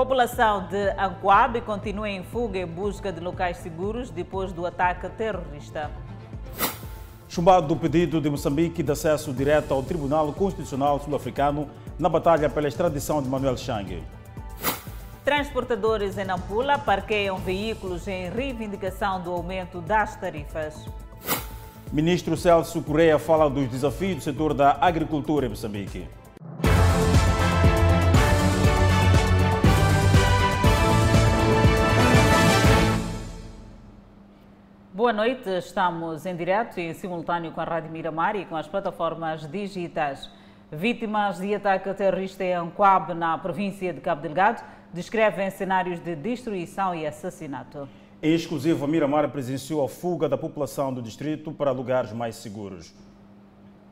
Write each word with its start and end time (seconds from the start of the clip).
População 0.00 0.66
de 0.66 0.92
Anguabe 0.98 1.60
continua 1.60 2.08
em 2.08 2.22
fuga 2.22 2.58
em 2.58 2.64
busca 2.64 3.12
de 3.12 3.20
locais 3.20 3.58
seguros 3.58 4.08
depois 4.08 4.50
do 4.50 4.64
ataque 4.64 5.06
terrorista. 5.10 5.90
Chumbado 7.28 7.74
o 7.74 7.76
pedido 7.76 8.18
de 8.18 8.30
Moçambique 8.30 8.82
de 8.82 8.90
acesso 8.90 9.30
direto 9.30 9.74
ao 9.74 9.82
Tribunal 9.82 10.32
Constitucional 10.32 10.98
Sul-Africano 11.00 11.68
na 11.98 12.08
batalha 12.08 12.48
pela 12.48 12.66
extradição 12.66 13.22
de 13.22 13.28
Manuel 13.28 13.58
Chang. 13.58 14.02
Transportadores 15.22 16.16
em 16.16 16.24
Nampula 16.24 16.78
parqueiam 16.78 17.36
veículos 17.36 18.08
em 18.08 18.30
reivindicação 18.30 19.20
do 19.20 19.30
aumento 19.30 19.82
das 19.82 20.16
tarifas. 20.16 20.82
Ministro 21.92 22.38
Celso 22.38 22.80
Correia 22.80 23.18
fala 23.18 23.50
dos 23.50 23.68
desafios 23.68 24.16
do 24.16 24.22
setor 24.22 24.54
da 24.54 24.78
agricultura 24.80 25.44
em 25.44 25.50
Moçambique. 25.50 26.08
Boa 35.00 35.14
noite, 35.14 35.48
estamos 35.48 36.26
em 36.26 36.36
direto 36.36 36.78
e 36.78 36.92
simultâneo 36.92 37.52
com 37.52 37.60
a 37.62 37.64
Rádio 37.64 37.90
Miramar 37.90 38.36
e 38.36 38.44
com 38.44 38.54
as 38.54 38.68
plataformas 38.68 39.50
digitais. 39.50 40.28
Vítimas 40.70 41.38
de 41.38 41.54
ataque 41.54 41.94
terrorista 41.94 42.44
em 42.44 42.52
Anquab, 42.52 43.14
na 43.14 43.38
província 43.38 43.94
de 43.94 44.00
Cabo 44.02 44.20
Delgado, 44.20 44.62
descrevem 44.92 45.48
cenários 45.48 46.00
de 46.00 46.14
destruição 46.14 46.94
e 46.94 47.06
assassinato. 47.06 47.88
Em 48.22 48.34
exclusivo, 48.34 48.84
a 48.84 48.88
Miramar 48.88 49.26
presenciou 49.30 49.82
a 49.82 49.88
fuga 49.88 50.28
da 50.28 50.36
população 50.36 50.92
do 50.92 51.00
distrito 51.00 51.50
para 51.50 51.70
lugares 51.70 52.12
mais 52.12 52.36
seguros. 52.36 52.94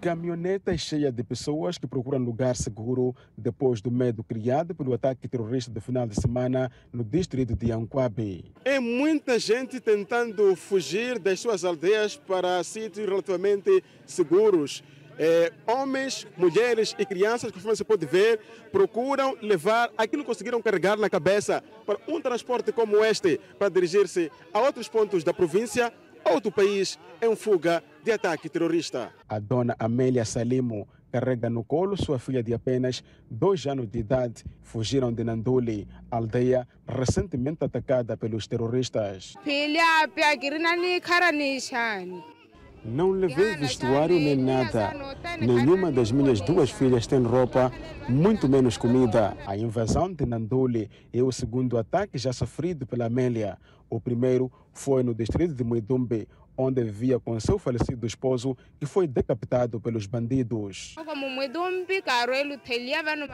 Caminhoneta 0.01 0.77
cheia 0.79 1.11
de 1.11 1.25
pessoas 1.25 1.77
que 1.77 1.87
procuram 1.87 2.21
lugar 2.21 2.55
seguro 2.55 3.17
depois 3.37 3.81
do 3.81 3.91
medo 3.91 4.23
criado 4.23 4.73
pelo 4.73 4.95
ataque 4.95 5.27
terrorista 5.27 5.73
de 5.73 5.81
final 5.81 6.07
de 6.07 6.15
semana 6.15 6.71
no 6.93 7.03
distrito 7.03 7.57
de 7.57 7.73
Anquabe. 7.73 8.53
É 8.65 8.79
muita 8.79 9.41
gente 9.41 9.81
tentando 9.81 10.55
fugir 10.55 11.19
das 11.19 11.41
suas 11.41 11.65
aldeias 11.65 12.17
para 12.17 12.63
sítios 12.63 13.09
relativamente 13.09 13.83
seguros. 14.07 14.85
É, 15.19 15.53
homens, 15.67 16.29
mulheres 16.37 16.95
e 16.97 17.05
crianças, 17.05 17.51
conforme 17.51 17.77
você 17.77 17.83
pode 17.83 18.07
ver, 18.07 18.39
procuram 18.71 19.37
levar 19.43 19.91
aquilo 19.99 20.23
que 20.23 20.29
conseguiram 20.29 20.63
carregar 20.63 20.97
na 20.97 21.11
cabeça 21.11 21.61
para 21.85 21.99
um 22.07 22.21
transporte 22.21 22.71
como 22.71 23.05
este, 23.05 23.41
para 23.59 23.69
dirigir-se 23.69 24.31
a 24.55 24.61
outros 24.61 24.89
pontos 24.89 25.25
da 25.25 25.35
província 25.35 25.93
ou 26.25 26.41
do 26.41 26.51
país 26.51 26.99
em 27.21 27.35
fuga 27.35 27.83
de 28.03 28.13
ataque 28.13 28.49
terrorista. 28.49 29.13
A 29.29 29.39
dona 29.39 29.75
Amélia 29.79 30.25
Salimo 30.25 30.89
carrega 31.11 31.49
no 31.49 31.65
colo 31.65 31.97
sua 31.97 32.19
filha 32.19 32.43
de 32.43 32.55
apenas 32.55 33.03
dois 33.31 33.67
anos 33.67 33.89
de 33.89 33.99
idade. 33.99 34.45
Fugiram 34.63 35.13
de 35.13 35.25
Nanduli, 35.25 35.89
aldeia 36.11 36.69
recentemente 36.87 37.65
atacada 37.65 38.17
pelos 38.17 38.47
terroristas. 38.47 39.35
Não 42.89 43.11
levei 43.11 43.55
vestuário 43.57 44.19
nem 44.19 44.35
nada. 44.35 44.93
Nenhuma 45.39 45.93
das 45.93 46.11
minhas 46.11 46.41
duas 46.41 46.71
filhas 46.71 47.07
tem 47.07 47.23
roupa, 47.23 47.71
muito 48.09 48.49
menos 48.49 48.79
comida. 48.79 49.37
A 49.47 49.57
invasão 49.57 50.11
de 50.13 50.25
Nanduli 50.25 50.91
é 51.13 51.23
o 51.23 51.31
segundo 51.31 51.77
ataque 51.77 52.17
já 52.17 52.33
sofrido 52.33 52.87
pela 52.87 53.05
Amélia. 53.05 53.59
O 53.91 54.01
primeiro 54.01 54.51
foi 54.73 55.03
no 55.03 55.15
distrito 55.15 55.55
de 55.55 55.63
Muidumbe, 55.63 56.27
onde 56.57 56.83
vivia 56.83 57.21
com 57.21 57.39
seu 57.39 57.59
falecido 57.59 58.07
esposo, 58.07 58.57
que 58.81 58.87
foi 58.87 59.07
decapitado 59.07 59.79
pelos 59.81 60.07
bandidos. 60.07 60.95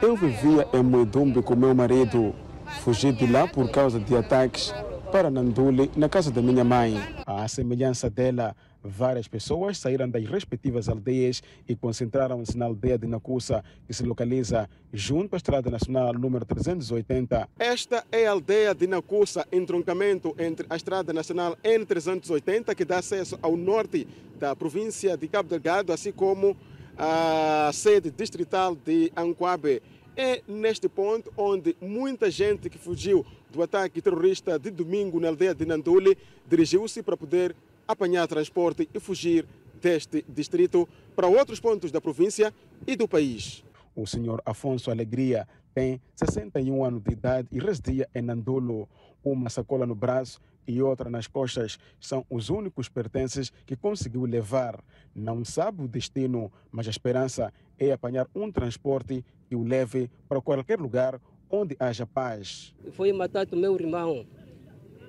Eu 0.01 0.15
vivia 0.15 0.67
em 0.73 0.83
Muidumbe 0.83 1.41
com 1.41 1.55
meu 1.55 1.73
marido. 1.73 2.35
Fugi 2.81 3.11
de 3.11 3.27
lá 3.27 3.47
por 3.47 3.69
causa 3.71 3.99
de 3.99 4.15
ataques 4.15 4.73
para 5.11 5.29
Nanduli, 5.29 5.89
na 5.95 6.09
casa 6.09 6.31
da 6.31 6.41
minha 6.41 6.63
mãe. 6.63 6.99
À 7.25 7.47
semelhança 7.47 8.09
dela, 8.09 8.55
várias 8.85 9.27
pessoas 9.27 9.79
saíram 9.79 10.07
das 10.07 10.25
respectivas 10.25 10.87
aldeias 10.87 11.41
e 11.67 11.75
concentraram-se 11.75 12.55
na 12.57 12.65
aldeia 12.65 12.97
de 12.97 13.07
Nacusa, 13.07 13.63
que 13.87 13.93
se 13.93 14.03
localiza 14.03 14.69
junto 14.93 15.33
à 15.33 15.37
Estrada 15.37 15.69
Nacional 15.71 16.13
número 16.13 16.45
380. 16.45 17.49
Esta 17.57 18.05
é 18.11 18.27
a 18.27 18.31
aldeia 18.31 18.75
de 18.75 18.85
Nacusa, 18.85 19.47
entroncamento 19.51 20.35
entre 20.37 20.67
a 20.69 20.75
Estrada 20.75 21.11
Nacional 21.11 21.57
N380, 21.63 22.75
que 22.75 22.85
dá 22.85 22.99
acesso 22.99 23.39
ao 23.41 23.57
norte 23.57 24.07
da 24.39 24.55
província 24.55 25.17
de 25.17 25.27
Cabo 25.27 25.49
Delgado, 25.49 25.91
assim 25.91 26.11
como 26.11 26.55
a 26.97 27.71
sede 27.73 28.11
distrital 28.11 28.75
de 28.75 29.11
Anquabe. 29.15 29.81
É 30.15 30.41
neste 30.47 30.87
ponto 30.87 31.33
onde 31.35 31.75
muita 31.81 32.31
gente 32.31 32.69
que 32.69 32.77
fugiu 32.77 33.25
do 33.51 33.61
ataque 33.61 34.01
terrorista 34.01 34.57
de 34.57 34.69
domingo 34.69 35.19
na 35.19 35.27
aldeia 35.27 35.53
de 35.53 35.65
Nanduli 35.65 36.17
dirigiu-se 36.47 37.03
para 37.03 37.17
poder 37.17 37.53
apanhar 37.87 38.27
transporte 38.27 38.89
e 38.93 38.99
fugir 38.99 39.45
deste 39.81 40.25
distrito 40.27 40.87
para 41.15 41.27
outros 41.27 41.59
pontos 41.59 41.91
da 41.91 42.01
província 42.01 42.53
e 42.87 42.95
do 42.95 43.07
país. 43.07 43.63
O 43.95 44.05
senhor 44.05 44.41
Afonso 44.45 44.91
Alegria 44.91 45.47
tem 45.73 46.01
61 46.15 46.83
anos 46.83 47.03
de 47.03 47.11
idade 47.11 47.47
e 47.51 47.59
residia 47.59 48.09
em 48.13 48.21
Nandolo. 48.21 48.89
Uma 49.23 49.49
sacola 49.49 49.85
no 49.85 49.95
braço 49.95 50.39
e 50.67 50.81
outra 50.81 51.09
nas 51.09 51.27
costas 51.27 51.77
são 51.99 52.25
os 52.29 52.49
únicos 52.49 52.89
pertences 52.89 53.51
que 53.65 53.75
conseguiu 53.75 54.25
levar. 54.25 54.83
Não 55.13 55.45
sabe 55.45 55.83
o 55.83 55.87
destino, 55.87 56.51
mas 56.71 56.87
a 56.87 56.91
esperança 56.91 57.53
é 57.77 57.91
apanhar 57.91 58.27
um 58.33 58.51
transporte 58.51 59.23
que 59.47 59.55
o 59.55 59.63
leve 59.63 60.09
para 60.27 60.41
qualquer 60.41 60.79
lugar 60.79 61.19
onde 61.49 61.75
haja 61.79 62.05
paz. 62.05 62.73
Foi 62.91 63.11
matado 63.13 63.55
meu 63.55 63.75
irmão. 63.75 64.25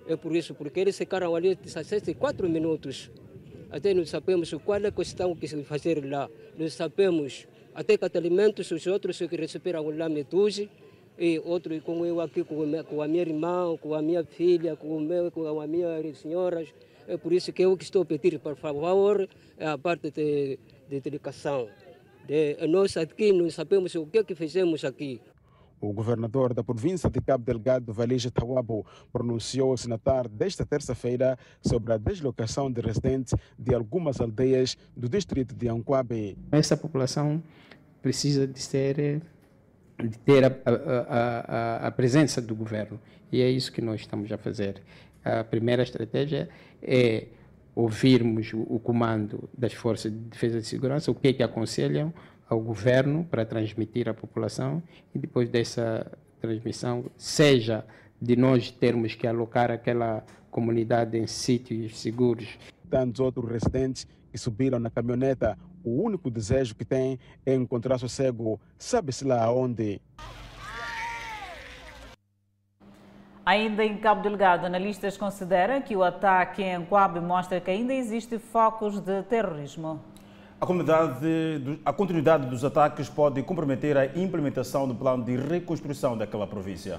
É 0.08 0.16
por 0.16 0.34
isso, 0.34 0.54
porque 0.54 0.80
eles 0.80 0.96
ficaram 0.96 1.34
ali 1.34 1.58
64 1.64 2.48
minutos. 2.48 3.10
Até 3.70 3.92
não 3.92 4.06
sabemos 4.06 4.54
qual 4.64 4.78
é 4.78 4.86
a 4.86 4.92
questão 4.92 5.34
que 5.34 5.48
se 5.48 5.62
fazer 5.64 6.04
lá. 6.04 6.30
Não 6.56 6.68
sabemos. 6.68 7.46
Até 7.74 7.98
que 7.98 8.16
alimentos, 8.16 8.70
os 8.70 8.86
outros 8.86 9.18
que 9.18 9.36
receberam 9.36 9.90
lá 9.90 10.08
meduse, 10.08 10.70
e 11.18 11.38
outros 11.40 11.82
como 11.82 12.04
eu 12.06 12.20
aqui 12.20 12.44
com, 12.44 12.62
a 13.02 13.08
minha 13.08 13.22
irmã, 13.22 13.76
com 13.78 13.94
a 13.94 14.02
minha 14.02 14.24
filha, 14.24 14.76
com, 14.76 14.96
o 14.96 15.00
meu, 15.00 15.30
com 15.30 15.60
a 15.60 15.66
minha 15.66 16.14
senhora. 16.14 16.64
É 17.08 17.16
por 17.16 17.32
isso 17.32 17.52
que 17.52 17.62
eu 17.62 17.76
estou 17.80 18.02
a 18.02 18.04
pedir, 18.04 18.38
por 18.38 18.56
favor, 18.56 19.28
a 19.58 19.78
parte 19.78 20.10
de, 20.10 20.58
de 20.88 21.00
dedicação. 21.00 21.68
De, 22.26 22.56
nós 22.66 22.96
aqui 22.96 23.32
não 23.32 23.48
sabemos 23.50 23.94
o 23.94 24.06
que, 24.06 24.18
é 24.18 24.24
que 24.24 24.34
fizemos 24.34 24.84
aqui. 24.84 25.20
O 25.80 25.92
governador 25.92 26.54
da 26.54 26.64
província 26.64 27.10
de 27.10 27.20
Cabo 27.20 27.44
Delgado, 27.44 27.92
Valija 27.92 28.30
Tawabo, 28.30 28.86
pronunciou-se 29.12 29.88
na 29.88 29.98
tarde 29.98 30.34
desta 30.34 30.64
terça-feira 30.64 31.38
sobre 31.60 31.92
a 31.92 31.98
deslocação 31.98 32.70
de 32.70 32.80
residentes 32.80 33.34
de 33.58 33.74
algumas 33.74 34.20
aldeias 34.20 34.76
do 34.96 35.08
distrito 35.08 35.54
de 35.54 35.68
Anquabe. 35.68 36.38
Essa 36.50 36.76
população 36.76 37.42
precisa 38.00 38.46
de 38.46 38.58
ser 38.58 39.20
de 39.98 40.18
ter 40.18 40.44
a, 40.44 40.48
a, 40.48 41.86
a, 41.86 41.86
a, 41.86 41.90
presença 41.90 42.40
do 42.40 42.54
governo. 42.54 43.00
E 43.32 43.40
é 43.40 43.48
isso 43.48 43.72
que 43.72 43.80
nós 43.80 44.00
estamos 44.00 44.30
a 44.30 44.36
fazer. 44.36 44.82
A 45.24 45.42
primeira 45.42 45.82
estratégia 45.82 46.48
é 46.82 47.28
ouvirmos 47.74 48.52
o, 48.52 48.60
o 48.62 48.78
comando 48.78 49.48
das 49.56 49.72
Forças 49.72 50.12
de 50.12 50.18
Defesa 50.18 50.58
e 50.58 50.60
de 50.60 50.66
Segurança, 50.66 51.10
o 51.10 51.14
que 51.14 51.28
é 51.28 51.32
que 51.32 51.42
aconselham 51.42 52.12
ao 52.48 52.60
governo 52.60 53.24
para 53.24 53.44
transmitir 53.44 54.08
à 54.08 54.14
população 54.14 54.82
e 55.14 55.18
depois 55.18 55.48
dessa 55.48 56.10
transmissão, 56.40 57.04
seja 57.16 57.84
de 58.20 58.36
nós 58.36 58.70
termos 58.70 59.14
que 59.14 59.26
alocar 59.26 59.70
aquela 59.70 60.24
comunidade 60.50 61.18
em 61.18 61.26
sítios 61.26 61.98
seguros. 61.98 62.58
Tantos 62.88 63.20
outros 63.20 63.50
residentes 63.50 64.06
que 64.30 64.38
subiram 64.38 64.78
na 64.78 64.90
caminhoneta, 64.90 65.58
o 65.84 66.02
único 66.02 66.30
desejo 66.30 66.74
que 66.74 66.84
têm 66.84 67.18
é 67.44 67.54
encontrar 67.54 67.98
sossego, 67.98 68.60
sabe-se 68.78 69.24
lá 69.24 69.42
aonde. 69.42 70.00
Ainda 73.44 73.84
em 73.84 73.96
Cabo 73.96 74.22
Delgado, 74.22 74.66
analistas 74.66 75.16
consideram 75.16 75.80
que 75.80 75.94
o 75.94 76.02
ataque 76.02 76.62
em 76.64 76.84
Coab 76.84 77.20
mostra 77.20 77.60
que 77.60 77.70
ainda 77.70 77.94
existe 77.94 78.38
focos 78.38 78.98
de 78.98 79.22
terrorismo. 79.22 80.00
A, 80.58 81.90
a, 81.90 81.92
continuidade 81.92 82.46
dos 82.46 82.64
ataques 82.64 83.10
pode 83.10 83.42
comprometer 83.42 83.94
a 83.98 84.06
implementação 84.06 84.88
do 84.88 84.94
plano 84.94 85.22
de 85.22 85.36
reconstrução 85.36 86.16
daquela 86.16 86.46
província. 86.46 86.98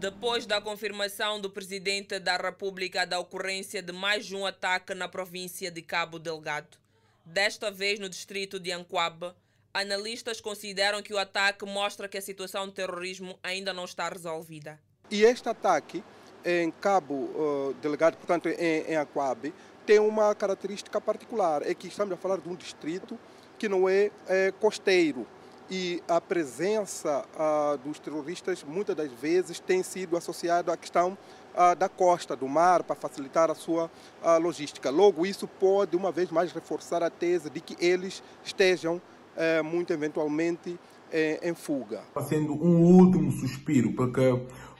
Depois 0.00 0.46
da 0.46 0.60
confirmação 0.60 1.40
do 1.40 1.48
presidente 1.48 2.18
da 2.18 2.36
República 2.36 3.06
da 3.06 3.20
ocorrência 3.20 3.80
de 3.80 3.92
mais 3.92 4.32
um 4.32 4.44
ataque 4.44 4.94
na 4.94 5.06
província 5.06 5.70
de 5.70 5.80
Cabo 5.80 6.18
Delgado, 6.18 6.76
desta 7.24 7.70
vez 7.70 8.00
no 8.00 8.08
distrito 8.08 8.58
de 8.58 8.72
Anquaba, 8.72 9.36
analistas 9.72 10.40
consideram 10.40 11.00
que 11.02 11.14
o 11.14 11.18
ataque 11.18 11.64
mostra 11.64 12.08
que 12.08 12.18
a 12.18 12.22
situação 12.22 12.66
de 12.66 12.72
terrorismo 12.72 13.38
ainda 13.44 13.72
não 13.72 13.84
está 13.84 14.08
resolvida. 14.08 14.80
E 15.08 15.22
este 15.22 15.48
ataque 15.48 16.02
em 16.44 16.72
Cabo 16.72 17.14
uh, 17.14 17.76
Delgado, 17.80 18.16
portanto 18.16 18.48
em, 18.48 18.90
em 18.90 18.96
Anquabe, 18.96 19.54
tem 19.86 19.98
uma 19.98 20.34
característica 20.34 21.00
particular, 21.00 21.62
é 21.62 21.74
que 21.74 21.88
estamos 21.88 22.12
a 22.12 22.16
falar 22.16 22.38
de 22.38 22.48
um 22.48 22.54
distrito 22.54 23.18
que 23.58 23.68
não 23.68 23.88
é, 23.88 24.10
é 24.28 24.52
costeiro. 24.60 25.26
e 25.70 26.02
a 26.06 26.20
presença 26.20 27.24
uh, 27.34 27.78
dos 27.78 27.98
terroristas 27.98 28.62
muitas 28.62 28.94
das 28.94 29.10
vezes 29.12 29.58
tem 29.58 29.82
sido 29.82 30.16
associada 30.16 30.72
à 30.72 30.76
questão 30.76 31.16
uh, 31.54 31.74
da 31.74 31.88
costa, 31.88 32.36
do 32.36 32.46
mar, 32.46 32.82
para 32.82 32.94
facilitar 32.96 33.50
a 33.50 33.54
sua 33.54 33.90
uh, 34.22 34.38
logística. 34.38 34.90
Logo, 34.90 35.24
isso 35.24 35.46
pode 35.48 35.96
uma 35.96 36.12
vez 36.12 36.30
mais 36.30 36.52
reforçar 36.52 37.02
a 37.02 37.08
tese 37.08 37.48
de 37.48 37.60
que 37.60 37.76
eles 37.82 38.22
estejam 38.44 39.00
eh, 39.36 39.62
muito 39.62 39.92
eventualmente 39.92 40.78
eh, 41.10 41.40
em 41.42 41.54
fuga. 41.54 42.02
Está 42.08 42.22
sendo 42.22 42.52
um 42.52 42.98
último 42.98 43.32
suspiro, 43.32 43.92
porque 43.94 44.20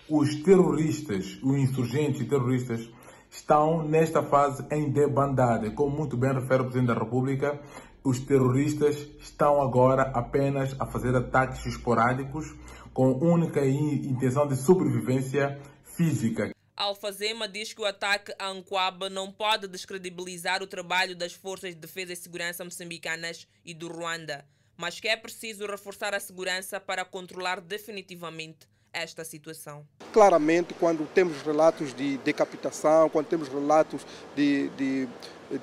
os 0.09 0.35
terroristas, 0.43 1.39
os 1.43 1.57
insurgentes 1.57 2.29
terroristas, 2.29 2.91
estão 3.33 3.83
nesta 3.83 4.23
fase 4.23 4.65
em 4.71 4.91
debandada. 4.91 5.71
Como 5.71 5.97
muito 5.97 6.17
bem 6.17 6.35
refere 6.35 6.61
o 6.61 6.65
Presidente 6.67 6.89
da 6.89 7.01
República, 7.01 7.59
os 8.05 8.21
terroristas 8.21 8.95
estão 9.21 9.61
agora 9.61 10.03
apenas 10.15 10.77
a 10.79 10.87
fazer 10.87 11.17
ataques 11.17 11.65
esporádicos 11.65 12.55
com 12.93 13.11
única 13.13 13.65
intenção 13.65 14.47
de 14.47 14.55
sobrevivência 14.57 15.59
física. 15.97 16.53
Alfazema 16.77 17.49
diz 17.49 17.73
que 17.73 17.81
o 17.81 17.87
ataque 17.87 18.35
a 18.39 18.49
Anquaba 18.49 19.09
não 19.09 19.33
pode 19.33 19.67
descredibilizar 19.67 20.63
o 20.63 20.67
trabalho 20.67 21.17
das 21.17 21.33
forças 21.33 21.71
de 21.71 21.81
defesa 21.81 22.13
e 22.13 22.17
segurança 22.17 22.65
moçambicanas 22.65 23.49
e 23.65 23.73
do 23.73 23.89
Ruanda, 23.89 24.45
mas 24.77 25.01
que 25.01 25.09
é 25.09 25.17
preciso 25.17 25.67
reforçar 25.67 26.15
a 26.15 26.21
segurança 26.21 26.81
para 26.81 27.05
controlar 27.05 27.61
definitivamente 27.61 28.72
esta 28.93 29.25
situação. 29.25 29.87
Claramente, 30.13 30.75
quando 30.75 31.07
temos 31.13 31.41
relatos 31.43 31.95
de 31.95 32.19
decapitação, 32.19 33.09
quando 33.09 33.27
temos 33.27 33.49
relatos 33.49 34.07
de, 34.37 34.69
de, 34.71 35.09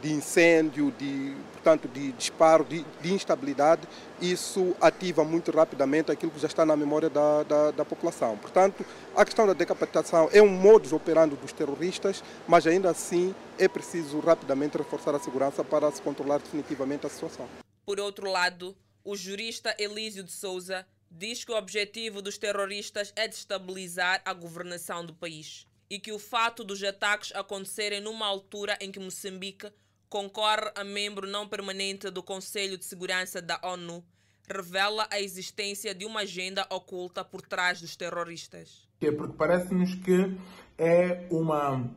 de 0.01 0.11
incêndio, 0.11 0.91
de, 0.97 1.35
portanto, 1.53 1.87
de 1.87 2.11
disparo, 2.13 2.63
de, 2.63 2.83
de, 3.01 3.13
instabilidade, 3.13 3.87
isso 4.19 4.75
ativa 4.81 5.23
muito 5.23 5.51
rapidamente 5.51 6.11
aquilo 6.11 6.31
que 6.31 6.39
já 6.39 6.47
está 6.47 6.65
na 6.65 6.75
memória 6.75 7.09
da, 7.09 7.43
da, 7.43 7.71
da 7.71 7.85
população. 7.85 8.37
Portanto, 8.37 8.83
a 9.15 9.23
questão 9.23 9.45
da 9.45 9.53
decapitação 9.53 10.29
é 10.31 10.41
um 10.41 10.49
modus 10.49 10.91
operandi 10.91 11.35
dos 11.35 11.53
terroristas, 11.53 12.23
mas 12.47 12.65
ainda 12.65 12.89
assim 12.89 13.35
é 13.57 13.67
preciso 13.67 14.19
rapidamente 14.19 14.77
reforçar 14.77 15.13
a 15.13 15.19
segurança 15.19 15.63
para 15.63 15.91
se 15.91 16.01
controlar 16.01 16.39
definitivamente 16.39 17.05
a 17.05 17.09
situação. 17.09 17.47
Por 17.85 17.99
outro 17.99 18.29
lado, 18.29 18.75
o 19.03 19.15
jurista 19.15 19.75
Elísio 19.79 20.23
de 20.23 20.31
Souza 20.31 20.85
diz 21.11 21.43
que 21.43 21.51
o 21.51 21.57
objetivo 21.57 22.21
dos 22.21 22.37
terroristas 22.37 23.11
é 23.15 23.27
destabilizar 23.27 24.21
a 24.25 24.33
governação 24.33 25.05
do 25.05 25.13
país 25.13 25.65
e 25.89 25.99
que 25.99 26.11
o 26.11 26.19
fato 26.19 26.63
dos 26.63 26.83
ataques 26.83 27.33
acontecerem 27.35 27.99
numa 27.99 28.27
altura 28.27 28.77
em 28.79 28.91
que 28.91 28.99
Moçambique 28.99 29.71
concorre 30.07 30.71
a 30.75 30.83
membro 30.83 31.27
não 31.27 31.47
permanente 31.47 32.09
do 32.09 32.21
Conselho 32.21 32.77
de 32.77 32.85
Segurança 32.85 33.41
da 33.41 33.59
ONU 33.63 34.03
revela 34.51 35.07
a 35.11 35.19
existência 35.21 35.93
de 35.93 36.05
uma 36.05 36.21
agenda 36.21 36.65
oculta 36.69 37.23
por 37.23 37.41
trás 37.41 37.79
dos 37.81 37.95
terroristas. 37.95 38.87
É 39.01 39.11
porque 39.11 39.37
parece-nos 39.37 39.93
que 39.95 40.35
é 40.77 41.27
uma 41.29 41.89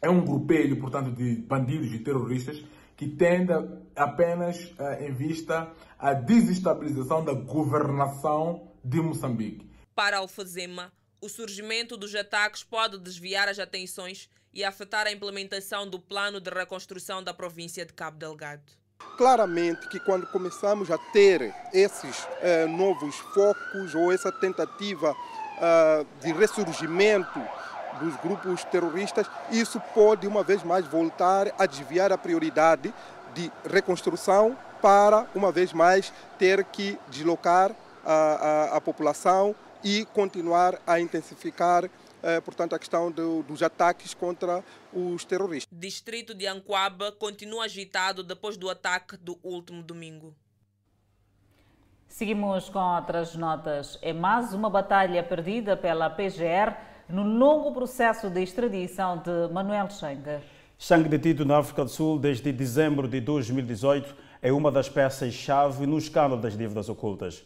é 0.00 0.10
um 0.10 0.24
grupelho, 0.24 0.78
portanto, 0.80 1.12
de 1.12 1.36
bandidos 1.36 1.92
e 1.92 1.98
terroristas 2.00 2.62
que 2.96 3.08
tende 3.08 3.52
apenas 3.96 4.64
uh, 4.78 5.00
em 5.00 5.12
vista 5.12 5.72
a 6.02 6.12
desestabilização 6.12 7.24
da 7.24 7.32
governação 7.32 8.72
de 8.82 9.00
Moçambique. 9.00 9.70
Para 9.94 10.18
Alfazema, 10.18 10.92
o 11.20 11.28
surgimento 11.28 11.96
dos 11.96 12.12
ataques 12.12 12.64
pode 12.64 12.98
desviar 12.98 13.48
as 13.48 13.60
atenções 13.60 14.28
e 14.52 14.64
afetar 14.64 15.06
a 15.06 15.12
implementação 15.12 15.88
do 15.88 16.00
plano 16.00 16.40
de 16.40 16.50
reconstrução 16.50 17.22
da 17.22 17.32
província 17.32 17.86
de 17.86 17.92
Cabo 17.92 18.18
Delgado. 18.18 18.64
Claramente 19.16 19.88
que 19.88 20.00
quando 20.00 20.26
começamos 20.26 20.90
a 20.90 20.98
ter 20.98 21.54
esses 21.72 22.26
eh, 22.40 22.66
novos 22.66 23.14
focos 23.16 23.94
ou 23.94 24.10
essa 24.12 24.32
tentativa 24.32 25.14
eh, 25.60 26.06
de 26.20 26.32
ressurgimento 26.32 27.40
dos 28.00 28.16
grupos 28.16 28.64
terroristas, 28.64 29.28
isso 29.52 29.80
pode 29.94 30.26
uma 30.26 30.42
vez 30.42 30.64
mais 30.64 30.84
voltar 30.84 31.52
a 31.56 31.64
desviar 31.64 32.12
a 32.12 32.18
prioridade 32.18 32.92
de 33.34 33.52
reconstrução 33.70 34.58
para, 34.82 35.26
uma 35.34 35.50
vez 35.50 35.72
mais, 35.72 36.12
ter 36.38 36.64
que 36.64 36.98
deslocar 37.08 37.74
a, 38.04 38.12
a, 38.12 38.76
a 38.76 38.80
população 38.80 39.54
e 39.82 40.04
continuar 40.06 40.78
a 40.86 41.00
intensificar 41.00 41.88
eh, 42.22 42.40
portanto, 42.40 42.72
a 42.74 42.78
questão 42.78 43.10
do, 43.10 43.42
dos 43.42 43.62
ataques 43.62 44.14
contra 44.14 44.62
os 44.92 45.24
terroristas. 45.24 45.76
Distrito 45.76 46.34
de 46.34 46.46
Anquaba 46.46 47.10
continua 47.10 47.64
agitado 47.64 48.22
depois 48.22 48.56
do 48.56 48.70
ataque 48.70 49.16
do 49.16 49.38
último 49.42 49.82
domingo. 49.82 50.32
Seguimos 52.06 52.68
com 52.68 52.78
outras 52.78 53.34
notas. 53.34 53.98
É 54.02 54.12
mais 54.12 54.54
uma 54.54 54.70
batalha 54.70 55.22
perdida 55.22 55.76
pela 55.76 56.08
PGR 56.08 56.76
no 57.08 57.24
longo 57.24 57.72
processo 57.72 58.30
de 58.30 58.40
extradição 58.40 59.18
de 59.18 59.52
Manuel 59.52 59.90
Chang. 59.90 60.40
Chang, 60.78 61.08
detido 61.08 61.44
na 61.44 61.58
África 61.58 61.84
do 61.84 61.90
Sul 61.90 62.18
desde 62.18 62.52
dezembro 62.52 63.08
de 63.08 63.20
2018, 63.20 64.14
é 64.42 64.52
uma 64.52 64.72
das 64.72 64.88
peças-chave 64.88 65.86
no 65.86 65.96
escândalo 65.96 66.42
das 66.42 66.58
dívidas 66.58 66.88
ocultas. 66.88 67.44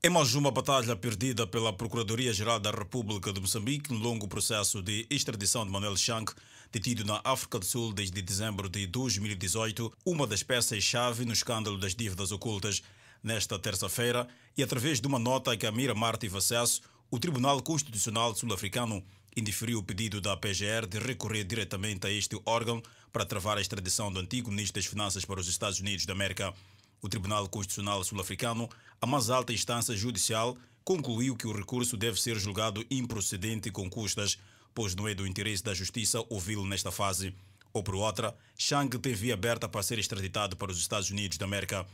É 0.00 0.08
mais 0.08 0.36
uma 0.36 0.52
batalha 0.52 0.94
perdida 0.94 1.44
pela 1.44 1.72
Procuradoria-Geral 1.72 2.60
da 2.60 2.70
República 2.70 3.32
de 3.32 3.40
Moçambique 3.40 3.92
no 3.92 3.98
longo 3.98 4.28
processo 4.28 4.80
de 4.80 5.08
extradição 5.10 5.66
de 5.66 5.72
Manuel 5.72 5.96
Chang, 5.96 6.32
detido 6.70 7.04
na 7.04 7.20
África 7.24 7.58
do 7.58 7.64
Sul 7.64 7.92
desde 7.92 8.22
dezembro 8.22 8.68
de 8.68 8.86
2018, 8.86 9.92
uma 10.06 10.24
das 10.24 10.44
peças-chave 10.44 11.24
no 11.24 11.32
escândalo 11.32 11.76
das 11.76 11.96
dívidas 11.96 12.30
ocultas. 12.30 12.80
Nesta 13.20 13.58
terça-feira, 13.58 14.28
e 14.56 14.62
através 14.62 15.00
de 15.00 15.08
uma 15.08 15.18
nota 15.18 15.56
que 15.56 15.66
a 15.66 15.72
Miramar 15.72 16.16
teve 16.16 16.38
acesso, 16.38 16.80
o 17.10 17.18
Tribunal 17.18 17.60
Constitucional 17.60 18.32
Sul-Africano 18.36 19.02
indiferiu 19.38 19.78
o 19.78 19.82
pedido 19.82 20.20
da 20.20 20.36
PGR 20.36 20.86
de 20.88 20.98
recorrer 20.98 21.44
diretamente 21.44 22.06
a 22.06 22.10
este 22.10 22.40
órgão 22.44 22.82
para 23.12 23.24
travar 23.24 23.56
a 23.56 23.60
extradição 23.60 24.12
do 24.12 24.20
antigo 24.20 24.50
ministro 24.50 24.80
das 24.80 24.90
Finanças 24.90 25.24
para 25.24 25.40
os 25.40 25.48
Estados 25.48 25.80
Unidos 25.80 26.04
da 26.06 26.12
América. 26.12 26.52
O 27.00 27.08
Tribunal 27.08 27.48
Constitucional 27.48 28.02
Sul-Africano, 28.02 28.68
a 29.00 29.06
mais 29.06 29.30
alta 29.30 29.52
instância 29.52 29.96
judicial, 29.96 30.56
concluiu 30.84 31.36
que 31.36 31.46
o 31.46 31.56
recurso 31.56 31.96
deve 31.96 32.20
ser 32.20 32.38
julgado 32.38 32.84
improcedente 32.90 33.70
com 33.70 33.88
custas, 33.88 34.38
pois 34.74 34.94
não 34.94 35.06
é 35.06 35.14
do 35.14 35.26
interesse 35.26 35.62
da 35.62 35.74
justiça 35.74 36.24
ouvi-lo 36.28 36.66
nesta 36.66 36.90
fase. 36.90 37.34
Ou 37.72 37.82
por 37.82 37.94
outra, 37.94 38.34
Chang 38.56 38.98
tem 38.98 39.14
via 39.14 39.34
aberta 39.34 39.68
para 39.68 39.82
ser 39.82 39.98
extraditado 39.98 40.56
para 40.56 40.72
os 40.72 40.78
Estados 40.78 41.10
Unidos 41.10 41.38
da 41.38 41.44
América. 41.44 41.86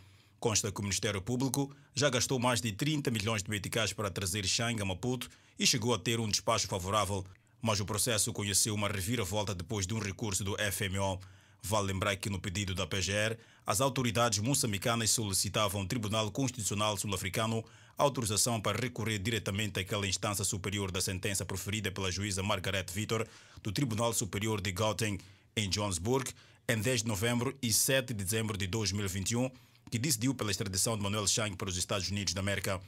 Consta 0.45 0.71
que 0.71 0.79
o 0.79 0.83
Ministério 0.83 1.23
Público 1.23 1.75
já 1.95 2.11
gastou 2.11 2.39
mais 2.39 2.61
de 2.61 2.71
30 2.71 3.11
milhões 3.11 3.43
de 3.43 3.49
meticais 3.49 3.95
para 3.95 4.11
trazer 4.11 4.45
Chang 4.45 4.79
a 4.79 4.85
Maputo 4.85 5.27
e 5.59 5.67
chegou 5.67 5.95
a 5.95 5.99
ter 5.99 6.21
um 6.21 6.29
despacho 6.29 6.69
favorável, 6.69 7.25
mas 7.63 7.81
o 7.81 7.87
processo 7.87 8.31
conheceu 8.31 8.75
uma 8.75 8.87
reviravolta 8.87 9.55
depois 9.55 9.87
de 9.87 9.95
um 9.95 9.99
recurso 9.99 10.45
do 10.45 10.55
FMO. 10.71 11.19
Vale 11.63 11.87
lembrar 11.87 12.15
que 12.17 12.29
no 12.29 12.39
pedido 12.39 12.75
da 12.75 12.87
PGR, 12.87 13.39
as 13.67 13.81
autoridades 13.81 14.39
moçambicanas 14.41 15.13
solicitavam 15.13 15.81
ao 15.81 15.87
Tribunal 15.87 16.31
Constitucional 16.31 16.99
Sul-Africano 16.99 17.65
autorização 17.97 18.61
para 18.61 18.79
recorrer 18.79 19.19
diretamente 19.21 19.81
àquela 19.81 20.07
instância 20.07 20.45
superior 20.45 20.91
da 20.91 21.01
sentença 21.01 21.47
proferida 21.47 21.91
pela 21.91 22.13
juíza 22.13 22.43
Margaret 22.43 22.85
Vitor 22.93 23.27
do 23.63 23.73
Tribunal 23.73 24.13
Superior 24.13 24.61
de 24.61 24.73
Gauteng, 24.73 25.17
em 25.57 25.71
Johannesburg, 25.71 26.31
em 26.69 26.79
10 26.79 27.01
de 27.01 27.09
novembro 27.09 27.57
e 27.63 27.73
7 27.73 28.13
de 28.13 28.23
dezembro 28.23 28.59
de 28.59 28.67
2021, 28.67 29.51
que 29.95 29.99
decidiu 30.01 30.35
pela 30.35 30.51
extradição 30.51 30.97
de 30.97 31.05
Manuel 31.05 31.25
Chang 31.29 31.55
para 31.55 31.69
os 31.69 31.77
Estados 31.77 32.11
Unidos 32.11 32.35
da 32.35 32.41
América. 32.41 32.81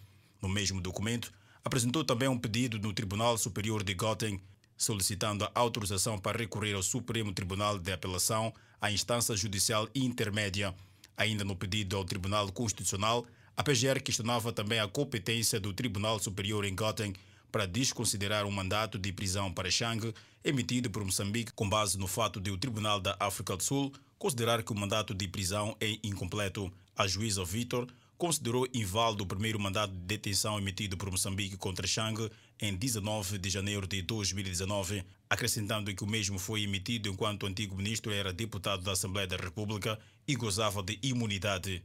No 0.43 0.49
mesmo 0.49 0.81
documento, 0.81 1.33
apresentou 1.63 2.05
também 2.05 2.29
um 2.29 2.37
pedido 2.37 2.81
no 2.81 2.93
Tribunal 2.93 3.39
Superior 3.39 3.85
de 3.85 3.95
Gauteng, 3.95 4.43
solicitando 4.77 5.45
a 5.45 5.51
autorização 5.55 6.19
para 6.19 6.37
recorrer 6.37 6.75
ao 6.75 6.83
Supremo 6.83 7.33
Tribunal 7.33 7.79
de 7.79 7.93
Apelação 7.93 8.53
à 8.81 8.91
instância 8.91 9.37
judicial 9.37 9.89
intermédia. 9.95 10.75
Ainda 11.17 11.45
no 11.45 11.55
pedido 11.55 11.97
ao 11.97 12.05
Tribunal 12.05 12.51
Constitucional, 12.51 13.25
a 13.57 13.63
PGR 13.63 14.03
questionava 14.03 14.53
também 14.53 14.81
a 14.81 14.89
competência 14.89 15.61
do 15.61 15.73
Tribunal 15.73 16.19
Superior 16.19 16.65
em 16.65 16.75
Gauteng 16.75 17.15
para 17.53 17.67
desconsiderar 17.67 18.45
um 18.47 18.51
mandato 18.51 18.99
de 18.99 19.13
prisão 19.13 19.53
para 19.53 19.71
Chang 19.71 20.13
emitido 20.43 20.91
por 20.91 21.05
Moçambique 21.05 21.53
com 21.53 21.69
base 21.69 21.97
no 21.99 22.09
fato 22.09 22.41
de 22.41 22.51
o 22.51 22.59
Tribunal 22.59 22.99
da 22.99 23.17
África 23.21 23.57
do 23.57 23.63
Sul 23.63 23.93
considerar 24.19 24.65
que 24.65 24.73
o 24.73 24.77
mandato 24.77 25.15
de 25.15 25.29
prisão 25.29 25.77
é 25.81 26.01
incompleto. 26.03 26.73
A 26.97 27.07
juíza 27.07 27.45
Vitor 27.45 27.87
considerou 28.17 28.67
inválido 28.73 29.25
o 29.25 29.27
primeiro 29.27 29.61
mandato 29.61 29.93
de 29.93 30.01
detenção 30.01 30.59
emitido 30.59 30.97
por 30.97 31.11
Moçambique 31.11 31.57
contra 31.57 31.87
Chang 31.87 32.31
em 32.59 32.75
19 32.75 33.37
de 33.37 33.51
janeiro 33.51 33.87
de 33.87 34.01
2019, 34.01 35.05
acrescentando 35.29 35.95
que 35.95 36.03
o 36.03 36.07
mesmo 36.07 36.39
foi 36.39 36.63
emitido 36.63 37.11
enquanto 37.11 37.43
o 37.43 37.47
antigo 37.47 37.77
ministro 37.77 38.13
era 38.13 38.33
deputado 38.33 38.83
da 38.83 38.93
Assembleia 38.93 39.27
da 39.27 39.37
República 39.37 39.99
e 40.27 40.35
gozava 40.35 40.83
de 40.83 40.99
imunidade. 41.03 41.85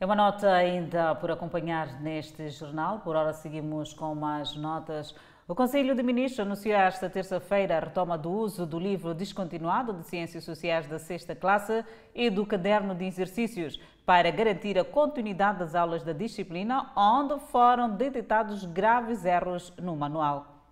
É 0.00 0.06
uma 0.06 0.16
nota 0.16 0.50
ainda 0.50 1.14
por 1.16 1.30
acompanhar 1.30 2.00
neste 2.00 2.48
jornal. 2.48 3.00
Por 3.00 3.14
hora 3.14 3.34
seguimos 3.34 3.92
com 3.92 4.14
mais 4.14 4.56
notas. 4.56 5.14
O 5.50 5.54
Conselho 5.56 5.96
de 5.96 6.02
Ministros 6.04 6.46
anunciou 6.46 6.76
esta 6.76 7.10
terça-feira 7.10 7.76
a 7.76 7.80
retoma 7.80 8.16
do 8.16 8.30
uso 8.30 8.64
do 8.64 8.78
livro 8.78 9.12
descontinuado 9.12 9.92
de 9.94 10.06
Ciências 10.06 10.44
Sociais 10.44 10.86
da 10.86 10.96
sexta 10.96 11.34
classe 11.34 11.84
e 12.14 12.30
do 12.30 12.46
caderno 12.46 12.94
de 12.94 13.04
exercícios 13.04 13.80
para 14.06 14.30
garantir 14.30 14.78
a 14.78 14.84
continuidade 14.84 15.58
das 15.58 15.74
aulas 15.74 16.04
da 16.04 16.12
disciplina, 16.12 16.92
onde 16.94 17.36
foram 17.50 17.96
detectados 17.96 18.64
graves 18.64 19.24
erros 19.24 19.72
no 19.76 19.96
manual. 19.96 20.64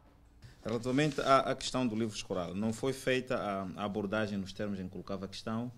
Relativamente 0.64 1.20
à, 1.22 1.52
questão 1.56 1.84
do 1.84 1.96
livro 1.96 2.14
escolar, 2.14 2.54
não 2.54 2.72
foi 2.72 2.92
feita 2.92 3.36
a, 3.76 3.84
abordagem 3.84 4.38
nos 4.38 4.52
termos 4.52 4.78
em 4.78 4.84
que 4.84 4.90
colocava 4.90 5.24
a 5.24 5.28
questão 5.28 5.72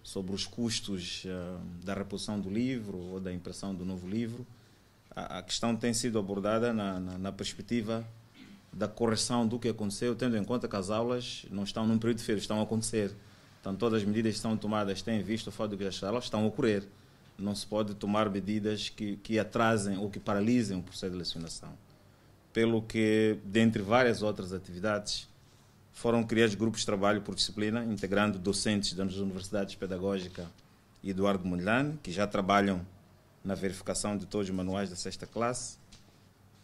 sobre 0.00 0.32
os 0.32 0.46
custos 0.46 1.24
uh, 1.24 1.58
da 1.84 1.92
reposição 1.92 2.38
do 2.38 2.50
livro 2.50 2.98
ou 2.98 3.18
da 3.18 3.32
impressão 3.32 3.74
do 3.74 3.84
novo 3.84 4.06
livro. 4.06 4.46
A 5.10 5.42
questão 5.42 5.74
tem 5.74 5.92
sido 5.92 6.20
abordada 6.20 6.72
na, 6.72 7.00
na, 7.00 7.18
na, 7.18 7.32
perspectiva 7.32 8.06
da 8.76 8.88
correção 8.88 9.46
do 9.46 9.58
que 9.58 9.68
aconteceu, 9.68 10.14
tendo 10.14 10.36
em 10.36 10.44
conta 10.44 10.68
que 10.68 10.76
as 10.76 10.90
aulas 10.90 11.46
não 11.50 11.64
estão 11.64 11.86
num 11.86 11.98
período 11.98 12.18
de 12.18 12.24
feira, 12.24 12.40
estão 12.40 12.60
a 12.60 12.62
acontecer. 12.62 13.14
Então, 13.60 13.74
todas 13.74 14.02
as 14.02 14.06
medidas 14.06 14.34
que 14.34 14.40
são 14.40 14.56
tomadas 14.56 15.00
têm 15.00 15.22
visto 15.22 15.48
o 15.48 15.52
fato 15.52 15.70
de 15.70 15.76
que 15.76 15.84
as 15.84 16.02
aulas 16.02 16.24
estão 16.24 16.44
a 16.44 16.46
ocorrer. 16.46 16.84
Não 17.38 17.54
se 17.54 17.66
pode 17.66 17.94
tomar 17.94 18.28
medidas 18.30 18.88
que, 18.88 19.16
que 19.16 19.38
atrasem 19.38 19.98
ou 19.98 20.10
que 20.10 20.20
paralisem 20.20 20.78
o 20.78 20.82
processo 20.82 21.12
de 21.12 21.18
lecionação 21.18 21.72
pelo 22.54 22.80
que, 22.80 23.36
dentre 23.44 23.82
várias 23.82 24.22
outras 24.22 24.52
atividades, 24.52 25.28
foram 25.92 26.22
criados 26.22 26.54
grupos 26.54 26.80
de 26.80 26.86
trabalho 26.86 27.20
por 27.20 27.34
disciplina, 27.34 27.84
integrando 27.84 28.38
docentes 28.38 28.94
das 28.94 29.16
universidades 29.16 29.74
pedagógicas 29.74 30.46
Eduardo 31.02 31.44
Mondlane, 31.44 31.98
que 32.02 32.12
já 32.12 32.26
trabalham 32.26 32.86
na 33.44 33.54
verificação 33.54 34.16
de 34.16 34.24
todos 34.24 34.48
os 34.48 34.54
manuais 34.54 34.88
da 34.88 34.96
sexta 34.96 35.26
classe. 35.26 35.76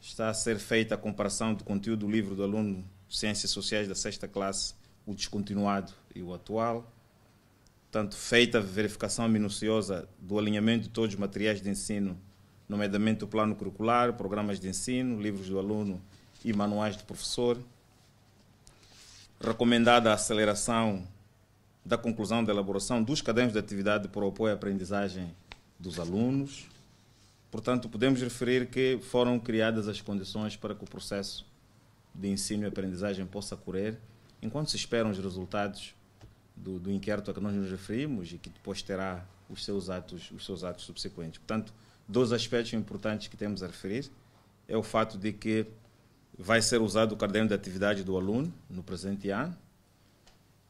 Está 0.01 0.31
a 0.31 0.35
ser 0.35 0.59
feita 0.59 0.95
a 0.95 0.99
comparação 0.99 1.53
do 1.53 1.63
conteúdo 1.63 2.07
do 2.07 2.11
livro 2.11 2.35
do 2.35 2.43
aluno 2.43 2.85
Ciências 3.09 3.51
Sociais 3.51 3.87
da 3.87 3.95
sexta 3.95 4.27
classe, 4.27 4.75
o 5.07 5.15
descontinuado 5.15 5.93
e 6.15 6.23
o 6.23 6.33
atual. 6.33 6.91
Tanto 7.91 8.17
feita 8.17 8.59
a 8.59 8.61
verificação 8.63 9.29
minuciosa 9.29 10.09
do 10.19 10.39
alinhamento 10.39 10.85
de 10.85 10.91
todos 10.91 11.15
os 11.15 11.21
materiais 11.21 11.61
de 11.61 11.69
ensino 11.69 12.19
nomeadamente 12.71 13.25
o 13.25 13.27
plano 13.27 13.57
curricular, 13.57 14.13
programas 14.13 14.61
de 14.61 14.69
ensino, 14.69 15.21
livros 15.21 15.49
do 15.49 15.59
aluno 15.59 16.01
e 16.45 16.53
manuais 16.53 16.97
do 16.97 17.03
professor. 17.03 17.59
Recomendada 19.41 20.11
a 20.11 20.15
aceleração 20.15 21.05
da 21.85 21.99
conclusão 21.99 22.45
da 22.45 22.53
elaboração 22.53 23.03
dos 23.03 23.21
cadernos 23.21 23.53
de 23.53 23.59
atividade 23.59 24.07
para 24.07 24.25
o 24.25 24.29
apoio 24.29 24.53
à 24.53 24.55
aprendizagem 24.55 25.35
dos 25.81 25.99
alunos. 25.99 26.69
Portanto, 27.51 27.89
podemos 27.89 28.21
referir 28.21 28.69
que 28.69 28.99
foram 29.03 29.39
criadas 29.39 29.89
as 29.89 30.01
condições 30.01 30.57
para 30.57 30.75
que 30.75 30.85
o 30.85 30.87
processo 30.87 31.47
de 32.15 32.29
ensino 32.29 32.65
e 32.65 32.67
aprendizagem 32.67 33.27
possa 33.27 33.57
correr, 33.57 33.99
enquanto 34.41 34.71
se 34.71 34.77
esperam 34.77 35.11
os 35.11 35.19
resultados 35.19 35.95
do, 36.55 36.79
do 36.79 36.91
inquérito 36.91 37.31
a 37.31 37.35
que 37.35 37.41
nós 37.41 37.55
nos 37.55 37.71
referimos 37.71 38.33
e 38.33 38.39
que 38.39 38.51
depois 38.51 38.83
terá 38.83 39.25
os 39.49 39.65
seus 39.65 39.91
atos, 39.91 40.31
os 40.31 40.45
seus 40.45 40.63
atos 40.63 40.85
subsequentes. 40.85 41.39
Portanto, 41.39 41.73
Dois 42.11 42.33
aspectos 42.33 42.73
importantes 42.73 43.29
que 43.29 43.37
temos 43.37 43.63
a 43.63 43.69
referir 43.69 44.11
é 44.67 44.77
o 44.77 44.83
fato 44.83 45.17
de 45.17 45.33
que 45.33 45.65
vai 46.37 46.61
ser 46.61 46.81
usado 46.81 47.13
o 47.13 47.17
caderno 47.17 47.47
de 47.47 47.55
atividade 47.55 48.03
do 48.03 48.17
aluno 48.17 48.53
no 48.69 48.83
presente 48.83 49.31
ano 49.31 49.57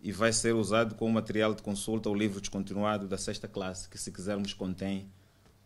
e 0.03 0.13
vai 0.13 0.35
ser 0.35 0.55
usado 0.55 0.97
como 0.97 1.15
material 1.15 1.55
de 1.55 1.63
consulta 1.63 2.11
o 2.11 2.15
livro 2.15 2.43
descontinuado 2.43 3.09
da 3.09 3.17
sexta 3.17 3.49
classe, 3.49 3.89
que 3.89 3.97
se 3.97 4.13
quisermos 4.13 4.53
contém 4.53 5.11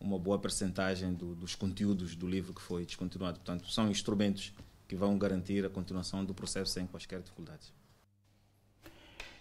uma 0.00 0.18
boa 0.18 0.38
percentagem 0.38 1.14
do, 1.14 1.34
dos 1.34 1.54
conteúdos 1.54 2.14
do 2.14 2.26
livro 2.26 2.52
que 2.52 2.60
foi 2.60 2.84
descontinuado. 2.84 3.38
Portanto, 3.38 3.70
são 3.70 3.90
instrumentos 3.90 4.52
que 4.86 4.96
vão 4.96 5.16
garantir 5.18 5.64
a 5.64 5.70
continuação 5.70 6.24
do 6.24 6.34
processo 6.34 6.72
sem 6.72 6.86
quaisquer 6.86 7.20
dificuldades. 7.20 7.72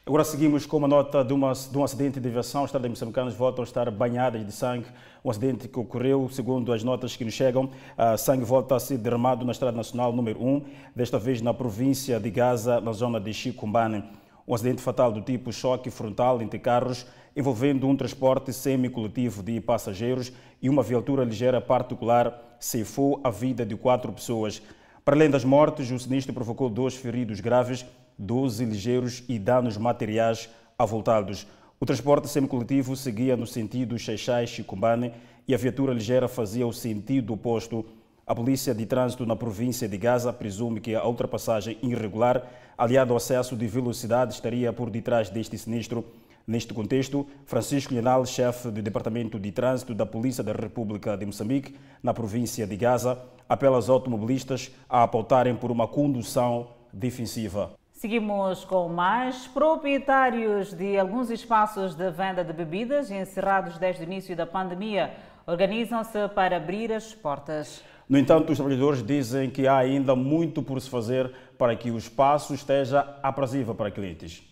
Agora 0.05 0.25
seguimos 0.25 0.65
com 0.65 0.75
uma 0.75 0.88
nota 0.88 1.24
de, 1.24 1.31
uma, 1.31 1.53
de 1.53 1.77
um 1.77 1.83
acidente 1.83 2.19
de 2.19 2.27
aviação. 2.27 2.65
Estradas 2.65 2.89
moçambicanas 2.89 3.33
voltam 3.36 3.63
a 3.63 3.65
estar 3.65 3.89
banhadas 3.89 4.45
de 4.45 4.51
sangue. 4.51 4.86
Um 5.24 5.29
acidente 5.29 5.69
que 5.69 5.79
ocorreu, 5.79 6.27
segundo 6.29 6.74
as 6.74 6.83
notas 6.83 7.15
que 7.15 7.24
nos 7.24 7.33
chegam, 7.33 7.72
sangue 8.17 8.43
volta 8.43 8.75
a 8.75 8.79
ser 8.81 8.98
derramado 8.98 9.45
na 9.45 9.53
Estrada 9.53 9.77
Nacional 9.77 10.12
número 10.12 10.43
1, 10.43 10.65
desta 10.93 11.17
vez 11.17 11.41
na 11.41 11.53
província 11.53 12.19
de 12.19 12.29
Gaza, 12.29 12.81
na 12.81 12.91
zona 12.91 13.17
de 13.17 13.33
Chicumbane. 13.33 14.03
Um 14.47 14.53
acidente 14.53 14.81
fatal 14.81 15.12
do 15.12 15.21
tipo 15.21 15.51
choque 15.51 15.89
frontal 15.89 16.41
entre 16.41 16.59
carros, 16.59 17.05
envolvendo 17.35 17.88
um 17.88 17.95
transporte 17.95 18.51
semi-coletivo 18.53 19.41
de 19.41 19.59
passageiros 19.62 20.31
e 20.62 20.69
uma 20.69 20.83
viatura 20.83 21.23
ligeira 21.23 21.62
particular, 21.62 22.57
ceifou 22.59 23.19
a 23.23 23.29
vida 23.29 23.65
de 23.65 23.75
quatro 23.75 24.12
pessoas. 24.12 24.62
Para 25.03 25.15
além 25.15 25.29
das 25.29 25.43
mortes, 25.43 25.89
o 25.91 26.00
sinistro 26.00 26.33
provocou 26.33 26.69
dois 26.69 26.95
feridos 26.95 27.39
graves 27.39 27.85
12 28.17 28.65
ligeiros 28.65 29.23
e 29.27 29.39
danos 29.39 29.77
materiais 29.77 30.50
avultados. 30.77 31.47
O 31.79 31.85
transporte 31.85 32.27
semicoletivo 32.27 32.95
seguia 32.95 33.35
no 33.35 33.45
sentido 33.45 33.97
Xaixai-Chicumbane 33.97 35.13
e 35.47 35.53
a 35.53 35.57
viatura 35.57 35.93
ligeira 35.93 36.27
fazia 36.27 36.65
o 36.65 36.73
sentido 36.73 37.33
oposto. 37.33 37.85
A 38.25 38.34
polícia 38.34 38.74
de 38.74 38.86
trânsito 38.86 39.25
na 39.25 39.36
província 39.36 39.86
de 39.86 39.98
Gaza 39.98 40.32
presume 40.32 40.80
que 40.80 40.96
a 40.96 41.06
ultrapassagem 41.06 41.77
irregular, 41.84 42.42
aliada 42.77 43.12
ao 43.12 43.18
excesso 43.18 43.53
de 43.53 43.68
velocidade, 43.68 44.34
estaria 44.34 44.72
por 44.72 44.89
detrás 44.89 45.30
deste 45.30 45.58
sinistro. 45.58 46.06
Neste 46.48 46.74
contexto, 46.74 47.27
Francisco 47.46 47.94
Lhenal, 47.94 48.25
chefe 48.25 48.72
do 48.72 48.82
Departamento 48.82 49.38
de 49.38 49.51
Trânsito 49.51 49.94
da 49.94 50.06
Polícia 50.06 50.42
da 50.42 50.53
República 50.53 51.18
de 51.18 51.25
Moçambique, 51.25 51.75
na 52.01 52.13
província 52.13 52.65
de 52.65 52.77
Gaza, 52.77 53.22
apela 53.48 53.75
aos 53.75 53.89
automobilistas 53.89 54.72
a 54.89 55.03
apontarem 55.03 55.56
por 55.58 55.70
uma 55.70 55.86
condução 55.86 56.70
defensiva. 56.94 57.72
Seguimos 57.92 58.63
com 58.63 58.88
mais. 58.88 59.48
Proprietários 59.48 60.74
de 60.74 60.98
alguns 60.98 61.30
espaços 61.30 61.94
de 61.94 62.10
venda 62.10 62.42
de 62.42 62.53
bebidas 62.53 63.12
encerrados 63.12 63.77
desde 63.77 64.03
o 64.03 64.06
início 64.06 64.34
da 64.34 64.46
pandemia 64.46 65.13
organizam-se 65.46 66.30
para 66.30 66.56
abrir 66.56 66.92
as 66.92 67.13
portas. 67.13 67.84
No 68.07 68.17
entanto, 68.17 68.51
os 68.51 68.57
trabalhadores 68.57 69.01
dizem 69.01 69.50
que 69.50 69.67
há 69.67 69.77
ainda 69.77 70.15
muito 70.15 70.62
por 70.62 70.79
se 70.81 70.89
fazer 70.89 71.31
para 71.57 71.75
que 71.75 71.89
o 71.89 71.98
espaço 71.98 72.53
esteja 72.53 73.17
aprazível 73.24 73.74
para 73.74 73.91
clientes. 73.91 74.43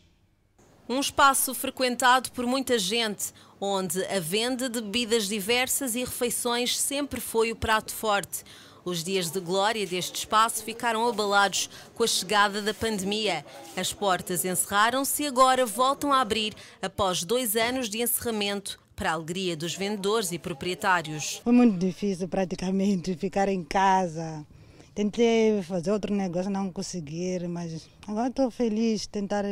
Um 0.88 1.00
espaço 1.00 1.54
frequentado 1.54 2.32
por 2.32 2.46
muita 2.46 2.78
gente, 2.78 3.34
onde 3.60 4.04
a 4.06 4.20
venda 4.20 4.70
de 4.70 4.82
bebidas 4.82 5.28
diversas 5.28 5.96
e 5.96 6.00
refeições 6.00 6.78
sempre 6.78 7.22
foi 7.22 7.52
o 7.52 7.56
prato 7.56 7.94
forte. 7.94 8.44
Os 8.84 9.04
dias 9.04 9.30
de 9.30 9.40
glória 9.40 9.86
deste 9.86 10.16
espaço 10.16 10.64
ficaram 10.64 11.08
abalados 11.08 11.70
com 11.94 12.04
a 12.04 12.08
chegada 12.08 12.62
da 12.62 12.74
pandemia. 12.74 13.46
As 13.78 13.94
portas 13.94 14.44
encerraram-se 14.44 15.24
e 15.24 15.28
agora 15.28 15.66
voltam 15.66 16.12
a 16.12 16.20
abrir 16.20 16.56
após 16.82 17.24
dois 17.24 17.56
anos 17.56 17.88
de 17.88 18.02
encerramento 18.02 18.80
para 19.02 19.10
a 19.10 19.14
alegria 19.14 19.58
dos 19.58 19.74
vendedores 19.74 20.32
e 20.32 20.38
proprietários. 20.38 21.42
Foi 21.44 21.52
muito 21.52 21.76
difícil 21.76 22.28
praticamente 22.28 23.16
ficar 23.16 23.50
em 23.50 23.64
casa. 23.64 24.46
Tentei 24.94 25.60
fazer 25.64 25.92
outro 25.92 26.14
negócio, 26.14 26.52
não 26.52 26.72
conseguir, 26.72 27.48
mas 27.48 27.90
agora 28.08 28.28
estou 28.28 28.52
feliz 28.52 29.02
de 29.02 29.10
tentar 29.10 29.44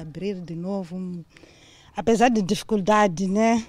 abrir 0.00 0.40
de 0.40 0.54
novo. 0.56 1.22
Apesar 1.94 2.30
de 2.30 2.40
dificuldade, 2.40 3.28
né? 3.28 3.66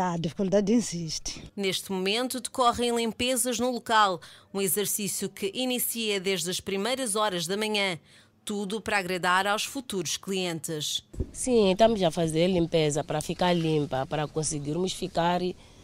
A 0.00 0.16
dificuldade 0.16 0.72
insiste. 0.72 1.44
Neste 1.54 1.92
momento 1.92 2.40
decorrem 2.40 2.96
limpezas 2.96 3.60
no 3.60 3.70
local, 3.70 4.18
um 4.54 4.62
exercício 4.62 5.28
que 5.28 5.52
inicia 5.54 6.18
desde 6.18 6.48
as 6.48 6.60
primeiras 6.60 7.14
horas 7.14 7.46
da 7.46 7.58
manhã. 7.58 7.98
Tudo 8.46 8.80
para 8.80 8.98
agradar 8.98 9.44
aos 9.44 9.64
futuros 9.64 10.16
clientes. 10.16 11.02
Sim, 11.32 11.72
estamos 11.72 12.00
a 12.00 12.12
fazer 12.12 12.46
limpeza 12.46 13.02
para 13.02 13.20
ficar 13.20 13.52
limpa, 13.52 14.06
para 14.06 14.28
conseguirmos 14.28 14.92
ficar 14.92 15.40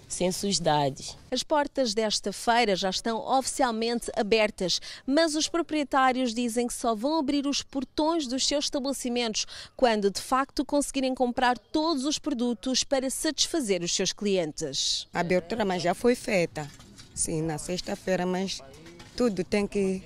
sem 0.06 0.30
sujidades. 0.30 1.18
As 1.28 1.42
portas 1.42 1.92
desta 1.92 2.32
feira 2.32 2.76
já 2.76 2.88
estão 2.88 3.18
oficialmente 3.36 4.12
abertas, 4.16 4.80
mas 5.04 5.34
os 5.34 5.48
proprietários 5.48 6.32
dizem 6.32 6.68
que 6.68 6.74
só 6.74 6.94
vão 6.94 7.18
abrir 7.18 7.48
os 7.48 7.62
portões 7.62 8.28
dos 8.28 8.46
seus 8.46 8.66
estabelecimentos 8.66 9.44
quando 9.76 10.08
de 10.08 10.20
facto 10.20 10.64
conseguirem 10.64 11.16
comprar 11.16 11.58
todos 11.58 12.04
os 12.04 12.16
produtos 12.16 12.84
para 12.84 13.10
satisfazer 13.10 13.82
os 13.82 13.92
seus 13.92 14.12
clientes. 14.12 15.08
A 15.12 15.18
abertura 15.18 15.64
mas 15.64 15.82
já 15.82 15.94
foi 15.94 16.14
feita, 16.14 16.70
sim, 17.12 17.42
na 17.42 17.58
sexta-feira, 17.58 18.24
mas 18.24 18.60
tudo 19.16 19.42
tem 19.42 19.66
que 19.66 20.00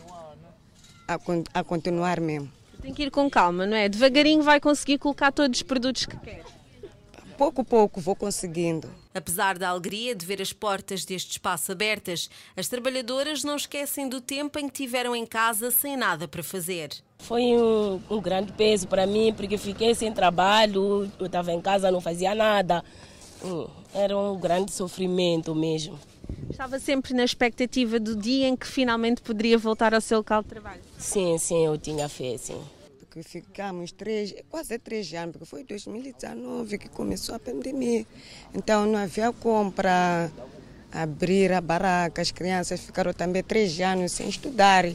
a, 1.06 1.18
a 1.54 1.64
continuar 1.64 2.20
mesmo. 2.20 2.50
Tem 2.80 2.94
que 2.94 3.04
ir 3.04 3.10
com 3.10 3.28
calma, 3.28 3.66
não 3.66 3.76
é? 3.76 3.88
Devagarinho 3.88 4.42
vai 4.42 4.60
conseguir 4.60 4.98
colocar 4.98 5.32
todos 5.32 5.58
os 5.58 5.62
produtos 5.62 6.06
que 6.06 6.16
quer 6.18 6.44
pouco 7.36 7.60
a 7.60 7.64
pouco 7.64 8.00
vou 8.00 8.16
conseguindo. 8.16 8.88
Apesar 9.14 9.58
da 9.58 9.68
alegria 9.68 10.14
de 10.14 10.26
ver 10.26 10.42
as 10.42 10.52
portas 10.52 11.04
deste 11.04 11.32
espaço 11.32 11.70
abertas, 11.70 12.28
as 12.56 12.68
trabalhadoras 12.68 13.44
não 13.44 13.56
esquecem 13.56 14.08
do 14.08 14.20
tempo 14.20 14.58
em 14.58 14.68
que 14.68 14.74
tiveram 14.74 15.14
em 15.14 15.26
casa 15.26 15.70
sem 15.70 15.96
nada 15.96 16.26
para 16.26 16.42
fazer. 16.42 16.90
Foi 17.18 17.42
um, 17.42 18.00
um 18.10 18.20
grande 18.20 18.52
peso 18.52 18.88
para 18.88 19.06
mim, 19.06 19.32
porque 19.34 19.56
fiquei 19.56 19.94
sem 19.94 20.12
trabalho, 20.12 21.10
eu 21.18 21.26
estava 21.26 21.52
em 21.52 21.60
casa, 21.60 21.90
não 21.90 22.00
fazia 22.00 22.34
nada. 22.34 22.84
Hum, 23.44 23.66
era 23.94 24.16
um 24.16 24.38
grande 24.38 24.72
sofrimento 24.72 25.54
mesmo. 25.54 25.98
Estava 26.56 26.78
sempre 26.78 27.12
na 27.12 27.22
expectativa 27.22 28.00
do 28.00 28.16
dia 28.16 28.48
em 28.48 28.56
que 28.56 28.66
finalmente 28.66 29.20
poderia 29.20 29.58
voltar 29.58 29.92
ao 29.92 30.00
seu 30.00 30.16
local 30.16 30.42
de 30.42 30.48
trabalho? 30.48 30.80
Sim, 30.96 31.36
sim, 31.36 31.66
eu 31.66 31.76
tinha 31.76 32.08
fé, 32.08 32.38
sim. 32.38 32.58
Porque 32.98 33.22
ficamos 33.22 33.92
três, 33.92 34.34
quase 34.48 34.78
três 34.78 35.12
anos, 35.12 35.32
porque 35.32 35.44
foi 35.44 35.64
2019 35.64 36.78
que 36.78 36.88
começou 36.88 37.34
a 37.34 37.38
pandemia. 37.38 38.06
Então 38.54 38.86
não 38.86 38.98
havia 38.98 39.34
como 39.34 39.70
para 39.70 40.30
abrir 40.90 41.52
a 41.52 41.60
barraca, 41.60 42.22
as 42.22 42.30
crianças 42.30 42.80
ficaram 42.80 43.12
também 43.12 43.42
três 43.42 43.78
anos 43.78 44.12
sem 44.12 44.26
estudar. 44.26 44.86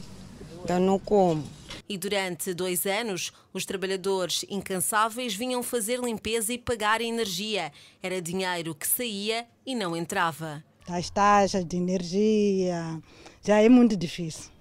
Então 0.63 0.79
não 0.79 0.97
como. 0.97 1.43
E 1.87 1.95
durante 1.95 2.55
dois 2.55 2.87
anos, 2.87 3.31
os 3.53 3.65
trabalhadores 3.65 4.43
incansáveis 4.49 5.35
vinham 5.35 5.61
fazer 5.61 5.99
limpeza 5.99 6.53
e 6.53 6.57
pagar 6.57 7.01
a 7.01 7.03
energia. 7.03 7.71
Era 8.01 8.19
dinheiro 8.19 8.73
que 8.73 8.87
saía 8.87 9.45
e 9.63 9.75
não 9.75 9.95
entrava. 9.95 10.63
As 10.91 11.09
taxas 11.09 11.63
de 11.63 11.77
energia 11.77 13.01
já 13.41 13.61
é 13.61 13.69
muito 13.69 13.95
difícil. 13.95 14.51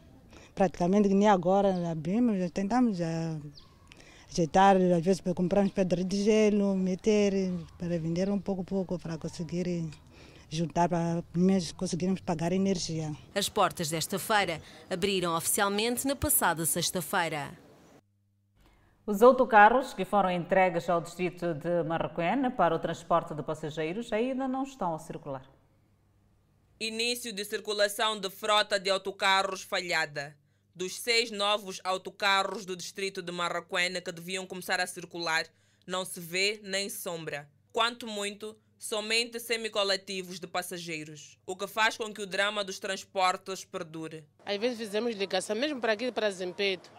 Praticamente 0.55 1.09
nem 1.09 1.29
agora 1.29 1.91
abrimos, 1.91 2.39
já 2.39 2.49
tentamos 2.49 2.99
já 2.99 3.37
ajeitar, 4.31 4.77
às 4.77 5.05
vezes 5.05 5.21
compramos 5.35 5.73
pedra 5.73 6.05
de 6.05 6.23
gelo, 6.23 6.77
meter 6.77 7.33
para 7.77 7.99
vender 7.99 8.31
um 8.31 8.39
pouco 8.39 8.63
pouco 8.63 8.97
para 8.97 9.19
conseguir 9.19 9.91
juntar 10.49 10.89
para 10.89 11.25
menos 11.35 11.73
conseguirmos 11.73 12.21
pagar 12.21 12.53
energia. 12.53 13.11
As 13.35 13.49
portas 13.49 13.91
desta 13.91 14.17
feira 14.17 14.61
abriram 14.89 15.37
oficialmente 15.37 16.07
na 16.07 16.15
passada 16.15 16.65
sexta-feira. 16.65 17.51
Os 19.05 19.21
autocarros 19.21 19.93
que 19.95 20.05
foram 20.05 20.31
entregues 20.31 20.89
ao 20.89 21.01
distrito 21.01 21.55
de 21.55 21.83
Marroquém 21.83 22.49
para 22.53 22.77
o 22.77 22.79
transporte 22.79 23.35
de 23.35 23.43
passageiros 23.43 24.13
ainda 24.13 24.47
não 24.47 24.63
estão 24.63 24.95
a 24.95 24.99
circular. 25.01 25.43
Início 26.83 27.31
de 27.31 27.45
circulação 27.45 28.19
de 28.19 28.31
frota 28.31 28.81
de 28.81 28.89
autocarros 28.89 29.61
falhada. 29.61 30.35
Dos 30.75 30.99
seis 30.99 31.31
novos 31.31 31.79
autocarros 31.85 32.65
do 32.65 32.75
distrito 32.75 33.21
de 33.21 33.31
Marraquém 33.31 34.01
que 34.01 34.11
deviam 34.11 34.47
começar 34.47 34.81
a 34.81 34.87
circular, 34.87 35.45
não 35.87 36.07
se 36.07 36.19
vê 36.21 36.59
nem 36.63 36.89
sombra. 36.89 37.47
Quanto 37.71 38.07
muito, 38.07 38.57
somente 38.79 39.39
semicoletivos 39.39 40.41
de 40.41 40.47
passageiros, 40.47 41.39
o 41.45 41.55
que 41.55 41.67
faz 41.67 41.99
com 41.99 42.15
que 42.15 42.23
o 42.23 42.27
drama 42.27 42.65
dos 42.65 42.79
transportes 42.79 43.63
perdure. 43.63 44.25
Às 44.47 44.57
vezes 44.57 44.79
fizemos 44.79 45.15
ligação, 45.15 45.55
mesmo 45.57 45.83
para 45.83 45.93
aqui, 45.93 46.11
para 46.11 46.31
Zempeto. 46.31 46.91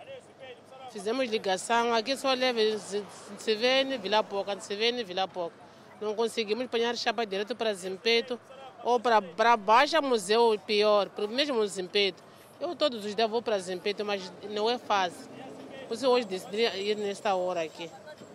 Fizemos 0.92 1.28
ligação, 1.28 1.92
aqui 1.92 2.16
só 2.16 2.32
leva 2.36 2.60
se 2.78 3.56
vê 3.56 3.98
Vila 3.98 4.24
Pouca, 4.24 4.60
se 4.60 4.76
vê 4.76 5.04
Vila 5.04 5.28
Pouca. 5.28 5.56
Não 6.00 6.14
conseguimos 6.14 6.66
apanhar 6.66 6.96
chapa 6.96 7.26
direto 7.26 7.56
para 7.56 7.74
Zempeto 7.74 8.40
ou 8.84 9.00
para, 9.00 9.58
Baixa 9.58 10.02
Museu, 10.02 10.60
pior, 10.66 11.10
para 11.10 11.28
mesmo 11.28 11.66
Zempeto. 11.68 12.24
Eu 12.60 12.76
todos 12.76 13.06
os 13.06 13.16
dias 13.16 13.30
vou 13.30 13.42
para 13.42 13.58
Zempeto, 13.60 14.06
mas 14.06 14.32
não 14.50 14.70
é 14.70 14.78
fácil. 14.78 15.30
Por 15.88 15.96
isso 15.96 16.08
hoje 16.08 16.26
decidi 16.26 16.64
ir 16.78 16.96
nesta 16.96 17.36
hora 17.36 17.64
aqui. 17.64 17.90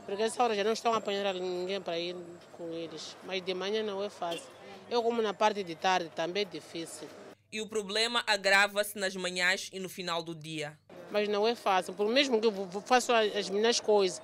Porque 0.05 0.23
essa 0.23 0.43
hora 0.43 0.55
já 0.55 0.63
não 0.63 0.73
estão 0.73 0.93
a 0.95 0.99
apanhar 0.99 1.35
ninguém 1.35 1.81
para 1.81 1.99
ir 1.99 2.17
com 2.57 2.69
eles. 2.73 3.17
Mas 3.25 3.43
de 3.43 3.55
manhã 3.55 3.83
não 3.83 4.03
é 4.03 4.09
fácil. 4.09 4.45
Eu, 4.89 5.03
como 5.03 5.21
na 5.21 5.35
parte 5.35 5.65
de 5.65 5.75
tarde, 5.75 6.11
também 6.15 6.43
é 6.43 6.45
difícil. 6.45 7.09
E 7.51 7.61
o 7.61 7.67
problema 7.67 8.23
agrava-se 8.27 8.99
nas 8.99 9.17
manhãs 9.17 9.69
e 9.73 9.81
no 9.81 9.89
final 9.89 10.23
do 10.23 10.35
dia. 10.35 10.79
Mas 11.11 11.29
não 11.29 11.47
é 11.47 11.55
fácil. 11.55 11.95
Por 11.95 12.09
mesmo 12.09 12.41
que 12.41 12.47
eu 12.47 12.83
faço 12.85 13.13
as 13.13 13.49
minhas 13.49 13.81
coisas 13.81 14.21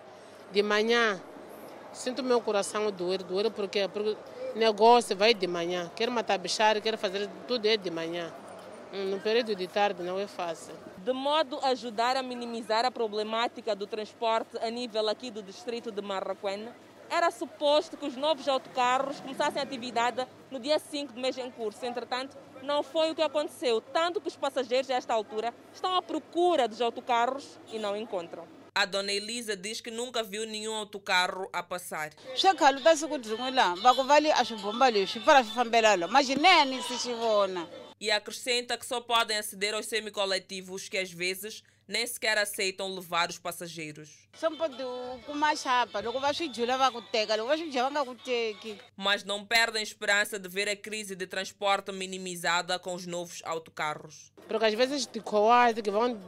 de 0.53 0.63
manhã, 0.63 1.21
sinto 1.93 2.23
meu 2.23 2.41
coração 2.41 2.91
doer, 2.91 3.23
doer 3.23 3.51
porque, 3.51 3.89
porque 3.89 4.17
negócio 4.55 5.17
vai 5.17 5.35
de 5.35 5.47
manhã. 5.47 5.91
Quero 5.95 6.13
matar 6.13 6.39
bichar, 6.39 6.81
quero 6.81 6.99
fazer 6.99 7.29
tudo 7.47 7.67
é 7.67 7.77
de 7.77 7.91
manhã. 7.91 8.33
Hum, 8.93 9.11
no 9.11 9.21
período 9.21 9.55
de 9.55 9.67
tarde 9.67 10.03
não 10.03 10.19
é 10.19 10.27
fácil 10.27 10.75
de 11.05 11.13
modo 11.13 11.59
a 11.63 11.69
ajudar 11.69 12.17
a 12.17 12.23
minimizar 12.23 12.85
a 12.85 12.91
problemática 12.91 13.75
do 13.75 13.89
transporte 13.89 14.57
a 14.59 14.71
nível 14.71 15.09
aqui 15.09 15.33
do 15.33 15.43
distrito 15.43 15.91
de 15.91 16.01
Marraquém, 16.01 16.69
era 17.11 17.31
suposto 17.31 17.97
que 17.97 18.07
os 18.07 18.17
novos 18.17 18.47
autocarros 18.47 19.21
começassem 19.21 19.61
a 19.61 19.65
atividade 19.65 20.27
no 20.51 20.61
dia 20.61 20.79
5 20.79 21.13
do 21.13 21.21
mês 21.21 21.37
em 21.37 21.51
curso. 21.51 21.85
Entretanto, 21.85 22.37
não 22.63 22.83
foi 22.83 23.11
o 23.11 23.15
que 23.15 23.23
aconteceu, 23.23 23.81
tanto 23.81 24.21
que 24.21 24.29
os 24.29 24.37
passageiros 24.37 24.89
a 24.91 24.95
esta 24.95 25.13
altura 25.13 25.53
estão 25.75 25.97
à 25.97 26.01
procura 26.01 26.69
dos 26.69 26.81
autocarros 26.81 27.59
e 27.73 27.79
não 27.79 27.97
encontram. 27.97 28.45
A 28.75 28.87
dona 28.87 29.13
Elisa 29.13 29.55
diz 29.55 29.83
que 29.83 29.91
nunca 29.91 30.23
viu 30.23 30.47
nenhum 30.47 30.75
autocarro 30.75 31.47
a 31.53 31.63
passar. 31.63 32.11
E 38.01 38.11
acrescenta 38.11 38.79
que 38.79 38.87
só 38.87 39.01
podem 39.01 39.37
aceder 39.37 39.75
aos 39.75 39.87
semicoletivos 39.87 40.89
que 40.89 40.97
às 40.97 41.13
vezes 41.13 41.63
nem 41.87 42.07
sequer 42.07 42.39
aceitam 42.39 42.95
levar 42.95 43.29
os 43.29 43.39
passageiros. 43.39 44.09
Mas 48.97 49.23
não 49.23 49.45
perdem 49.45 49.83
esperança 49.83 50.39
de 50.39 50.49
ver 50.49 50.69
a 50.71 50.77
crise 50.77 51.15
de 51.15 51.27
transporte 51.27 51.93
minimizada 51.93 52.79
com 52.79 52.95
os 52.95 53.07
novos 53.07 53.43
autocarros. 53.45 54.33
Porque 54.49 54.65
às 54.65 54.75
vezes 54.75 55.07
de 55.07 55.21
que 55.83 55.91
vão, 55.91 56.19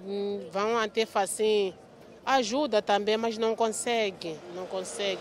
vão 0.53 0.77
até 0.77 1.09
assim, 1.15 1.75
ajuda 2.25 2.81
também, 2.81 3.17
mas 3.17 3.39
não 3.39 3.55
consegue, 3.55 4.37
não 4.55 4.67
consegue. 4.67 5.21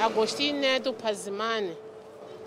Agostinho 0.00 0.56
Neto 0.56 0.92
Pazimane 0.92 1.76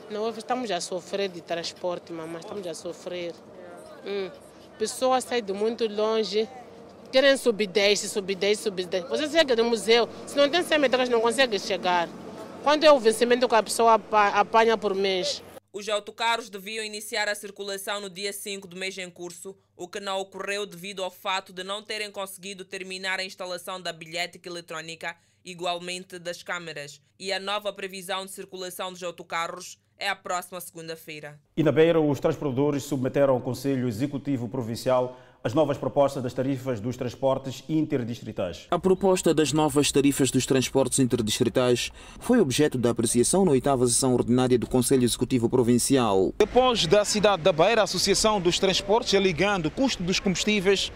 não, 0.10 0.30
estamos 0.30 0.72
a 0.72 0.80
sofrer 0.80 1.28
de 1.28 1.42
transporte, 1.42 2.14
mamãe, 2.14 2.40
estamos 2.40 2.66
a 2.66 2.74
sofrer. 2.74 3.34
Hum. 4.06 4.32
Pessoas 4.80 5.26
saem 5.26 5.44
de 5.44 5.52
muito 5.52 5.86
longe, 5.86 6.48
querem 7.12 7.36
subir 7.36 7.68
10, 7.68 8.00
subir 8.00 8.36
10, 8.36 8.60
subir 8.60 8.86
10. 8.86 9.10
Você 9.10 9.28
chega 9.30 9.56
no 9.58 9.66
museu, 9.66 10.08
se 10.26 10.38
não 10.38 10.50
tem 10.50 10.64
100 10.64 10.80
metros, 10.80 11.10
não 11.10 11.20
consegue 11.20 11.60
chegar. 11.60 12.08
Quanto 12.64 12.86
é 12.86 12.92
o 12.92 12.98
vencimento 13.00 13.50
que 13.50 13.56
a 13.56 13.64
pessoa 13.64 14.00
apanha 14.34 14.78
por 14.78 14.96
mês? 14.96 15.44
Os 15.78 15.88
autocarros 15.88 16.50
deviam 16.50 16.84
iniciar 16.84 17.30
a 17.30 17.36
circulação 17.36 18.02
no 18.02 18.10
dia 18.10 18.34
5 18.34 18.68
do 18.68 18.76
mês 18.76 18.98
em 18.98 19.12
curso, 19.12 19.56
o 19.76 19.88
que 19.88 20.00
não 20.00 20.20
ocorreu 20.20 20.66
devido 20.66 21.04
ao 21.04 21.12
fato 21.12 21.54
de 21.54 21.64
não 21.64 21.84
terem 21.84 22.10
conseguido 22.10 22.66
terminar 22.66 23.20
a 23.20 23.24
instalação 23.24 23.80
da 23.80 23.94
bilhética 23.94 24.50
eletrónica, 24.50 25.16
igualmente 25.46 26.18
das 26.18 26.42
câmeras. 26.42 27.00
E 27.20 27.32
a 27.32 27.40
nova 27.40 27.72
previsão 27.72 28.26
de 28.26 28.32
circulação 28.32 28.92
dos 28.92 29.04
autocarros 29.04 29.78
é 30.00 30.10
a 30.10 30.16
próxima 30.16 30.60
segunda-feira. 30.60 31.40
E 31.56 31.62
na 31.62 31.72
Beira, 31.72 32.02
os 32.02 32.20
transportadores 32.20 32.82
submeteram 32.82 33.36
ao 33.36 33.42
Conselho 33.42 33.88
Executivo 33.88 34.50
Provincial 34.50 35.16
as 35.44 35.54
novas 35.54 35.78
propostas 35.78 36.24
das 36.24 36.34
tarifas 36.34 36.80
dos 36.80 36.98
transportes 36.98 37.64
interdistritais. 37.70 38.68
A 38.72 38.80
proposta 38.80 39.34
das 39.34 39.54
novas 39.54 39.92
tarifas 39.92 40.32
dos 40.32 40.46
transportes 40.46 41.00
interdistritais 41.00 41.92
foi 42.20 42.40
objeto 42.40 42.78
da 42.78 42.90
apreciação 42.90 43.46
na 43.46 43.52
oitava 43.52 43.88
sessão 43.88 44.14
ordinária 44.14 44.58
do 44.58 44.68
Conselho 44.68 45.04
Executivo 45.04 45.50
Provincial. 45.50 46.34
Depois 46.38 46.86
da 46.86 47.06
cidade 47.06 47.44
da 47.44 47.52
Beira, 47.52 47.82
a 47.82 47.84
Associação 47.84 48.42
dos 48.42 48.60
Transportes, 48.60 49.14
alegando 49.14 49.68
o 49.68 49.72
custo 49.72 50.04
dos 50.04 50.20
combustíveis, 50.20 50.92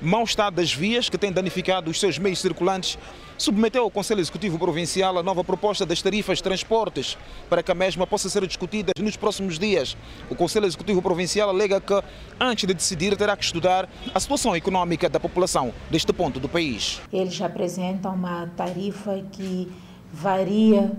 mau 0.00 0.24
estado 0.24 0.56
das 0.56 0.72
vias 0.72 1.08
que 1.08 1.18
tem 1.18 1.32
danificado 1.32 1.90
os 1.90 1.98
seus 1.98 2.18
meios 2.18 2.40
circulantes, 2.40 2.98
submeteu 3.38 3.82
ao 3.82 3.90
Conselho 3.90 4.20
Executivo 4.20 4.58
Provincial 4.58 5.18
a 5.18 5.22
nova 5.22 5.44
proposta 5.44 5.84
das 5.84 6.00
tarifas 6.00 6.38
de 6.38 6.44
transportes 6.44 7.18
para 7.48 7.62
que 7.62 7.70
a 7.70 7.74
mesma 7.74 8.06
possa 8.06 8.28
ser 8.28 8.46
discutida 8.46 8.92
nos 8.98 9.16
próximos 9.16 9.58
dias. 9.58 9.96
O 10.30 10.34
Conselho 10.34 10.66
Executivo 10.66 11.02
Provincial 11.02 11.48
alega 11.48 11.80
que, 11.80 12.02
antes 12.40 12.66
de 12.66 12.74
decidir, 12.74 13.16
terá 13.16 13.36
que 13.36 13.44
estudar 13.44 13.88
a 14.14 14.20
situação 14.20 14.56
econômica 14.56 15.08
da 15.08 15.20
população 15.20 15.72
deste 15.90 16.12
ponto 16.12 16.40
do 16.40 16.48
país. 16.48 17.00
Eles 17.12 17.40
apresentam 17.40 18.14
uma 18.14 18.50
tarifa 18.56 19.22
que 19.32 19.70
varia 20.12 20.92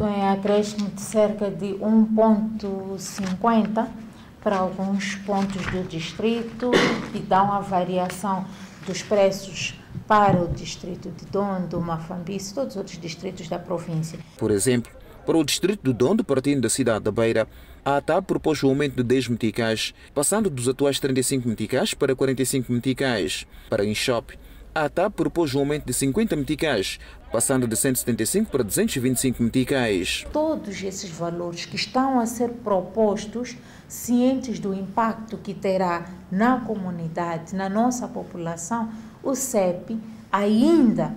em 0.00 0.28
acréscimo 0.28 0.90
de 0.90 1.00
cerca 1.00 1.50
de 1.50 1.74
1,50 1.74 3.88
para 4.44 4.58
alguns 4.58 5.14
pontos 5.16 5.64
do 5.72 5.82
distrito 5.88 6.70
e 7.14 7.18
dão 7.18 7.50
a 7.50 7.60
variação 7.60 8.46
dos 8.86 9.02
preços 9.02 9.74
para 10.06 10.42
o 10.42 10.48
distrito 10.48 11.10
de 11.10 11.24
Dondo, 11.26 11.80
Mafambice 11.80 12.52
e 12.52 12.54
todos 12.54 12.74
os 12.74 12.76
outros 12.76 13.00
distritos 13.00 13.48
da 13.48 13.58
província. 13.58 14.18
Por 14.36 14.50
exemplo, 14.50 14.92
para 15.24 15.38
o 15.38 15.44
distrito 15.44 15.82
de 15.82 15.94
Dondo, 15.94 16.22
partindo 16.22 16.60
da 16.60 16.68
cidade 16.68 17.04
da 17.04 17.10
Beira, 17.10 17.48
a 17.82 17.96
ATAP 17.96 18.26
propôs 18.26 18.62
o 18.62 18.68
aumento 18.68 18.96
de 18.96 19.02
10 19.02 19.28
meticais, 19.28 19.94
passando 20.14 20.50
dos 20.50 20.68
atuais 20.68 21.00
35 21.00 21.48
meticais 21.48 21.94
para 21.94 22.14
45 22.14 22.70
meticais. 22.70 23.46
Para 23.70 23.84
Inshop, 23.84 24.38
a 24.74 24.84
ATAP 24.84 25.14
propôs 25.14 25.54
um 25.54 25.60
aumento 25.60 25.86
de 25.86 25.94
50 25.94 26.34
meticais, 26.36 26.98
passando 27.30 27.66
de 27.66 27.76
175 27.76 28.50
para 28.50 28.62
225 28.62 29.42
meticais. 29.42 30.26
Todos 30.32 30.82
esses 30.82 31.10
valores 31.10 31.64
que 31.64 31.76
estão 31.76 32.18
a 32.18 32.26
ser 32.26 32.50
propostos, 32.50 33.56
cientes 33.94 34.58
do 34.58 34.74
impacto 34.74 35.38
que 35.38 35.54
terá 35.54 36.06
na 36.30 36.60
comunidade, 36.60 37.54
na 37.54 37.68
nossa 37.68 38.08
população, 38.08 38.90
o 39.22 39.34
CEP 39.34 39.96
ainda 40.30 41.14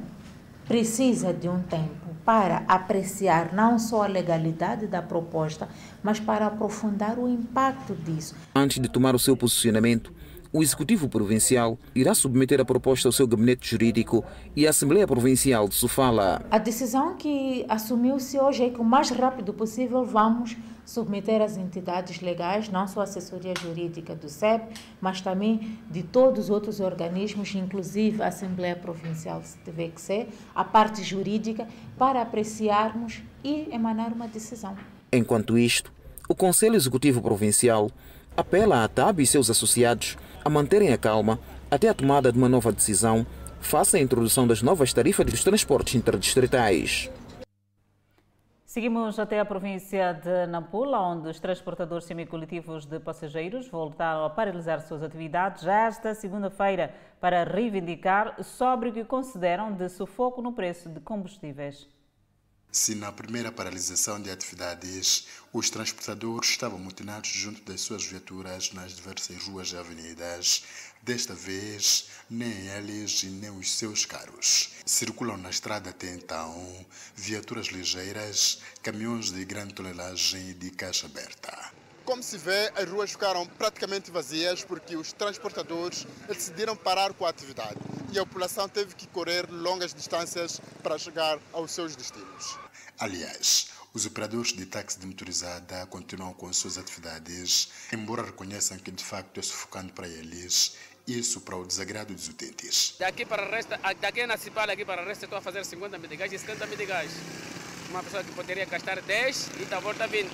precisa 0.68 1.34
de 1.34 1.50
um 1.50 1.62
tempo 1.64 2.08
para 2.24 2.64
apreciar 2.68 3.54
não 3.54 3.80
só 3.80 4.04
a 4.04 4.08
legalidade 4.08 4.86
da 4.86 5.02
proposta, 5.02 5.68
mas 6.04 6.20
para 6.20 6.46
aprofundar 6.46 7.18
o 7.18 7.28
impacto 7.28 7.96
disso. 7.96 8.36
Antes 8.54 8.80
de 8.80 8.90
tomar 8.90 9.16
o 9.16 9.20
seu 9.20 9.36
posicionamento, 9.36 10.14
o 10.54 10.62
Executivo 10.62 11.10
Provincial 11.10 11.78
irá 11.96 12.14
submeter 12.14 12.62
a 12.62 12.66
proposta 12.66 13.08
ao 13.08 13.12
seu 13.12 13.28
gabinete 13.28 13.70
jurídico 13.70 14.24
e 14.56 14.68
à 14.68 14.70
Assembleia 14.70 15.08
Provincial 15.08 15.68
de 15.68 15.76
Sofala. 15.76 16.46
A 16.52 16.58
decisão 16.58 17.16
que 17.16 17.66
assumiu-se 17.68 18.40
hoje 18.40 18.66
é 18.66 18.70
que 18.70 18.80
o 18.80 18.84
mais 18.84 19.10
rápido 19.10 19.54
possível 19.54 20.06
vamos 20.06 20.56
submeter 20.88 21.42
às 21.42 21.58
entidades 21.58 22.22
legais, 22.22 22.70
não 22.70 22.88
só 22.88 23.02
a 23.02 23.04
assessoria 23.04 23.54
jurídica 23.62 24.16
do 24.16 24.30
SEB, 24.30 24.64
mas 25.02 25.20
também 25.20 25.78
de 25.92 26.02
todos 26.02 26.46
os 26.46 26.50
outros 26.50 26.80
organismos, 26.80 27.54
inclusive 27.54 28.24
a 28.24 28.28
Assembleia 28.28 28.76
Provincial, 28.76 29.42
se 29.44 29.58
tiver 29.66 29.92
ser, 29.98 30.30
a 30.56 30.64
parte 30.64 31.04
jurídica, 31.04 31.68
para 31.98 32.22
apreciarmos 32.22 33.22
e 33.44 33.68
emanar 33.70 34.14
uma 34.14 34.30
decisão. 34.30 34.78
Enquanto 35.12 35.58
isto, 35.58 35.92
o 36.30 36.34
Conselho 36.34 36.76
Executivo 36.76 37.22
Provincial 37.22 37.92
apela 38.36 38.84
à 38.84 38.88
TAB 38.88 39.20
e 39.20 39.28
seus 39.28 39.50
associados 39.50 40.18
a 40.44 40.50
manterem 40.50 40.94
a 40.94 40.98
calma 40.98 41.38
até 41.70 41.90
a 41.90 41.94
tomada 41.94 42.32
de 42.32 42.38
uma 42.38 42.48
nova 42.48 42.72
decisão 42.72 43.28
face 43.60 43.98
à 43.98 44.00
introdução 44.00 44.48
das 44.48 44.62
novas 44.62 44.94
tarifas 44.94 45.26
dos 45.26 45.44
transportes 45.44 45.96
interdistritais. 45.96 47.10
Seguimos 48.78 49.18
até 49.18 49.40
a 49.40 49.44
província 49.44 50.14
de 50.14 50.46
Nampula, 50.46 51.00
onde 51.00 51.30
os 51.30 51.40
transportadores 51.40 52.06
semicoletivos 52.06 52.86
de 52.86 53.00
passageiros 53.00 53.68
voltaram 53.68 54.24
a 54.24 54.30
paralisar 54.30 54.82
suas 54.82 55.02
atividades 55.02 55.64
já 55.64 55.88
esta 55.88 56.14
segunda-feira 56.14 56.94
para 57.20 57.44
reivindicar 57.44 58.44
sobre 58.44 58.90
o 58.90 58.94
que 58.94 59.04
consideram 59.04 59.74
de 59.74 59.90
sufoco 59.90 60.44
no 60.44 60.54
preço 60.54 60.90
de 60.90 61.00
combustíveis. 61.00 61.88
Se 62.72 62.94
na 62.94 63.12
primeira 63.12 63.52
paralisação 63.52 64.22
de 64.22 64.30
atividades, 64.30 65.28
os 65.52 65.72
transportadores 65.72 66.50
estavam 66.50 66.78
mutinados 66.78 67.30
junto 67.30 67.64
das 67.64 67.82
suas 67.82 68.06
viaturas 68.06 68.72
nas 68.74 68.94
diversas 68.96 69.44
ruas 69.48 69.72
e 69.72 69.78
avenidas, 69.78 70.94
desta 71.08 71.34
vez 71.34 72.10
nem 72.30 72.68
eles 72.68 73.24
e 73.24 73.28
nem 73.28 73.50
os 73.50 73.72
seus 73.72 74.06
carros. 74.06 74.72
Circulam 74.86 75.38
na 75.38 75.50
estrada 75.50 75.90
até 75.90 76.14
então 76.14 76.86
viaturas 77.16 77.68
ligeiras, 77.68 78.60
caminhões 78.84 79.32
de 79.32 79.46
grande 79.46 79.74
tonelagem 79.74 80.50
e 80.50 80.54
de 80.54 80.70
caixa 80.70 81.06
aberta. 81.06 81.72
Como 82.04 82.22
se 82.22 82.38
vê, 82.38 82.72
as 82.76 82.90
ruas 82.90 83.12
ficaram 83.12 83.46
praticamente 83.48 84.12
vazias 84.12 84.66
porque 84.66 84.98
os 84.98 85.14
transportadores 85.14 86.06
decidiram 86.28 86.76
parar 86.76 87.14
com 87.14 87.26
a 87.26 87.30
atividade 87.30 87.80
e 88.12 88.20
a 88.20 88.26
população 88.26 88.68
teve 88.68 88.94
que 88.94 89.08
correr 89.08 89.50
longas 89.50 89.94
distâncias 89.94 90.60
para 90.84 90.98
chegar 90.98 91.40
aos 91.54 91.72
seus 91.72 91.96
destinos. 91.96 92.58
Aliás, 93.00 93.68
os 93.94 94.06
operadores 94.06 94.54
de 94.54 94.66
táxi 94.66 95.00
de 95.00 95.08
motorizada 95.08 95.86
continuam 95.88 96.32
com 96.34 96.52
suas 96.54 96.78
atividades, 96.78 97.70
embora 97.92 98.22
reconheçam 98.22 98.78
que 98.78 98.92
de 98.92 99.04
facto 99.04 99.40
é 99.40 99.44
sufocante 99.44 99.92
para 99.92 100.08
eles 100.08 100.76
isso 101.08 101.40
para 101.42 101.56
o 101.56 101.66
desagrado 101.66 102.14
dos 102.14 102.28
utentes. 102.28 102.96
Daqui 103.00 103.26
para 103.26 103.48
o 103.48 103.50
resto, 103.50 103.72
daqui 104.02 104.26
na 104.26 104.36
Cipala, 104.36 104.74
aqui 104.74 104.84
para 104.84 105.02
o 105.02 105.06
resto, 105.06 105.24
estou 105.24 105.40
a 105.40 105.42
fazer 105.42 105.64
50 105.64 105.98
meticais 105.98 106.34
e 106.34 106.38
70 106.38 106.68
meticais. 106.68 107.12
Uma 107.90 108.04
pessoa 108.04 108.24
que 108.24 108.32
poderia 108.34 108.66
gastar 108.66 109.02
10 109.02 109.52
e 109.60 109.64
está 109.64 109.78
a 109.78 109.80
volta 109.80 110.06
20. 110.06 110.30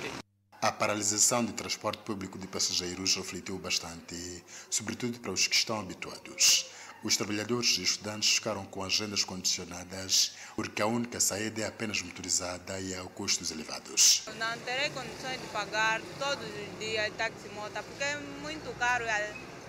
A 0.60 0.72
paralisação 0.72 1.44
do 1.44 1.52
transporte 1.52 2.02
público 2.02 2.38
de 2.38 2.48
passageiros 2.48 3.14
refletiu 3.14 3.56
bastante, 3.58 4.42
sobretudo 4.68 5.20
para 5.20 5.30
os 5.30 5.46
que 5.46 5.54
estão 5.54 5.78
habituados. 5.78 6.66
Os 7.04 7.18
trabalhadores 7.18 7.76
e 7.76 7.82
estudantes 7.82 8.36
ficaram 8.36 8.64
com 8.64 8.82
agendas 8.82 9.22
condicionadas 9.22 10.32
porque 10.56 10.80
a 10.80 10.86
única 10.86 11.20
saída 11.20 11.60
é 11.60 11.66
apenas 11.66 12.00
motorizada 12.00 12.80
e 12.80 12.94
a 12.94 13.02
custos 13.02 13.50
elevados. 13.50 14.22
Não 14.38 14.58
terei 14.60 14.88
condições 14.88 15.38
de 15.38 15.46
pagar 15.48 16.00
todos 16.18 16.46
os 16.46 16.78
dias 16.78 17.12
táxi-mota 17.18 17.82
porque 17.82 18.02
é 18.02 18.16
muito 18.40 18.74
caro. 18.78 19.04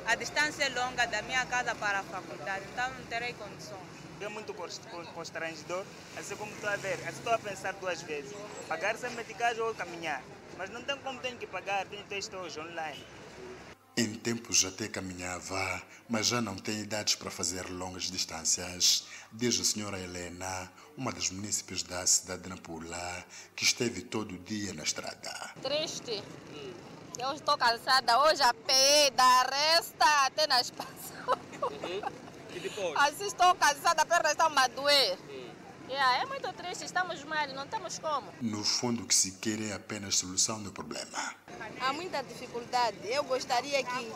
A, 0.06 0.16
distância 0.16 0.64
é 0.64 0.70
longa 0.70 1.08
da 1.08 1.22
minha 1.24 1.44
casa 1.48 1.74
para 1.76 2.00
a 2.00 2.04
faculdade, 2.04 2.64
então 2.72 2.94
não 2.94 3.06
terei 3.06 3.34
condições. 3.34 3.80
É 4.22 4.30
muito 4.30 4.54
constrangedor, 4.54 5.84
assim 6.18 6.36
como 6.36 6.52
estou 6.54 6.70
a 6.70 6.76
ver, 6.76 6.94
assim 7.08 7.18
estou 7.18 7.34
a 7.34 7.40
pensar 7.40 7.74
duas 7.74 8.02
vezes. 8.04 8.32
Pagar 8.68 8.96
sem 8.98 9.10
medicagem 9.12 9.62
ou 9.62 9.74
caminhar. 9.74 10.24
Mas 10.58 10.70
não 10.70 10.82
tem 10.84 10.98
como 11.00 11.20
tenho 11.20 11.38
que 11.38 11.48
pagar, 11.48 11.86
tenho 11.88 12.04
texto 12.06 12.36
hoje 12.38 12.60
online. 12.60 13.04
Em 13.98 14.14
tempos 14.14 14.64
até 14.64 14.88
caminhava, 14.88 15.82
mas 16.08 16.28
já 16.28 16.42
não 16.42 16.56
tem 16.56 16.82
idades 16.82 17.16
para 17.16 17.32
fazer 17.32 17.70
longas 17.70 18.12
distâncias, 18.12 19.06
diz 19.32 19.60
a 19.60 19.64
senhora 19.64 20.00
Helena, 20.00 20.72
uma 20.98 21.12
das 21.12 21.32
munícipes 21.32 21.82
da 21.82 22.06
cidade 22.06 22.44
de 22.44 22.50
Nampula, 22.50 23.26
que 23.56 23.64
esteve 23.64 24.02
todo 24.02 24.36
o 24.36 24.38
dia 24.40 24.74
na 24.74 24.84
estrada. 24.84 25.32
Triste. 25.62 26.22
Eu 27.18 27.32
estou 27.34 27.58
cansada 27.58 28.20
hoje 28.24 28.42
a 28.42 28.54
pé, 28.54 29.10
da 29.12 29.44
resta 29.44 30.26
até 30.26 30.46
nas 30.48 30.70
passas. 30.70 31.14
E 32.54 32.60
depois? 32.60 32.94
Assim 32.98 33.26
estou 33.26 33.56
cansada, 33.56 34.02
a 34.02 34.06
perna 34.06 34.32
está 34.32 34.48
a 34.48 34.68
doer. 34.68 35.18
Yeah, 35.88 36.24
é 36.24 36.26
muito 36.26 36.52
triste, 36.54 36.84
estamos 36.84 37.24
mal, 37.24 37.48
não 37.50 37.68
temos 37.68 38.00
como. 38.00 38.28
No 38.42 38.64
fundo, 38.64 39.04
o 39.04 39.08
que 39.08 39.16
se 39.16 39.32
quer 39.34 39.62
é 39.62 39.74
apenas 39.74 40.18
solução 40.18 40.62
do 40.62 40.72
problema. 40.72 41.36
Há 41.80 41.94
muita 41.94 42.22
dificuldade. 42.24 42.98
Eu 43.04 43.24
gostaria 43.24 43.82
que, 43.84 44.14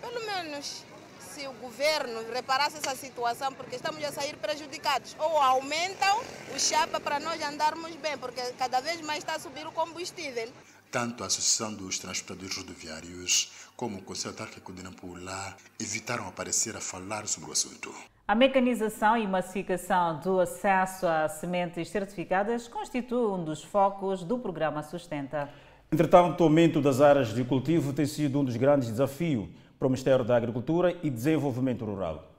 pelo 0.00 0.26
menos, 0.26 0.82
se 1.20 1.46
o 1.46 1.52
governo 1.52 2.32
reparasse 2.32 2.78
essa 2.78 2.96
situação, 2.96 3.52
porque 3.52 3.76
estamos 3.76 4.02
a 4.02 4.10
sair 4.10 4.36
prejudicados. 4.36 5.14
Ou 5.18 5.38
aumentam 5.38 6.20
o 6.54 6.58
chapa 6.58 6.98
para 6.98 7.20
nós 7.20 7.40
andarmos 7.42 7.94
bem, 7.96 8.18
porque 8.18 8.40
cada 8.58 8.80
vez 8.80 9.00
mais 9.02 9.18
está 9.18 9.34
a 9.34 9.38
subir 9.38 9.66
o 9.66 9.72
combustível. 9.72 10.50
Tanto 10.90 11.22
a 11.22 11.28
Associação 11.28 11.72
dos 11.72 12.00
Transportadores 12.00 12.56
Rodoviários 12.56 13.52
como 13.76 13.98
o 13.98 14.02
Conselho 14.02 14.32
Autárquico 14.32 14.72
de 14.72 14.82
Nampula 14.82 15.56
evitaram 15.78 16.26
aparecer 16.26 16.76
a 16.76 16.80
falar 16.80 17.28
sobre 17.28 17.50
o 17.50 17.52
assunto. 17.52 17.94
A 18.26 18.34
mecanização 18.34 19.16
e 19.16 19.24
massificação 19.24 20.18
do 20.18 20.40
acesso 20.40 21.06
a 21.06 21.28
sementes 21.28 21.88
certificadas 21.90 22.66
constitui 22.66 23.24
um 23.24 23.44
dos 23.44 23.62
focos 23.62 24.24
do 24.24 24.36
programa 24.36 24.82
Sustenta. 24.82 25.48
Entretanto, 25.92 26.40
o 26.40 26.44
aumento 26.44 26.80
das 26.80 27.00
áreas 27.00 27.32
de 27.32 27.44
cultivo 27.44 27.92
tem 27.92 28.06
sido 28.06 28.40
um 28.40 28.44
dos 28.44 28.56
grandes 28.56 28.90
desafios 28.90 29.48
para 29.78 29.86
o 29.86 29.90
Ministério 29.90 30.24
da 30.24 30.36
Agricultura 30.36 30.96
e 31.04 31.08
Desenvolvimento 31.08 31.84
Rural. 31.84 32.29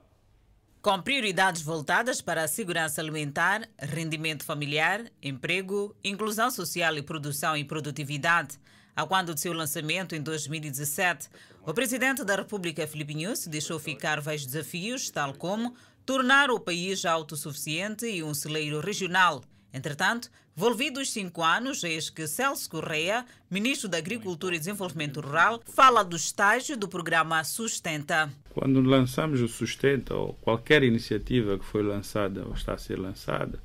Com 0.82 1.00
prioridades 1.00 1.62
voltadas 1.62 2.24
para 2.24 2.44
a 2.44 2.48
segurança 2.48 3.00
alimentar, 3.00 3.70
rendimento 3.78 4.44
familiar, 4.44 5.12
emprego, 5.22 5.96
inclusão 6.04 6.50
social 6.50 6.98
e 6.98 7.04
produção 7.04 7.56
e 7.56 7.64
produtividade, 7.64 8.60
a 8.96 9.06
quando 9.06 9.36
de 9.36 9.42
seu 9.42 9.54
lançamento 9.54 10.16
em 10.16 10.22
2017, 10.24 11.30
o 11.64 11.72
presidente 11.72 12.24
da 12.24 12.36
República, 12.36 12.88
Filipe 12.88 13.14
Nunes, 13.14 13.46
deixou 13.46 13.78
ficar 13.78 14.20
vários 14.22 14.44
desafios, 14.44 15.12
tal 15.12 15.36
como 15.36 15.76
tornar 16.04 16.50
o 16.50 16.60
país 16.60 17.06
autossuficiente 17.06 18.08
e 18.08 18.24
um 18.24 18.34
celeiro 18.34 18.80
regional. 18.80 19.44
Entretanto, 19.72 20.32
volvidos 20.56 21.12
cinco 21.12 21.44
anos, 21.44 21.84
eis 21.84 22.10
que 22.10 22.26
Celso 22.26 22.68
Correia, 22.68 23.24
ministro 23.52 23.88
da 23.88 24.00
Agricultura 24.00 24.56
e 24.56 24.60
Desenvolvimento 24.60 25.22
Rural, 25.22 25.62
fala 25.64 26.04
do 26.04 26.16
estágio 26.16 26.76
do 26.76 26.88
programa 26.88 27.44
Sustenta. 27.44 28.32
Quando 28.54 28.82
lançamos 28.82 29.40
o 29.42 29.48
Sustenta, 29.48 30.14
ou 30.14 30.34
qualquer 30.42 30.84
iniciativa 30.84 31.58
que 31.58 31.66
foi 31.66 31.82
lançada 31.82 32.44
ou 32.46 32.54
está 32.54 32.74
a 32.74 32.78
ser 32.78 33.00
lançada, 33.00 33.60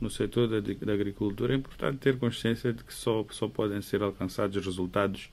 no 0.00 0.10
setor 0.10 0.48
da, 0.48 0.60
da, 0.60 0.92
agricultura, 0.92 1.54
é 1.54 1.56
importante 1.56 1.98
ter 1.98 2.18
consciência 2.18 2.72
de 2.72 2.82
que 2.82 2.92
só, 2.92 3.24
só 3.30 3.48
podem 3.48 3.80
ser 3.82 4.02
alcançados 4.02 4.64
resultados 4.64 5.28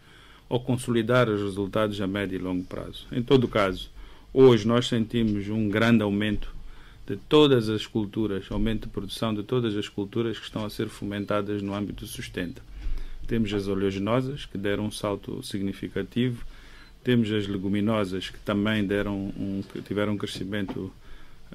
ou 0.47 0.59
consolidar 0.59 1.29
os 1.29 1.41
resultados 1.41 1.99
a 2.01 2.07
médio 2.07 2.35
e 2.35 2.41
longo 2.41 2.63
prazo. 2.63 3.07
Em 3.11 3.21
todo 3.21 3.47
caso, 3.47 3.91
hoje 4.33 4.67
nós 4.67 4.87
sentimos 4.87 5.47
um 5.49 5.69
grande 5.69 6.01
aumento 6.01 6.53
de 7.05 7.15
todas 7.15 7.69
as 7.69 7.85
culturas, 7.85 8.45
aumento 8.51 8.87
de 8.87 8.93
produção 8.93 9.33
de 9.33 9.43
todas 9.43 9.75
as 9.75 9.87
culturas 9.87 10.37
que 10.37 10.45
estão 10.45 10.65
a 10.65 10.69
ser 10.69 10.87
fomentadas 10.87 11.61
no 11.61 11.73
âmbito 11.73 12.05
sustenta. 12.07 12.61
Temos 13.27 13.53
as 13.53 13.67
oleaginosas, 13.67 14.45
que 14.45 14.57
deram 14.57 14.85
um 14.85 14.91
salto 14.91 15.41
significativo, 15.43 16.43
temos 17.03 17.31
as 17.31 17.47
leguminosas, 17.47 18.29
que 18.29 18.39
também 18.39 18.85
deram 18.85 19.15
um, 19.15 19.63
tiveram 19.85 20.13
um 20.13 20.17
crescimento 20.17 20.91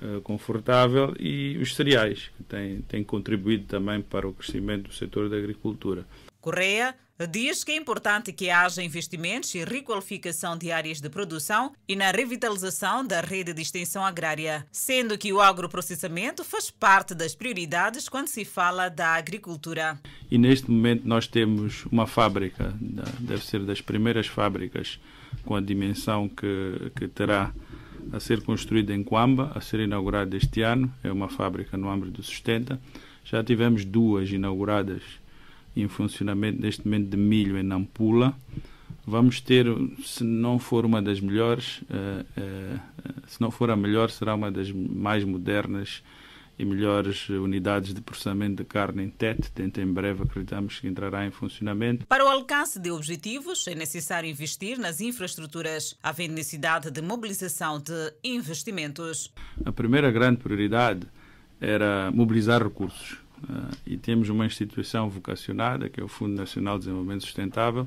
uh, 0.01 0.21
confortável, 0.23 1.15
e 1.19 1.59
os 1.59 1.75
cereais, 1.75 2.31
que 2.37 2.43
têm, 2.45 2.81
têm 2.83 3.05
contribuído 3.05 3.65
também 3.65 4.01
para 4.01 4.27
o 4.27 4.33
crescimento 4.33 4.89
do 4.89 4.95
setor 4.95 5.29
da 5.29 5.37
agricultura. 5.37 6.07
Correia 6.41 6.95
diz 7.31 7.63
que 7.63 7.73
é 7.73 7.77
importante 7.77 8.33
que 8.33 8.51
haja 8.51 8.83
investimentos 8.83 9.55
e 9.55 9.65
requalificação 9.65 10.59
de 10.59 10.73
áreas 10.73 11.01
de 11.01 11.09
produção 11.09 11.73
e 11.89 11.95
na 11.95 12.11
revitalização 12.11 13.07
da 13.07 13.21
rede 13.21 13.55
de 13.55 13.63
extensão 13.63 14.05
agrária, 14.05 14.67
sendo 14.73 15.17
que 15.17 15.33
o 15.33 15.41
agroprocessamento 15.41 16.45
faz 16.45 16.71
parte 16.71 17.15
das 17.15 17.35
prioridades 17.35 18.09
quando 18.09 18.29
se 18.29 18.45
fala 18.45 18.89
da 18.89 19.15
agricultura. 19.15 19.99
E 20.29 20.37
neste 20.37 20.69
momento 20.69 21.07
nós 21.07 21.27
temos 21.29 21.87
uma 21.87 22.07
fábrica, 22.07 22.75
deve 23.21 23.45
ser 23.45 23.61
das 23.61 23.81
primeiras 23.81 24.27
fábricas 24.27 24.99
com 25.45 25.55
a 25.55 25.61
dimensão 25.61 26.29
que, 26.29 26.91
que 26.97 27.09
terá 27.09 27.53
a 28.13 28.21
ser 28.21 28.43
construída 28.43 28.95
em 28.95 29.03
Coamba, 29.03 29.53
a 29.55 29.61
ser 29.61 29.81
inaugurada 29.81 30.37
este 30.37 30.63
ano, 30.63 30.93
é 31.03 31.11
uma 31.11 31.29
fábrica 31.29 31.77
no 31.77 31.91
âmbito 31.91 32.13
do 32.13 32.23
Sustenta, 32.23 32.81
Já 33.25 33.43
tivemos 33.43 33.85
duas 33.85 34.31
inauguradas 34.31 35.03
em 35.75 35.89
funcionamento 35.89 36.61
neste 36.61 36.85
momento 36.85 37.09
de 37.09 37.17
milho 37.17 37.59
em 37.59 37.63
Nampula. 37.63 38.35
Vamos 39.07 39.41
ter, 39.41 39.67
se 40.05 40.23
não 40.23 40.59
for 40.59 40.85
uma 40.85 41.01
das 41.03 41.21
melhores, 41.21 41.83
uh, 41.83 42.25
uh, 42.39 42.81
se 43.27 43.41
não 43.41 43.51
for 43.51 43.71
a 43.71 43.77
melhor, 43.77 44.11
será 44.11 44.35
uma 44.35 44.51
das 44.51 44.71
mais 44.71 45.25
modernas 45.25 46.03
e 46.59 46.65
melhores 46.65 47.29
unidades 47.29 47.93
de 47.93 48.01
processamento 48.01 48.63
de 48.63 48.65
carne 48.65 49.03
em 49.05 49.11
Tete. 49.11 49.51
Dentro 49.55 49.83
em 49.83 49.93
breve 49.93 50.23
acreditamos 50.23 50.79
que 50.79 50.87
entrará 50.87 51.27
em 51.27 51.31
funcionamento. 51.31 52.07
Para 52.07 52.25
o 52.25 52.29
alcance 52.29 52.79
de 52.79 52.91
objetivos, 52.91 53.67
é 53.67 53.75
necessário 53.75 54.29
investir 54.29 54.79
nas 54.79 55.01
infraestruturas, 55.01 55.97
havendo 56.03 56.35
necessidade 56.35 56.91
de 56.91 57.03
mobilização 57.03 57.81
de 57.81 58.13
investimentos. 58.23 59.33
A 59.65 59.73
primeira 59.73 60.11
grande 60.11 60.39
prioridade 60.39 61.07
era 61.61 62.11
mobilizar 62.13 62.63
recursos. 62.63 63.19
Uh, 63.43 63.77
e 63.87 63.97
temos 63.97 64.29
uma 64.29 64.47
instituição 64.47 65.11
vocacionada, 65.11 65.89
que 65.89 66.01
é 66.01 66.05
o 66.05 66.09
Fundo 66.09 66.35
Nacional 66.35 66.79
de 66.79 66.85
Desenvolvimento 66.85 67.25
Sustentável, 67.25 67.87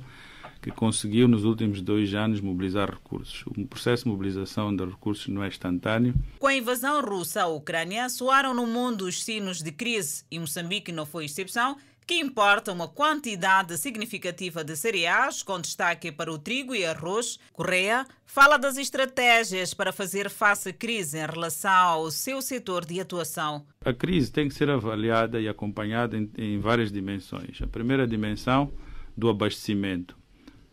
que 0.68 0.72
conseguiu 0.72 1.28
nos 1.28 1.46
últimos 1.46 1.82
dois 1.82 2.14
anos 2.14 2.42
mobilizar 2.42 2.90
recursos. 2.90 3.44
O 3.48 3.66
processo 3.66 4.04
de 4.04 4.10
mobilização 4.10 4.76
de 4.76 4.84
recursos 4.84 5.28
não 5.28 5.44
é 5.44 5.48
instantâneo. 5.48 6.14
Com 6.40 6.48
a 6.48 6.56
invasão 6.56 7.02
russa 7.02 7.44
à 7.44 7.48
Ucrânia, 7.48 8.10
soaram 8.10 8.54
no 8.54 8.68
mundo 8.68 9.06
os 9.06 9.24
sinos 9.24 9.62
de 9.62 9.72
crise 9.72 10.26
e 10.30 10.38
Moçambique 10.38 10.92
não 10.92 11.06
foi 11.06 11.26
exceção, 11.26 11.78
que 12.06 12.16
importa 12.16 12.72
uma 12.72 12.88
quantidade 12.88 13.78
significativa 13.78 14.64
de 14.64 14.76
cereais, 14.76 15.44
com 15.44 15.60
destaque 15.60 16.12
para 16.12 16.32
o 16.32 16.38
trigo 16.38 16.76
e 16.76 16.86
arroz. 16.86 17.40
Correia 17.52 18.06
fala 18.26 18.58
das 18.58 18.78
estratégias 18.78 19.74
para 19.74 19.92
fazer 19.92 20.30
face 20.30 20.70
à 20.70 20.74
crise 20.74 21.18
em 21.18 21.26
relação 21.26 21.72
ao 21.72 22.12
seu 22.12 22.42
setor 22.42 22.86
de 22.86 23.00
atuação. 23.00 23.66
A 23.84 23.94
crise 23.94 24.32
tem 24.32 24.48
que 24.48 24.54
ser 24.54 24.70
avaliada 24.70 25.40
e 25.40 25.48
acompanhada 25.48 26.18
em, 26.18 26.30
em 26.38 26.60
várias 26.60 26.92
dimensões. 26.92 27.62
A 27.62 27.68
primeira 27.68 28.08
dimensão 28.08 28.72
do 29.16 29.30
abastecimento 29.30 30.18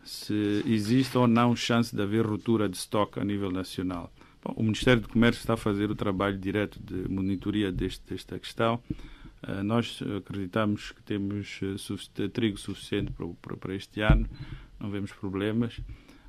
se 0.05 0.63
existe 0.67 1.17
ou 1.17 1.27
não 1.27 1.57
chance 1.57 1.95
de 1.95 2.03
haver 2.03 2.27
ruptura 2.27 2.69
de 2.69 2.77
estoque 2.77 3.19
a 3.19 3.25
nível 3.25 3.51
nacional. 3.51 4.13
Bom, 4.43 4.55
o 4.57 4.63
Ministério 4.63 5.01
do 5.01 5.09
Comércio 5.09 5.41
está 5.41 5.55
a 5.55 5.57
fazer 5.57 5.91
o 5.91 5.95
trabalho 5.95 6.39
direto 6.39 6.79
de 6.79 7.09
monitoria 7.11 7.73
deste, 7.73 8.03
desta 8.07 8.39
questão. 8.39 8.81
Uh, 9.43 9.63
nós 9.63 10.01
acreditamos 10.19 10.93
que 10.93 11.03
temos 11.03 11.61
uh, 11.63 12.29
trigo 12.29 12.59
suficiente 12.59 13.13
para, 13.13 13.57
para, 13.57 13.75
este 13.75 14.03
ano, 14.03 14.29
não 14.79 14.91
vemos 14.91 15.13
problemas. 15.13 15.79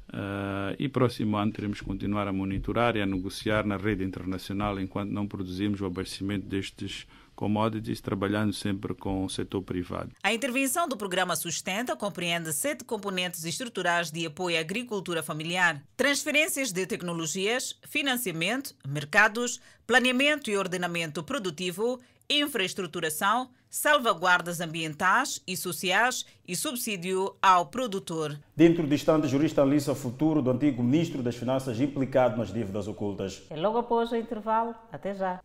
Uh, 0.10 0.76
e 0.80 0.88
próximo 0.88 1.36
ano 1.36 1.52
teremos 1.52 1.80
que 1.80 1.86
continuar 1.86 2.28
a 2.28 2.34
monitorar 2.34 2.96
e 2.96 3.02
a 3.02 3.06
negociar 3.06 3.66
na 3.66 3.76
rede 3.76 4.04
internacional 4.04 4.80
enquanto 4.80 5.12
não 5.12 5.28
produzimos 5.28 5.82
o 5.82 5.86
abastecimento 5.86 6.46
destes 6.46 7.08
commodities, 7.36 8.02
trabalhando 8.02 8.54
sempre 8.54 8.94
com 8.94 9.26
o 9.26 9.30
setor 9.30 9.62
privado. 9.62 10.12
A 10.24 10.34
intervenção 10.34 10.88
do 10.88 10.98
programa 10.98 11.36
Sustenta 11.36 11.96
compreende 11.96 12.54
sete 12.54 12.84
componentes 12.84 13.44
estruturais 13.44 14.10
de 14.10 14.26
apoio 14.26 14.58
à 14.58 14.62
agricultura 14.62 15.22
familiar: 15.22 15.84
transferências 15.96 16.72
de 16.72 16.86
tecnologias, 16.86 17.78
financiamento, 17.84 18.74
mercados, 18.88 19.60
planeamento 19.86 20.50
e 20.50 20.58
ordenamento 20.58 21.24
produtivo, 21.24 22.00
infraestruturação, 22.30 23.50
salvaguardas 23.70 24.62
ambientais 24.62 25.42
e 25.46 25.58
sociais 25.58 26.26
e 26.48 26.56
subsídio 26.56 27.36
ao 27.42 27.66
produtor. 27.66 28.40
Dentro 28.56 28.88
do 28.88 28.94
instante, 28.94 29.28
jurista 29.28 29.62
analisa 29.62 29.92
o 29.92 29.96
futuro 29.96 30.42
do 30.42 30.50
antigo 30.50 30.82
ministro 30.82 31.22
das 31.22 31.36
Finanças 31.36 31.80
implicado 31.80 32.38
nas 32.38 32.54
dívidas 32.54 32.88
ocultas. 32.88 33.44
E 33.52 33.56
logo 33.56 33.78
após 33.78 34.12
o 34.12 34.16
intervalo, 34.16 34.74
até 34.92 35.14
já. 35.14 35.42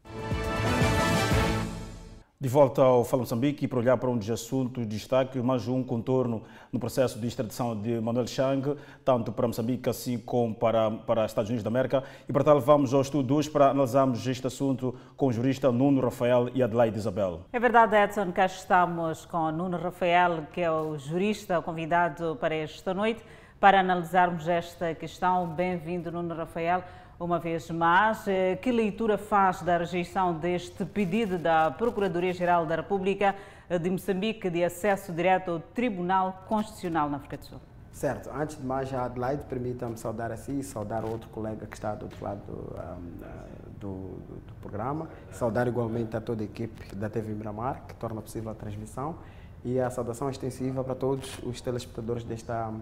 De 2.42 2.48
volta 2.48 2.81
ao 2.81 3.05
Fala 3.05 3.20
Moçambique 3.20 3.68
para 3.68 3.79
olhar 3.81 3.98
para 3.98 4.09
um 4.09 4.16
dos 4.16 4.31
assuntos 4.31 4.88
de 4.88 4.96
destaque, 4.96 5.38
mais 5.40 5.68
um 5.68 5.85
contorno 5.85 6.42
no 6.72 6.81
processo 6.81 7.18
de 7.18 7.26
extradição 7.26 7.79
de 7.79 8.00
Manuel 8.00 8.26
Chang, 8.26 8.79
tanto 9.05 9.31
para 9.31 9.46
Moçambique 9.46 9.90
assim 9.90 10.16
como 10.16 10.55
para, 10.55 10.90
para 10.90 11.26
Estados 11.26 11.50
Unidos 11.50 11.62
da 11.62 11.68
América. 11.68 12.03
E 12.26 12.33
para 12.33 12.42
tal, 12.42 12.59
vamos 12.59 12.94
ao 12.94 13.03
estudo 13.03 13.37
hoje 13.37 13.50
para 13.50 13.68
analisarmos 13.68 14.26
este 14.26 14.46
assunto 14.46 14.98
com 15.18 15.26
o 15.26 15.33
jurista 15.35 15.70
Nuno 15.70 16.00
Rafael 16.00 16.48
e 16.55 16.62
Adelaide 16.62 16.96
Isabel. 16.96 17.42
É 17.53 17.61
verdade, 17.61 17.94
Edson, 17.94 18.33
cá 18.33 18.46
estamos 18.46 19.26
com 19.26 19.50
Nuno 19.53 19.76
Rafael, 19.76 20.46
que 20.50 20.62
é 20.62 20.70
o 20.70 20.96
jurista 20.96 21.61
convidado 21.61 22.38
para 22.40 22.55
esta 22.55 22.94
noite, 22.94 23.22
para 23.61 23.81
analisarmos 23.81 24.48
esta 24.48 24.94
questão. 24.94 25.46
Bem-vindo, 25.46 26.11
Nuno 26.11 26.35
Rafael 26.35 26.83
uma 27.20 27.38
vez 27.38 27.70
mais. 27.70 28.26
Eh, 28.26 28.56
que 28.56 28.72
leitura 28.72 29.18
faz 29.18 29.61
da 29.61 29.76
rejeição 29.76 30.33
deste 30.33 30.85
pedido 30.87 31.38
da 31.38 31.70
Procuradoria-Geral 31.70 32.64
da 32.64 32.76
República 32.76 33.37
eh, 33.68 33.78
de 33.78 33.90
Moçambique 33.90 34.48
de 34.48 34.64
acesso 34.64 35.12
direto 35.12 35.50
ao 35.50 35.61
Tribunal 35.61 36.44
Constitucional 36.48 37.11
na 37.11 37.18
África 37.18 37.37
do 37.37 37.44
Sul? 37.44 37.61
Certo. 37.92 38.30
Antes 38.33 38.56
de 38.56 38.64
mais, 38.64 38.92
Adelaide, 38.94 39.44
permita-me 39.44 39.98
saudar 39.98 40.33
a 40.33 40.37
si 40.37 40.61
e 40.61 40.62
saudar 40.62 41.04
outro 41.04 41.28
colega 41.28 41.66
que 41.66 41.76
está 41.76 41.94
do 41.94 42.04
outro 42.04 42.24
lado 42.24 42.40
um, 42.48 43.78
do, 43.78 43.92
do, 44.26 44.35
do, 44.46 44.54
programa. 44.62 45.06
Saudar 45.33 45.68
igualmente 45.68 46.16
a 46.16 46.20
toda 46.20 46.42
a 46.42 46.44
equipe 46.44 46.94
da 46.94 47.11
TV 47.11 47.35
Miramar, 47.35 47.83
que 47.87 47.94
torna 47.96 48.22
possível 48.22 48.50
a 48.50 48.54
transmissão. 48.54 49.16
E 49.62 49.78
a 49.78 49.90
saudação 49.90 50.30
extensiva 50.30 50.83
para 50.83 50.94
todos 50.94 51.38
os 51.42 51.61
telespectadores 51.61 52.24
desta 52.24 52.72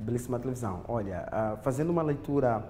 belíssima 0.00 0.40
televisão. 0.40 0.80
Olha, 0.88 1.28
uh, 1.28 1.62
fazendo 1.62 1.90
uma 1.90 2.02
leitura 2.02 2.64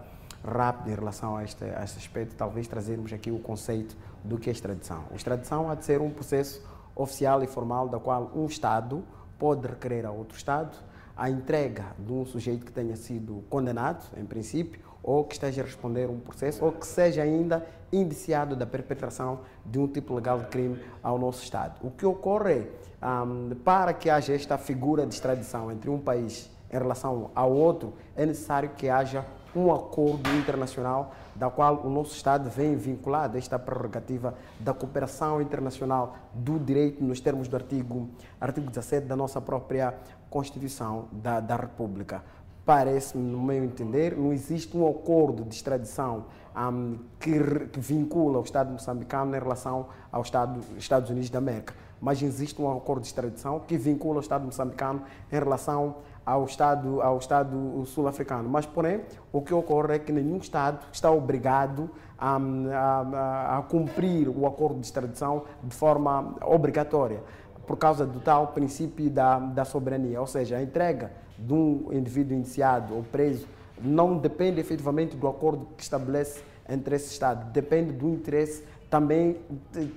rápido 0.45 0.91
em 0.91 0.95
relação 0.95 1.37
a 1.37 1.45
este, 1.45 1.65
a 1.65 1.83
este 1.83 1.99
aspecto, 1.99 2.35
talvez 2.37 2.69
trazermos 2.69 3.13
aqui 3.13 3.31
o 3.31 3.39
conceito 3.39 3.97
do 4.23 4.39
que 4.39 4.51
é 4.51 4.53
extradição. 4.53 5.05
A 5.11 5.15
extradição 5.15 5.71
há 5.71 5.75
de 5.75 5.85
ser 5.85 6.01
um 6.01 6.11
processo 6.11 6.63
oficial 6.95 7.43
e 7.43 7.47
formal 7.47 7.89
da 7.89 7.99
qual 7.99 8.31
um 8.35 8.47
Estado 8.47 9.03
pode 9.39 9.67
requerer 9.67 10.07
a 10.07 10.11
outro 10.11 10.37
Estado 10.37 10.77
a 11.17 11.31
entrega 11.31 11.87
de 11.99 12.13
um 12.13 12.27
sujeito 12.27 12.67
que 12.67 12.73
tenha 12.73 12.97
sido 12.97 13.45
condenado, 13.49 14.05
em 14.17 14.25
princípio, 14.25 14.81
ou 15.03 15.25
que 15.25 15.35
esteja 15.35 15.63
a 15.63 15.65
responder 15.65 16.09
um 16.09 16.19
processo, 16.19 16.65
ou 16.65 16.73
que 16.73 16.87
seja 16.87 17.23
ainda 17.23 17.65
indiciado 17.93 18.57
da 18.57 18.67
perpetração 18.67 19.41
de 19.65 19.79
um 19.79 19.87
tipo 19.87 20.15
legal 20.15 20.41
de 20.41 20.47
crime 20.47 20.81
ao 21.03 21.19
nosso 21.19 21.43
Estado. 21.43 21.75
O 21.87 21.91
que 21.91 22.05
ocorre 22.05 22.67
um, 23.01 23.55
para 23.63 23.93
que 23.93 24.11
haja 24.11 24.35
esta 24.35 24.59
figura 24.59 25.07
de 25.07 25.15
extradição 25.15 25.71
entre 25.71 25.89
um 25.89 25.99
país 25.99 26.51
em 26.73 26.79
relação 26.79 27.31
ao 27.35 27.53
outro, 27.53 27.93
é 28.17 28.27
necessário 28.27 28.71
que 28.71 28.89
haja 28.89 29.25
um 29.57 29.73
acordo 29.73 30.29
internacional 30.31 31.15
da 31.35 31.51
qual 31.51 31.83
o 31.85 31.91
nosso 31.91 32.15
Estado 32.15 32.49
vem 32.51 32.77
vinculado 32.77 33.37
a 33.37 33.39
esta 33.39 33.59
prerrogativa 33.59 34.35
da 34.59 34.73
cooperação 34.75 35.41
internacional 35.41 36.17
do 36.33 36.59
direito 36.59 37.03
nos 37.03 37.21
termos 37.21 37.49
do 37.49 37.57
artigo, 37.57 38.09
artigo 38.41 38.69
17 38.69 39.07
da 39.07 39.17
nossa 39.17 39.41
própria 39.41 39.95
Constituição 40.29 41.09
da, 41.13 41.41
da 41.41 41.57
República. 41.57 42.23
Parece-me, 42.65 43.23
no 43.23 43.43
meu 43.43 43.63
entender, 43.63 44.17
não 44.17 44.33
existe 44.33 44.75
um 44.77 44.89
acordo 44.89 45.45
de 45.45 45.55
extradição 45.55 46.25
um, 46.57 46.99
que, 47.21 47.39
que, 47.73 47.79
vincula 47.79 48.39
o 48.39 48.43
Estado 48.43 48.73
moçambicano 48.73 49.37
em 49.37 49.39
relação 49.39 49.89
ao 50.11 50.23
Estado, 50.23 50.61
Estados 50.79 51.11
Unidos 51.11 51.29
da 51.29 51.39
América, 51.39 51.75
mas 52.01 52.23
existe 52.23 52.61
um 52.63 52.75
acordo 52.75 53.03
de 53.03 53.09
extradição 53.09 53.61
que 53.61 53.77
vincula 53.77 54.17
o 54.17 54.21
Estado 54.21 54.45
moçambicano 54.45 55.03
em 55.31 55.35
relação 55.35 55.97
ao 56.25 56.45
Estado, 56.45 57.03
ao 57.03 57.19
Estado 57.19 57.85
sul-africano. 57.87 58.49
Mas, 58.49 58.67
porém, 58.67 59.03
o 59.33 59.43
que 59.43 59.53
ocorre 59.53 59.97
é 59.97 59.99
que 59.99 60.13
nenhum 60.13 60.39
Estado 60.39 60.79
está 60.93 61.11
obrigado 61.11 61.91
a, 62.19 62.37
a, 62.37 63.59
a, 63.59 63.63
cumprir 63.63 64.29
o 64.29 64.47
acordo 64.47 64.81
de 64.81 64.87
extradição 64.87 65.45
de 65.63 65.75
forma 65.75 66.35
obrigatória, 66.43 67.23
por 67.67 67.77
causa 67.77 68.07
do 68.07 68.21
tal 68.21 68.49
princípio 68.49 69.11
da, 69.11 69.39
da 69.39 69.65
soberania. 69.65 70.21
Ou 70.21 70.27
seja, 70.27 70.57
a 70.57 70.63
entrega 70.63 71.13
de 71.39 71.53
um 71.53 71.89
indivíduo 71.93 72.37
indiciado 72.37 72.95
ou 72.95 73.03
preso 73.03 73.47
não 73.81 74.17
depende 74.17 74.61
efetivamente 74.61 75.17
do 75.17 75.27
acordo 75.27 75.67
que 75.77 75.83
estabelece 75.83 76.43
entre 76.69 76.97
esse 76.97 77.13
Estado, 77.13 77.51
depende 77.53 77.93
do 77.93 78.09
interesse 78.09 78.65
também 78.95 79.37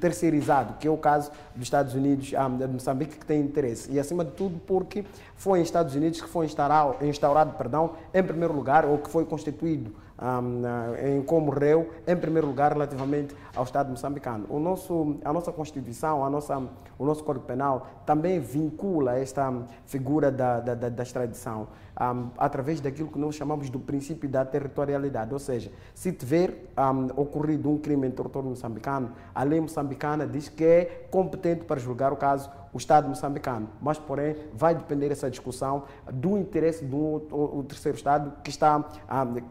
terceirizado, 0.02 0.74
que 0.80 0.88
é 0.88 0.90
o 0.90 0.98
caso 0.98 1.30
dos 1.54 1.68
Estados 1.68 1.94
Unidos, 1.94 2.34
ah, 2.36 2.50
de 2.50 2.66
Moçambique, 2.68 3.20
que 3.20 3.26
tem 3.28 3.40
interesse. 3.40 3.92
E, 3.92 4.00
acima 4.00 4.26
de 4.26 4.32
tudo, 4.32 4.60
porque 4.66 5.06
foi 5.36 5.60
em 5.60 5.62
Estados 5.62 5.94
Unidos 5.94 6.20
que 6.20 6.28
foi 6.28 6.48
instaurado, 6.48 7.06
instaurado 7.06 7.54
perdão, 7.54 7.92
em 8.12 8.24
primeiro 8.24 8.56
lugar, 8.56 8.86
ou 8.86 8.98
que 8.98 9.08
foi 9.08 9.24
constituído 9.24 9.94
um, 10.22 10.62
em 11.06 11.22
como 11.22 11.52
réu, 11.52 11.90
em 12.08 12.16
primeiro 12.16 12.48
lugar, 12.48 12.74
relativamente 12.74 13.36
ao 13.56 13.64
Estado 13.64 13.90
moçambicano. 13.90 14.46
O 14.50 14.60
nosso, 14.60 15.18
a 15.24 15.32
nossa 15.32 15.52
Constituição, 15.52 16.24
a 16.24 16.30
nossa, 16.30 16.58
o 16.98 17.06
nosso 17.06 17.24
Código 17.24 17.46
Penal 17.46 17.88
também 18.06 18.40
vincula 18.40 19.18
esta 19.18 19.54
figura 19.86 20.32
da, 20.32 20.60
da, 20.60 20.76
da, 20.76 20.90
da 20.90 21.04
extradição 21.04 21.68
um, 22.00 22.30
através 22.38 22.80
daquilo 22.80 23.10
que 23.10 23.18
nós 23.18 23.36
chamamos 23.36 23.70
do 23.70 23.80
princípio 23.80 24.30
da 24.30 24.46
territorialidade, 24.46 25.34
ou 25.34 25.40
seja, 25.40 25.72
se 25.94 26.12
tiver 26.12 26.70
um, 26.78 27.22
ocorrido 27.22 27.70
um 27.70 27.78
crime 27.78 28.08
em 28.08 28.12
território 28.12 28.50
moçambicano, 28.50 29.12
a 29.34 29.44
lei 29.44 29.60
moçambicana 29.60 30.28
diz 30.28 30.48
que 30.48 30.64
é 30.64 31.08
competente 31.10 31.66
para 31.66 31.80
julgar 31.80 32.14
o 32.14 32.16
caso 32.16 32.50
o 32.74 32.78
Estado 32.78 33.08
moçambicano, 33.10 33.68
mas 33.82 33.98
porém 33.98 34.36
vai 34.54 34.76
depender 34.76 35.12
essa 35.12 35.30
discussão 35.30 35.86
do 36.12 36.38
interesse 36.38 36.86
um 36.86 37.22
ou 37.32 37.64
terceiro 37.64 37.98
Estado 37.98 38.34
que 38.44 38.50
está 38.50 38.78
um, 38.78 39.42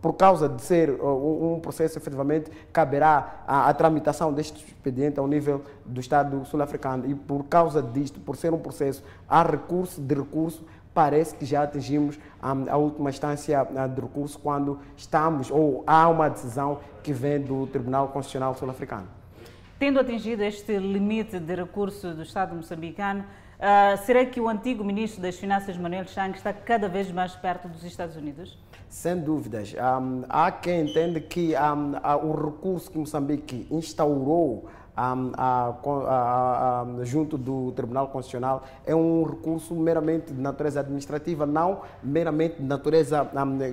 por 0.00 0.14
causa 0.14 0.48
de 0.48 0.62
ser 0.62 0.90
uh, 0.90 1.54
um 1.54 1.60
processo, 1.60 1.98
efetivamente, 1.98 2.50
caberá 2.72 3.42
a, 3.46 3.68
a, 3.68 3.74
tramitação 3.74 4.32
deste 4.32 4.64
expediente 4.64 5.18
ao 5.18 5.26
nível 5.26 5.62
do 5.84 6.00
Estado 6.00 6.44
sul-africano. 6.44 7.08
E 7.08 7.14
por 7.14 7.44
causa 7.44 7.82
disto, 7.82 8.20
por 8.20 8.36
ser 8.36 8.52
um 8.52 8.58
processo 8.58 9.02
a 9.28 9.42
recurso 9.42 10.00
de 10.00 10.14
recurso, 10.14 10.64
parece 10.94 11.34
que 11.34 11.44
já 11.44 11.62
atingimos 11.62 12.18
a 12.40 12.76
última 12.76 13.10
instância 13.10 13.62
uh, 13.62 13.88
de 13.88 14.00
recurso 14.00 14.38
quando 14.38 14.78
estamos, 14.96 15.50
ou 15.50 15.82
há 15.86 16.08
uma 16.08 16.28
decisão 16.28 16.80
que 17.02 17.12
vem 17.12 17.40
do 17.40 17.66
Tribunal 17.66 18.08
Constitucional 18.08 18.54
Sul-Africano. 18.54 19.08
Tendo 19.78 19.98
atingido 19.98 20.44
este 20.44 20.78
limite 20.78 21.40
de 21.40 21.54
recurso 21.56 22.14
do 22.14 22.22
Estado 22.22 22.54
moçambicano, 22.54 23.22
uh, 23.22 23.96
será 24.04 24.24
que 24.24 24.40
o 24.40 24.48
antigo 24.48 24.84
ministro 24.84 25.20
das 25.20 25.36
Finanças, 25.36 25.76
Manuel 25.76 26.06
Chang, 26.06 26.36
está 26.36 26.52
cada 26.52 26.88
vez 26.88 27.10
mais 27.10 27.34
perto 27.34 27.66
dos 27.66 27.82
Estados 27.82 28.14
Unidos? 28.14 28.56
Sem 28.92 29.18
dúvidas. 29.18 29.72
Um, 29.72 30.22
há 30.28 30.52
quem 30.52 30.82
entenda 30.82 31.18
que 31.18 31.54
um, 31.54 32.28
o 32.28 32.44
recurso 32.44 32.90
que 32.90 32.98
Moçambique 32.98 33.66
instaurou 33.70 34.66
um, 34.94 35.32
a, 35.34 35.74
a, 35.82 36.82
a, 37.00 37.04
junto 37.04 37.38
do 37.38 37.72
Tribunal 37.72 38.08
Constitucional 38.08 38.62
é 38.84 38.94
um 38.94 39.22
recurso 39.22 39.74
meramente 39.74 40.34
de 40.34 40.38
natureza 40.38 40.80
administrativa, 40.80 41.46
não 41.46 41.80
meramente 42.02 42.56
de 42.56 42.64
natureza 42.64 43.26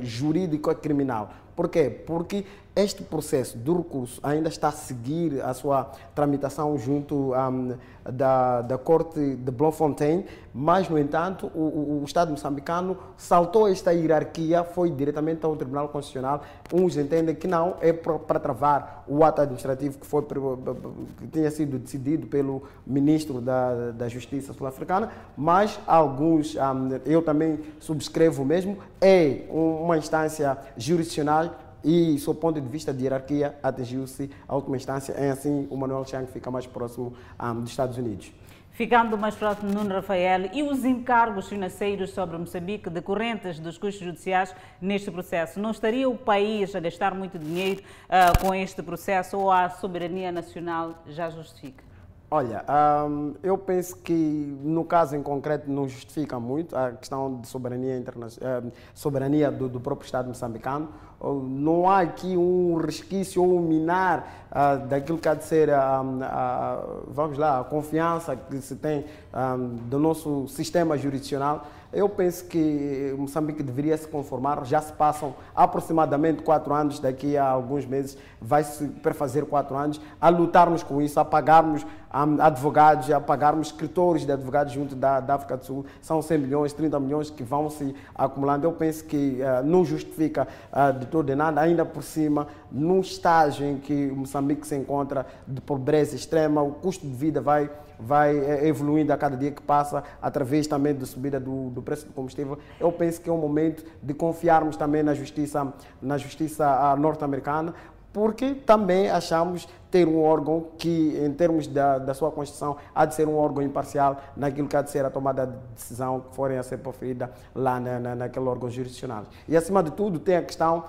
jurídica 0.03 0.73
criminal. 0.73 1.31
Por 1.53 1.67
quê? 1.67 1.89
Porque 1.89 2.45
este 2.83 3.03
processo 3.03 3.57
do 3.57 3.77
recurso 3.77 4.19
ainda 4.23 4.49
está 4.49 4.69
a 4.69 4.71
seguir 4.71 5.41
a 5.41 5.53
sua 5.53 5.91
tramitação 6.15 6.77
junto 6.77 7.33
um, 7.33 7.75
da, 8.11 8.61
da 8.61 8.77
Corte 8.77 9.35
de 9.35 9.51
Bloemfontein, 9.51 10.25
mas, 10.53 10.89
no 10.89 10.97
entanto, 10.97 11.47
o, 11.53 12.01
o, 12.01 12.03
Estado 12.05 12.31
moçambicano 12.31 12.97
saltou 13.15 13.67
esta 13.67 13.93
hierarquia, 13.93 14.63
foi 14.63 14.89
diretamente 14.89 15.45
ao 15.45 15.55
Tribunal 15.55 15.89
Constitucional. 15.89 16.41
Uns 16.73 16.97
entendem 16.97 17.35
que 17.35 17.47
não, 17.47 17.75
é 17.81 17.93
para 17.93 18.39
travar 18.39 19.03
o 19.07 19.23
ato 19.23 19.41
administrativo 19.41 19.99
que, 19.99 20.05
foi, 20.07 20.23
que 20.23 21.27
tinha 21.27 21.51
sido 21.51 21.77
decidido 21.77 22.27
pelo 22.27 22.63
Ministro 22.85 23.41
da, 23.41 23.91
da 23.91 24.07
Justiça 24.07 24.53
sul-africana, 24.53 25.11
mas 25.37 25.79
alguns, 25.85 26.55
um, 26.55 26.99
eu 27.05 27.21
também 27.21 27.59
subscrevo 27.79 28.43
mesmo, 28.43 28.77
é 28.99 29.43
uma 29.49 29.97
instância 29.97 30.57
jurisdicional 30.77 31.68
e, 31.83 32.17
sob 32.19 32.37
o 32.37 32.41
ponto 32.41 32.59
de 32.59 32.67
vista 32.67 32.93
de 32.93 33.03
hierarquia, 33.03 33.57
atingiu-se 33.61 34.29
a 34.47 34.55
última 34.55 34.77
instância. 34.77 35.13
É 35.13 35.31
assim, 35.31 35.67
o 35.69 35.77
Manuel 35.77 36.05
Chang 36.05 36.31
fica 36.31 36.49
mais 36.49 36.65
próximo 36.65 37.13
um, 37.41 37.61
dos 37.61 37.69
Estados 37.69 37.97
Unidos. 37.97 38.31
Ficando 38.71 39.17
mais 39.17 39.35
próximo, 39.35 39.69
Nuno 39.73 39.93
Rafael, 39.93 40.49
e 40.53 40.63
os 40.63 40.85
encargos 40.85 41.49
financeiros 41.49 42.11
sobre 42.11 42.37
Moçambique 42.37 42.89
decorrentes 42.89 43.59
dos 43.59 43.77
custos 43.77 44.05
judiciais 44.05 44.55
neste 44.79 45.11
processo? 45.11 45.59
Não 45.59 45.71
estaria 45.71 46.07
o 46.07 46.17
país 46.17 46.73
a 46.73 46.79
gastar 46.79 47.13
muito 47.13 47.37
dinheiro 47.37 47.81
uh, 47.81 48.39
com 48.39 48.55
este 48.55 48.81
processo 48.81 49.37
ou 49.37 49.51
a 49.51 49.69
soberania 49.69 50.31
nacional 50.31 51.03
já 51.07 51.29
justifica? 51.29 51.83
Olha, 52.31 52.63
um, 53.09 53.33
eu 53.41 53.57
penso 53.57 53.97
que 53.97 54.13
no 54.13 54.85
caso 54.85 55.15
em 55.15 55.23
concreto 55.23 55.69
não 55.69 55.87
justifica 55.87 56.39
muito 56.39 56.75
a 56.75 56.91
questão 56.91 57.41
de 57.41 57.47
soberania, 57.47 57.95
eh, 57.95 58.63
soberania 58.93 59.49
do, 59.49 59.67
do 59.67 59.79
próprio 59.79 60.05
Estado 60.05 60.27
moçambicano. 60.27 60.89
Não 61.21 61.89
há 61.89 61.99
aqui 61.99 62.37
um 62.37 62.75
resquício 62.75 63.43
ou 63.43 63.57
um 63.57 63.61
minar 63.61 64.47
uh, 64.51 64.87
daquilo 64.87 65.17
que 65.17 65.27
há 65.27 65.33
de 65.33 65.43
ser, 65.43 65.69
uh, 65.69 67.03
vamos 67.07 67.37
lá, 67.37 67.59
a 67.59 67.63
confiança 67.63 68.35
que 68.35 68.61
se 68.61 68.75
tem 68.75 69.05
um, 69.33 69.75
do 69.89 69.99
nosso 69.99 70.47
sistema 70.47 70.97
jurisdicional. 70.97 71.67
Eu 71.91 72.07
penso 72.07 72.45
que 72.45 73.15
Moçambique 73.17 73.63
deveria 73.63 73.97
se 73.97 74.07
conformar. 74.07 74.63
Já 74.63 74.79
se 74.79 74.93
passam 74.93 75.33
aproximadamente 75.55 76.43
quatro 76.43 76.71
anos, 76.71 76.99
daqui 76.99 77.35
a 77.35 77.47
alguns 77.47 77.83
meses 77.83 78.15
vai 78.39 78.63
se 78.63 78.87
perfazer 78.87 79.43
quatro 79.45 79.75
anos, 79.75 79.99
a 80.21 80.29
lutarmos 80.29 80.83
com 80.83 81.01
isso, 81.01 81.19
a 81.19 81.25
pagarmos 81.25 81.83
um, 82.13 82.39
advogados, 82.39 83.09
a 83.09 83.19
pagarmos 83.19 83.67
escritores 83.67 84.23
de 84.23 84.31
advogados 84.31 84.71
junto 84.71 84.95
da, 84.95 85.19
da, 85.19 85.33
África 85.33 85.57
do 85.57 85.65
Sul. 85.65 85.85
São 85.99 86.21
100 86.21 86.37
milhões, 86.37 86.73
30 86.73 86.99
milhões 86.99 87.31
que 87.31 87.41
vão 87.41 87.71
se 87.71 87.95
acumulando. 88.13 88.67
Eu 88.67 88.71
penso 88.71 89.03
que 89.05 89.39
não 89.65 89.83
justifica 89.83 90.47
uh, 90.71 90.93
e 91.31 91.35
nada, 91.35 91.61
ainda 91.61 91.85
por 91.85 92.03
cima, 92.03 92.47
num 92.71 92.99
estágio 93.01 93.65
em 93.65 93.77
que 93.77 94.07
Moçambique 94.07 94.67
se 94.67 94.75
encontra 94.75 95.25
de 95.47 95.61
pobreza 95.61 96.15
extrema, 96.15 96.61
o 96.61 96.71
custo 96.71 97.05
de 97.05 97.13
vida 97.13 97.41
vai 97.41 97.69
vai 97.99 98.37
eh, 98.37 98.67
evoluindo 98.67 99.11
a 99.11 99.17
cada 99.17 99.35
dia 99.35 99.51
que 99.51 99.61
passa, 99.61 100.03
através 100.21 100.65
também 100.65 100.95
da 100.95 101.05
subida 101.05 101.39
do, 101.39 101.69
do 101.69 101.81
preço 101.81 102.07
do 102.07 102.13
combustível. 102.13 102.57
Eu 102.79 102.91
penso 102.91 103.19
que 103.19 103.29
é 103.29 103.33
um 103.33 103.37
momento 103.37 103.83
de 104.01 104.13
confiarmos 104.13 104.77
também 104.77 105.03
na 105.03 105.13
justiça, 105.13 105.73
na 106.01 106.17
justiça 106.17 106.65
ah, 106.65 106.95
norte-americana, 106.95 107.73
porque 108.11 108.55
também 108.55 109.09
achamos 109.09 109.67
ter 109.91 110.07
um 110.07 110.21
órgão 110.21 110.67
que, 110.77 111.17
em 111.23 111.31
termos 111.33 111.67
da, 111.67 111.97
da 111.97 112.13
sua 112.13 112.31
Constituição, 112.31 112.77
há 112.93 113.05
de 113.05 113.15
ser 113.15 113.27
um 113.27 113.35
órgão 113.35 113.63
imparcial 113.63 114.17
naquilo 114.35 114.67
que 114.67 114.75
há 114.75 114.81
de 114.81 114.91
ser 114.91 115.05
a 115.05 115.09
tomada 115.09 115.47
de 115.47 115.57
decisão 115.75 116.21
que 116.21 116.35
forem 116.35 116.57
a 116.57 116.63
ser 116.63 116.77
proferida 116.77 117.31
lá 117.55 117.79
na, 117.79 117.99
na, 117.99 118.15
naquele 118.15 118.47
órgão 118.47 118.69
jurisdicional. 118.69 119.25
E, 119.47 119.57
acima 119.57 119.81
de 119.83 119.91
tudo, 119.91 120.19
tem 120.19 120.37
a 120.37 120.43
questão, 120.43 120.85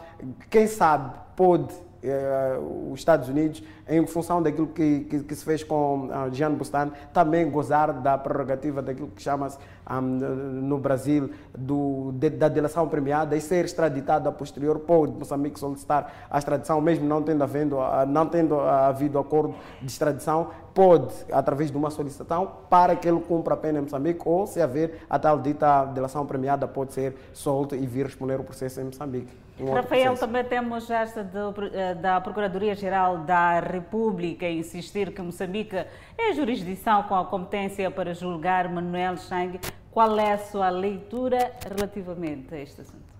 quem 0.51 0.67
sabe 0.67 1.15
pode 1.35 1.75
eh, 2.03 2.59
os 2.91 2.99
Estados 2.99 3.29
Unidos, 3.29 3.63
em 3.89 4.07
função 4.07 4.43
daquilo 4.43 4.69
que, 4.69 5.01
que, 5.01 5.21
que 5.21 5.35
se 5.35 5.45
fez 5.45 5.63
com 5.63 6.07
uh, 6.07 6.33
Jean 6.33 6.53
Bustan, 6.53 6.91
também 7.13 7.51
gozar 7.51 7.93
da 7.93 8.17
prerrogativa 8.17 8.81
daquilo 8.81 9.09
que 9.09 9.23
chama-se 9.23 9.59
um, 9.91 10.01
no 10.01 10.79
Brasil 10.79 11.31
do, 11.57 12.13
de, 12.15 12.31
da 12.31 12.49
delação 12.49 12.89
premiada 12.89 13.37
e 13.37 13.41
ser 13.41 13.65
extraditado 13.65 14.29
a 14.29 14.33
posterior, 14.33 14.79
pode 14.79 15.13
Moçambique 15.13 15.59
solicitar 15.59 16.29
a 16.31 16.39
extradição, 16.39 16.81
mesmo 16.81 17.07
não 17.07 17.23
tendo, 17.23 17.43
havendo, 17.43 17.77
uh, 17.77 18.07
não 18.07 18.27
tendo 18.27 18.59
havido 18.61 19.19
acordo 19.19 19.55
de 19.83 19.91
extradição, 19.91 20.49
pode, 20.73 21.13
através 21.31 21.71
de 21.71 21.77
uma 21.77 21.91
solicitação, 21.91 22.51
para 22.71 22.97
que 22.97 23.09
ele 23.09 23.21
cumpra 23.21 23.55
a 23.55 23.57
pena 23.57 23.79
em 23.79 23.83
Moçambique, 23.83 24.23
ou 24.25 24.47
se 24.47 24.63
haver 24.63 25.05
a 25.11 25.19
tal 25.19 25.39
dita 25.39 25.85
delação 25.87 26.25
premiada, 26.25 26.67
pode 26.67 26.95
ser 26.95 27.15
solto 27.33 27.75
e 27.75 27.87
vir 27.87 28.07
responder 28.07 28.41
o 28.41 28.45
processo 28.45 28.81
em 28.81 28.85
Moçambique. 28.85 29.50
Um 29.61 29.73
Rafael, 29.73 30.17
também 30.17 30.45
temos 30.45 30.91
esta 30.91 31.23
do, 31.23 31.55
eh, 31.73 31.95
da 31.95 32.21
Procuradoria-Geral 32.21 33.19
da 33.19 33.61
República 33.61 34.49
insistir 34.49 35.13
que 35.13 35.21
Moçambique 35.21 35.77
é 36.17 36.33
jurisdição 36.33 37.03
com 37.05 37.15
a 37.15 37.25
competência 37.25 37.91
para 37.91 38.15
julgar 38.15 38.69
Manuel 38.69 39.17
Chang. 39.17 39.61
Qual 39.91 40.19
é 40.19 40.33
a 40.33 40.39
sua 40.39 40.71
leitura 40.71 41.53
relativamente 41.69 42.55
a 42.55 42.59
este 42.59 42.81
assunto? 42.81 43.11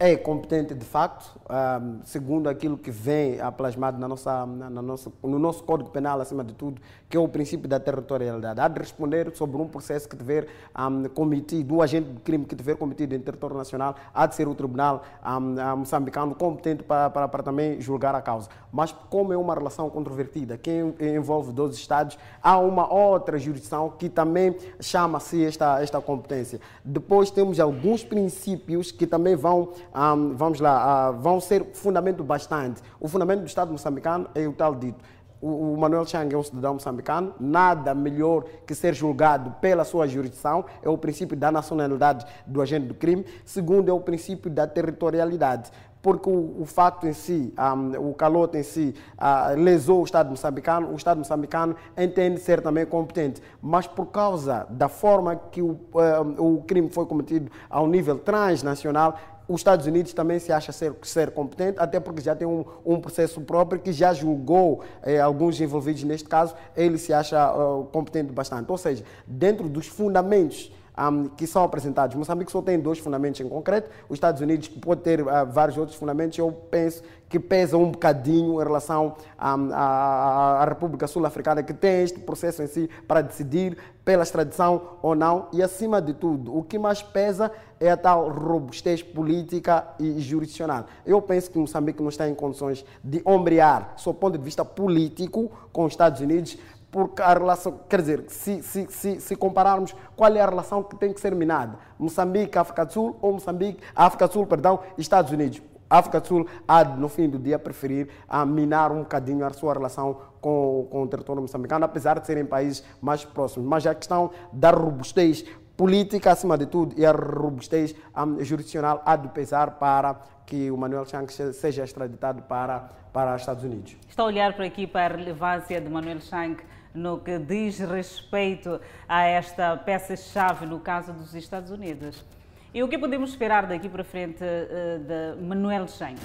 é 0.00 0.16
competente 0.16 0.74
de 0.74 0.84
facto, 0.84 1.38
um, 1.50 2.00
segundo 2.04 2.48
aquilo 2.48 2.78
que 2.78 2.90
vem 2.90 3.38
plasmado 3.56 3.98
na 3.98 4.06
nossa, 4.06 4.46
na, 4.46 4.70
na 4.70 4.82
nossa, 4.82 5.10
no 5.22 5.38
nosso 5.38 5.62
Código 5.64 5.90
Penal, 5.90 6.20
acima 6.20 6.44
de 6.44 6.54
tudo, 6.54 6.80
que 7.08 7.16
é 7.16 7.20
o 7.20 7.28
princípio 7.28 7.68
da 7.68 7.80
territorialidade. 7.80 8.60
Há 8.60 8.68
de 8.68 8.78
responder 8.78 9.34
sobre 9.34 9.56
um 9.56 9.66
processo 9.66 10.08
que 10.08 10.16
tiver 10.16 10.46
um, 10.78 11.04
cometido, 11.08 11.74
um 11.74 11.82
agente 11.82 12.10
de 12.10 12.20
crime 12.20 12.44
que 12.44 12.54
tiver 12.54 12.76
cometido 12.76 13.14
em 13.14 13.20
território 13.20 13.56
nacional, 13.56 13.96
há 14.14 14.26
de 14.26 14.34
ser 14.34 14.46
o 14.46 14.54
tribunal 14.54 15.02
um, 15.26 15.76
moçambicano 15.78 16.34
competente 16.34 16.82
para, 16.84 17.10
para, 17.10 17.28
para, 17.28 17.42
também 17.42 17.80
julgar 17.80 18.14
a 18.14 18.22
causa. 18.22 18.48
Mas 18.72 18.92
como 18.92 19.32
é 19.32 19.36
uma 19.36 19.54
relação 19.54 19.90
controvertida, 19.90 20.56
que 20.56 20.70
envolve 21.00 21.52
12 21.52 21.76
Estados, 21.76 22.18
há 22.42 22.58
uma 22.58 22.92
outra 22.92 23.38
jurisdição 23.38 23.90
que 23.90 24.08
também 24.08 24.56
chama-se 24.78 25.44
esta, 25.44 25.82
esta 25.82 26.00
competência. 26.00 26.60
Depois 26.84 27.30
temos 27.30 27.58
alguns 27.58 28.04
princípios 28.04 28.92
que 28.92 29.06
também 29.06 29.34
vão 29.34 29.70
um, 29.94 30.34
vamos 30.36 30.60
lá, 30.60 31.10
uh, 31.10 31.18
vão 31.18 31.39
ser 31.40 31.64
fundamento 31.74 32.22
bastante. 32.22 32.82
O 32.98 33.08
fundamento 33.08 33.40
do 33.40 33.46
Estado 33.46 33.72
moçambicano 33.72 34.28
é 34.34 34.46
o 34.46 34.52
tal 34.52 34.74
dito. 34.74 35.02
O, 35.40 35.72
o 35.72 35.76
Manuel 35.78 36.04
Chang 36.04 36.34
é 36.34 36.36
um 36.36 36.42
cidadão 36.42 36.74
moçambicano, 36.74 37.34
nada 37.40 37.94
melhor 37.94 38.44
que 38.66 38.74
ser 38.74 38.94
julgado 38.94 39.52
pela 39.60 39.84
sua 39.84 40.06
jurisdição, 40.06 40.66
é 40.82 40.88
o 40.88 40.98
princípio 40.98 41.34
da 41.34 41.50
nacionalidade 41.50 42.26
do 42.46 42.60
agente 42.60 42.86
do 42.86 42.94
crime. 42.94 43.24
Segundo, 43.44 43.88
é 43.88 43.92
o 43.92 44.00
princípio 44.00 44.50
da 44.50 44.66
territorialidade 44.66 45.70
porque 46.02 46.30
o, 46.30 46.62
o, 46.62 46.64
facto 46.64 47.06
em 47.06 47.12
si, 47.12 47.52
um, 47.58 48.10
o 48.10 48.14
calote 48.14 48.56
em 48.56 48.62
si, 48.62 48.94
uh, 49.18 49.54
lesou 49.54 50.00
o 50.00 50.04
Estado 50.04 50.30
moçambicano, 50.30 50.90
o 50.90 50.96
Estado 50.96 51.18
moçambicano 51.18 51.76
entende 51.96 52.40
ser 52.40 52.62
também 52.62 52.86
competente. 52.86 53.42
Mas 53.60 53.86
por 53.86 54.06
causa 54.06 54.66
da 54.70 54.88
forma 54.88 55.36
que 55.36 55.60
o, 55.60 55.72
uh, 55.94 56.56
o 56.56 56.62
crime 56.62 56.88
foi 56.88 57.04
cometido 57.04 57.50
ao 57.68 57.86
nível 57.86 58.18
transnacional, 58.18 59.18
os 59.50 59.60
Estados 59.60 59.84
Unidos 59.84 60.12
também 60.12 60.38
se 60.38 60.52
acha 60.52 60.70
ser, 60.70 60.94
ser 61.02 61.32
competente, 61.32 61.76
até 61.80 61.98
porque 61.98 62.20
já 62.20 62.36
tem 62.36 62.46
um, 62.46 62.64
um 62.86 63.00
processo 63.00 63.40
próprio 63.40 63.80
que 63.80 63.92
já 63.92 64.14
julgou 64.14 64.82
eh, 65.02 65.18
alguns 65.18 65.60
envolvidos 65.60 66.04
neste 66.04 66.28
caso, 66.28 66.54
ele 66.76 66.96
se 66.96 67.12
acha 67.12 67.52
uh, 67.52 67.84
competente 67.86 68.32
bastante. 68.32 68.70
Ou 68.70 68.78
seja, 68.78 69.02
dentro 69.26 69.68
dos 69.68 69.88
fundamentos 69.88 70.72
um, 71.08 71.28
que 71.28 71.46
são 71.46 71.62
apresentados. 71.64 72.16
Moçambique 72.16 72.50
só 72.50 72.60
tem 72.60 72.78
dois 72.78 72.98
fundamentos 72.98 73.40
em 73.40 73.48
concreto. 73.48 73.90
Os 74.08 74.16
Estados 74.16 74.40
Unidos 74.40 74.68
pode 74.68 75.00
ter 75.02 75.22
uh, 75.22 75.46
vários 75.46 75.78
outros 75.78 75.96
fundamentos. 75.96 76.36
Eu 76.36 76.52
penso 76.52 77.02
que 77.28 77.38
pesa 77.38 77.76
um 77.76 77.92
bocadinho 77.92 78.60
em 78.60 78.64
relação 78.64 79.14
à, 79.38 79.54
à, 79.54 80.62
à 80.62 80.64
República 80.64 81.06
Sul-Africana, 81.06 81.62
que 81.62 81.72
tem 81.72 82.02
este 82.02 82.18
processo 82.18 82.62
em 82.62 82.66
si 82.66 82.90
para 83.06 83.22
decidir 83.22 83.78
pela 84.04 84.24
extradição 84.24 84.98
ou 85.00 85.14
não. 85.14 85.46
E, 85.52 85.62
acima 85.62 86.02
de 86.02 86.12
tudo, 86.12 86.56
o 86.56 86.64
que 86.64 86.78
mais 86.78 87.02
pesa 87.02 87.52
é 87.78 87.90
a 87.90 87.96
tal 87.96 88.28
robustez 88.28 89.02
política 89.02 89.86
e 89.98 90.20
jurisdicional. 90.20 90.86
Eu 91.06 91.22
penso 91.22 91.50
que 91.50 91.58
Moçambique 91.58 92.02
não 92.02 92.08
está 92.08 92.28
em 92.28 92.34
condições 92.34 92.84
de 93.02 93.22
ombrear, 93.24 93.94
sob 93.96 94.18
ponto 94.18 94.36
de 94.36 94.44
vista 94.44 94.64
político, 94.64 95.50
com 95.72 95.84
os 95.84 95.92
Estados 95.92 96.20
Unidos, 96.20 96.58
porque 96.90 97.22
a 97.22 97.32
relação, 97.32 97.80
quer 97.88 98.00
dizer, 98.00 98.24
se, 98.28 98.62
se, 98.62 98.86
se, 98.90 99.20
se, 99.20 99.36
compararmos 99.36 99.94
qual 100.16 100.34
é 100.34 100.40
a 100.40 100.46
relação 100.46 100.82
que 100.82 100.96
tem 100.96 101.12
que 101.12 101.20
ser 101.20 101.34
minada, 101.34 101.78
Moçambique, 101.98 102.58
África 102.58 102.84
do 102.84 102.92
Sul 102.92 103.16
ou 103.20 103.34
Moçambique, 103.34 103.82
África 103.94 104.26
do 104.26 104.32
Sul, 104.32 104.46
perdão, 104.46 104.80
Estados 104.98 105.30
Unidos. 105.30 105.62
África 105.88 106.20
do 106.20 106.26
Sul 106.26 106.46
há, 106.66 106.84
no 106.84 107.08
fim 107.08 107.28
do 107.28 107.38
dia, 107.38 107.58
preferir 107.58 108.08
a 108.28 108.46
minar 108.46 108.92
um 108.92 109.00
bocadinho 109.00 109.44
a 109.44 109.50
sua 109.50 109.74
relação 109.74 110.16
com, 110.40 110.86
com 110.88 111.02
o 111.02 111.08
território 111.08 111.42
moçambicano, 111.42 111.84
apesar 111.84 112.20
de 112.20 112.26
serem 112.26 112.44
países 112.44 112.84
mais 113.00 113.24
próximos. 113.24 113.68
Mas 113.68 113.86
a 113.86 113.94
questão 113.94 114.30
da 114.52 114.70
robustez 114.70 115.44
política, 115.76 116.30
acima 116.30 116.56
de 116.56 116.66
tudo, 116.66 116.94
e 116.96 117.04
a 117.04 117.10
robustez 117.10 117.94
um, 118.16 118.42
jurisdicional 118.44 119.02
há 119.04 119.16
de 119.16 119.28
pesar 119.28 119.72
para 119.72 120.20
que 120.46 120.70
o 120.70 120.76
Manuel 120.76 121.06
Chang 121.06 121.32
seja 121.32 121.84
extraditado 121.84 122.42
para, 122.42 122.88
para 123.12 123.34
os 123.34 123.42
Estados 123.42 123.64
Unidos. 123.64 123.96
Está 124.08 124.22
a 124.22 124.26
olhar 124.26 124.54
por 124.54 124.64
aqui 124.64 124.86
para 124.86 125.14
a 125.14 125.16
relevância 125.16 125.80
de 125.80 125.88
Manuel 125.88 126.20
Chang 126.20 126.62
no 126.94 127.18
que 127.20 127.38
diz 127.38 127.78
respeito 127.78 128.80
a 129.08 129.22
esta 129.22 129.76
peça-chave 129.76 130.66
no 130.66 130.80
caso 130.80 131.12
dos 131.12 131.34
Estados 131.34 131.70
Unidos. 131.70 132.24
E 132.72 132.82
o 132.82 132.88
que 132.88 132.98
podemos 132.98 133.30
esperar 133.30 133.66
daqui 133.66 133.88
para 133.88 134.04
frente 134.04 134.44
uh, 134.44 134.98
de 134.98 135.42
Manuel 135.42 135.88
Chang? 135.88 136.20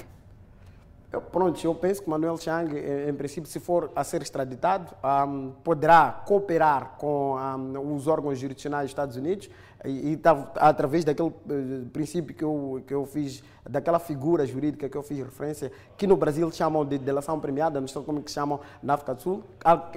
Pronto, 1.32 1.64
eu 1.64 1.74
penso 1.74 2.04
que 2.04 2.10
Manuel 2.10 2.38
Chang, 2.38 2.76
em 2.78 3.14
princípio, 3.14 3.50
se 3.50 3.60
for 3.60 3.92
a 3.96 4.04
ser 4.04 4.22
extraditado, 4.22 4.94
um, 5.04 5.52
poderá 5.64 6.12
cooperar 6.26 6.96
com 6.98 7.36
um, 7.36 7.96
os 7.96 8.08
órgãos 8.08 8.40
jurisdicionais 8.40 8.86
dos 8.86 8.92
Estados 8.92 9.16
Unidos 9.16 9.50
e, 9.86 10.14
e 10.14 10.22
através 10.56 11.06
daquele 11.06 11.30
uh, 11.30 11.86
princípio 11.94 12.36
que 12.36 12.44
eu, 12.44 12.84
que 12.86 12.94
eu 12.94 13.06
fiz 13.06 13.44
daquela 13.70 14.00
figura 14.00 14.46
jurídica 14.46 14.88
que 14.88 14.98
eu 14.98 15.04
fiz 15.04 15.18
referência, 15.20 15.72
que 15.98 16.06
no 16.06 16.16
Brasil 16.16 16.50
chamam 16.52 16.86
de 16.86 16.98
delação 16.98 17.40
premiada, 17.40 17.86
sei 17.88 18.02
como 18.04 18.22
que 18.22 18.32
chamam 18.32 18.60
na 18.82 18.94
África 18.94 19.14
do 19.16 19.22
Sul, 19.22 19.44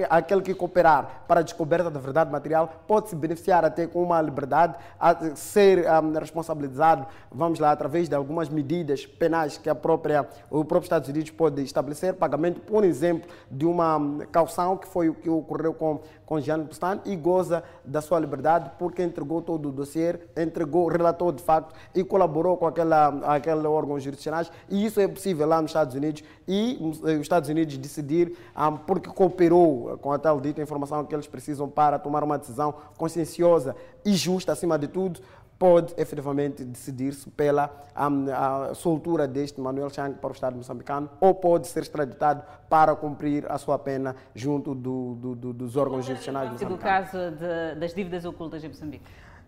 aquele 0.08 0.42
que 0.42 0.54
cooperar 0.54 1.24
para 1.26 1.40
a 1.40 1.42
descoberta 1.42 1.90
da 1.90 2.00
verdade 2.00 2.30
material 2.30 2.82
pode 2.86 3.08
se 3.08 3.16
beneficiar 3.16 3.64
até 3.64 3.86
com 3.86 4.02
uma 4.02 4.20
liberdade, 4.20 4.74
a 4.98 5.34
ser 5.34 5.86
um, 6.02 6.18
responsabilizado, 6.18 7.06
vamos 7.30 7.58
lá, 7.58 7.72
através 7.72 8.08
de 8.08 8.14
algumas 8.14 8.48
medidas 8.48 9.06
penais 9.06 9.58
que 9.58 9.68
a 9.68 9.74
própria, 9.74 10.26
o 10.50 10.64
próprio 10.64 10.86
Estados 10.86 11.08
Unidos 11.08 11.30
pode 11.30 11.62
estabelecer, 11.62 12.14
pagamento, 12.14 12.60
por 12.60 12.84
exemplo, 12.84 13.28
de 13.50 13.66
uma 13.66 14.00
calção, 14.32 14.76
que 14.76 14.86
foi 14.86 15.08
o 15.08 15.14
que 15.14 15.28
ocorreu 15.28 15.74
com, 15.74 16.00
com 16.24 16.40
Jean 16.40 16.60
Bustan, 16.60 17.00
e 17.04 17.16
goza 17.16 17.62
da 17.84 18.00
sua 18.00 18.18
liberdade 18.18 18.70
porque 18.78 19.02
entregou 19.02 19.42
todo 19.42 19.68
o 19.68 19.72
dossiê, 19.72 20.18
entregou, 20.36 20.86
relatou 20.88 21.32
de 21.32 21.42
facto 21.42 21.74
e 21.94 22.04
colaborou 22.04 22.56
com 22.56 22.66
aquela, 22.66 23.08
aquela 23.34 23.57
órgãos 23.64 24.02
jurisdicionais 24.02 24.50
e 24.68 24.84
isso 24.84 25.00
é 25.00 25.09
possível 25.09 25.46
lá 25.46 25.61
nos 25.61 25.70
Estados 25.70 25.94
Unidos 25.94 26.22
e 26.46 26.78
eh, 27.04 27.14
os 27.14 27.20
Estados 27.20 27.48
Unidos 27.48 27.76
decidir, 27.76 28.36
um, 28.56 28.76
porque 28.76 29.09
cooperou 29.09 29.98
com 29.98 30.12
a 30.12 30.18
tal 30.18 30.40
dita 30.40 30.61
informação 30.62 31.04
que 31.04 31.14
eles 31.14 31.26
precisam 31.26 31.68
para 31.68 31.98
tomar 31.98 32.22
uma 32.22 32.38
decisão 32.38 32.74
conscienciosa 32.96 33.74
e 34.04 34.14
justa, 34.14 34.52
acima 34.52 34.78
de 34.78 34.88
tudo, 34.88 35.20
pode 35.59 35.92
efetivamente 35.96 36.64
decidir-se 36.64 37.28
pela 37.30 37.70
um, 37.96 38.32
a 38.32 38.74
soltura 38.74 39.26
deste 39.26 39.61
Manuel 39.61 39.90
Chang 39.90 40.14
para 40.14 40.30
o 40.30 40.32
Estado 40.32 40.56
moçambicano 40.56 41.11
ou 41.20 41.34
pode 41.34 41.66
ser 41.66 41.82
extraditado 41.82 42.42
para 42.68 42.94
cumprir 42.94 43.50
a 43.50 43.59
sua 43.59 43.78
pena 43.78 44.14
junto 44.34 44.74
do, 44.74 45.14
do, 45.16 45.34
do, 45.34 45.52
dos 45.52 45.76
órgãos 45.76 46.04
jurisdicionais 46.04 46.52
moçambicanos. 46.52 46.78
do 46.78 46.82
caso 46.82 47.30
de, 47.36 47.80
das 47.80 47.92
dívidas 47.92 48.24
ocultas 48.24 48.62
em 48.62 48.68
Moçambique? 48.68 49.04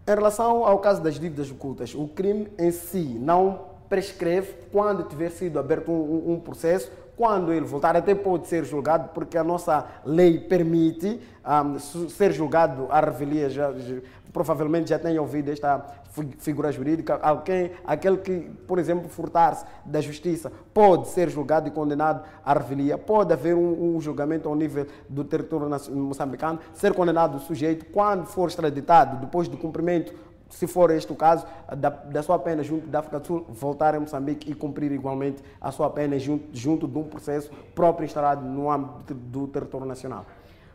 Em 0.06 0.14
relação 0.14 0.64
ao 0.64 0.78
caso 0.80 1.00
das 1.00 1.14
dívidas 1.14 1.50
ocultas, 1.50 1.94
o 1.94 2.08
crime 2.08 2.50
em 2.58 2.72
si 2.72 3.16
não 3.20 3.69
prescreve 3.90 4.54
quando 4.70 5.02
tiver 5.02 5.30
sido 5.30 5.58
aberto 5.58 5.90
um, 5.90 6.34
um, 6.34 6.40
processo, 6.40 6.90
quando 7.16 7.52
ele 7.52 7.66
voltar, 7.66 7.96
até 7.96 8.14
pode 8.14 8.46
ser 8.46 8.64
julgado, 8.64 9.10
porque 9.12 9.36
a 9.36 9.44
nossa 9.44 9.84
lei 10.06 10.38
permite 10.38 11.20
um, 11.44 11.78
ser 12.08 12.32
julgado 12.32 12.86
à 12.88 13.00
revelia. 13.00 13.50
Já, 13.50 13.72
já, 13.72 13.96
provavelmente 14.32 14.88
já 14.88 14.98
tenha 14.98 15.20
ouvido 15.20 15.50
esta 15.50 15.84
figura 16.38 16.70
jurídica. 16.72 17.18
Alguém, 17.20 17.72
aquele 17.84 18.18
que, 18.18 18.50
por 18.66 18.78
exemplo, 18.78 19.08
furtar-se 19.08 19.66
da 19.84 20.00
justiça, 20.00 20.50
pode 20.72 21.08
ser 21.08 21.28
julgado 21.28 21.68
e 21.68 21.70
condenado 21.70 22.22
à 22.44 22.54
revelia. 22.54 22.96
Pode 22.96 23.32
haver 23.32 23.54
um, 23.54 23.96
um 23.96 24.00
julgamento 24.00 24.48
ao 24.48 24.54
nível 24.54 24.86
do 25.08 25.24
território 25.24 25.68
moçambicano, 25.90 26.60
ser 26.72 26.94
condenado 26.94 27.36
o 27.36 27.40
sujeito 27.40 27.86
quando 27.86 28.24
for 28.26 28.48
extraditado, 28.48 29.18
depois 29.18 29.48
do 29.48 29.56
cumprimento 29.56 30.14
se 30.50 30.66
for 30.66 30.90
este 30.90 31.12
o 31.12 31.16
caso, 31.16 31.46
da, 31.76 31.88
da, 31.88 32.22
sua 32.22 32.38
pena 32.38 32.62
junto 32.62 32.86
da 32.86 32.98
África 32.98 33.18
do 33.20 33.26
Sul, 33.26 33.46
voltar 33.48 33.94
a 33.94 34.00
Moçambique 34.00 34.50
e 34.50 34.54
cumprir 34.54 34.92
igualmente 34.92 35.42
a 35.60 35.70
sua 35.70 35.88
pena 35.88 36.18
junto, 36.18 36.48
junto 36.52 36.86
de 36.86 36.98
um 36.98 37.04
processo 37.04 37.50
próprio 37.74 38.04
instalado 38.04 38.44
no 38.44 38.70
âmbito 38.70 39.14
do 39.14 39.46
território 39.46 39.86
nacional. 39.86 40.26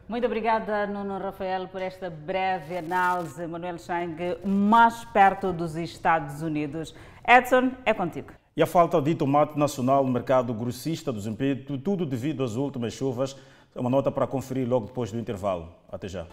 Muito 0.08 0.26
obrigada, 0.26 0.86
Nuno 0.86 1.18
Rafael, 1.18 1.68
por 1.68 1.82
esta 1.82 2.10
breve 2.12 2.78
análise. 2.78 3.48
Manuel 3.48 3.80
Chang, 3.80 4.38
mais 4.46 5.04
perto 5.06 5.52
dos 5.52 5.76
Estados 5.76 6.44
Unidos. 6.44 6.94
Edson, 7.28 7.72
é 7.84 7.94
contigo. 7.94 8.32
E 8.56 8.62
a 8.62 8.68
falta 8.68 9.02
de 9.02 9.16
tomate 9.16 9.58
nacional 9.58 10.06
no 10.06 10.12
mercado 10.12 10.54
grossista 10.54 11.12
do 11.12 11.20
Zimpeto, 11.20 11.78
tudo 11.80 12.06
devido 12.06 12.44
às 12.44 12.56
últimas 12.56 12.94
chuvas. 12.94 13.36
Uma 13.76 13.90
nota 13.90 14.10
para 14.12 14.26
conferir 14.26 14.70
logo 14.70 14.86
depois 14.86 15.12
do 15.12 15.20
intervalo. 15.20 15.70
Até 15.92 16.08
já. 16.08 16.26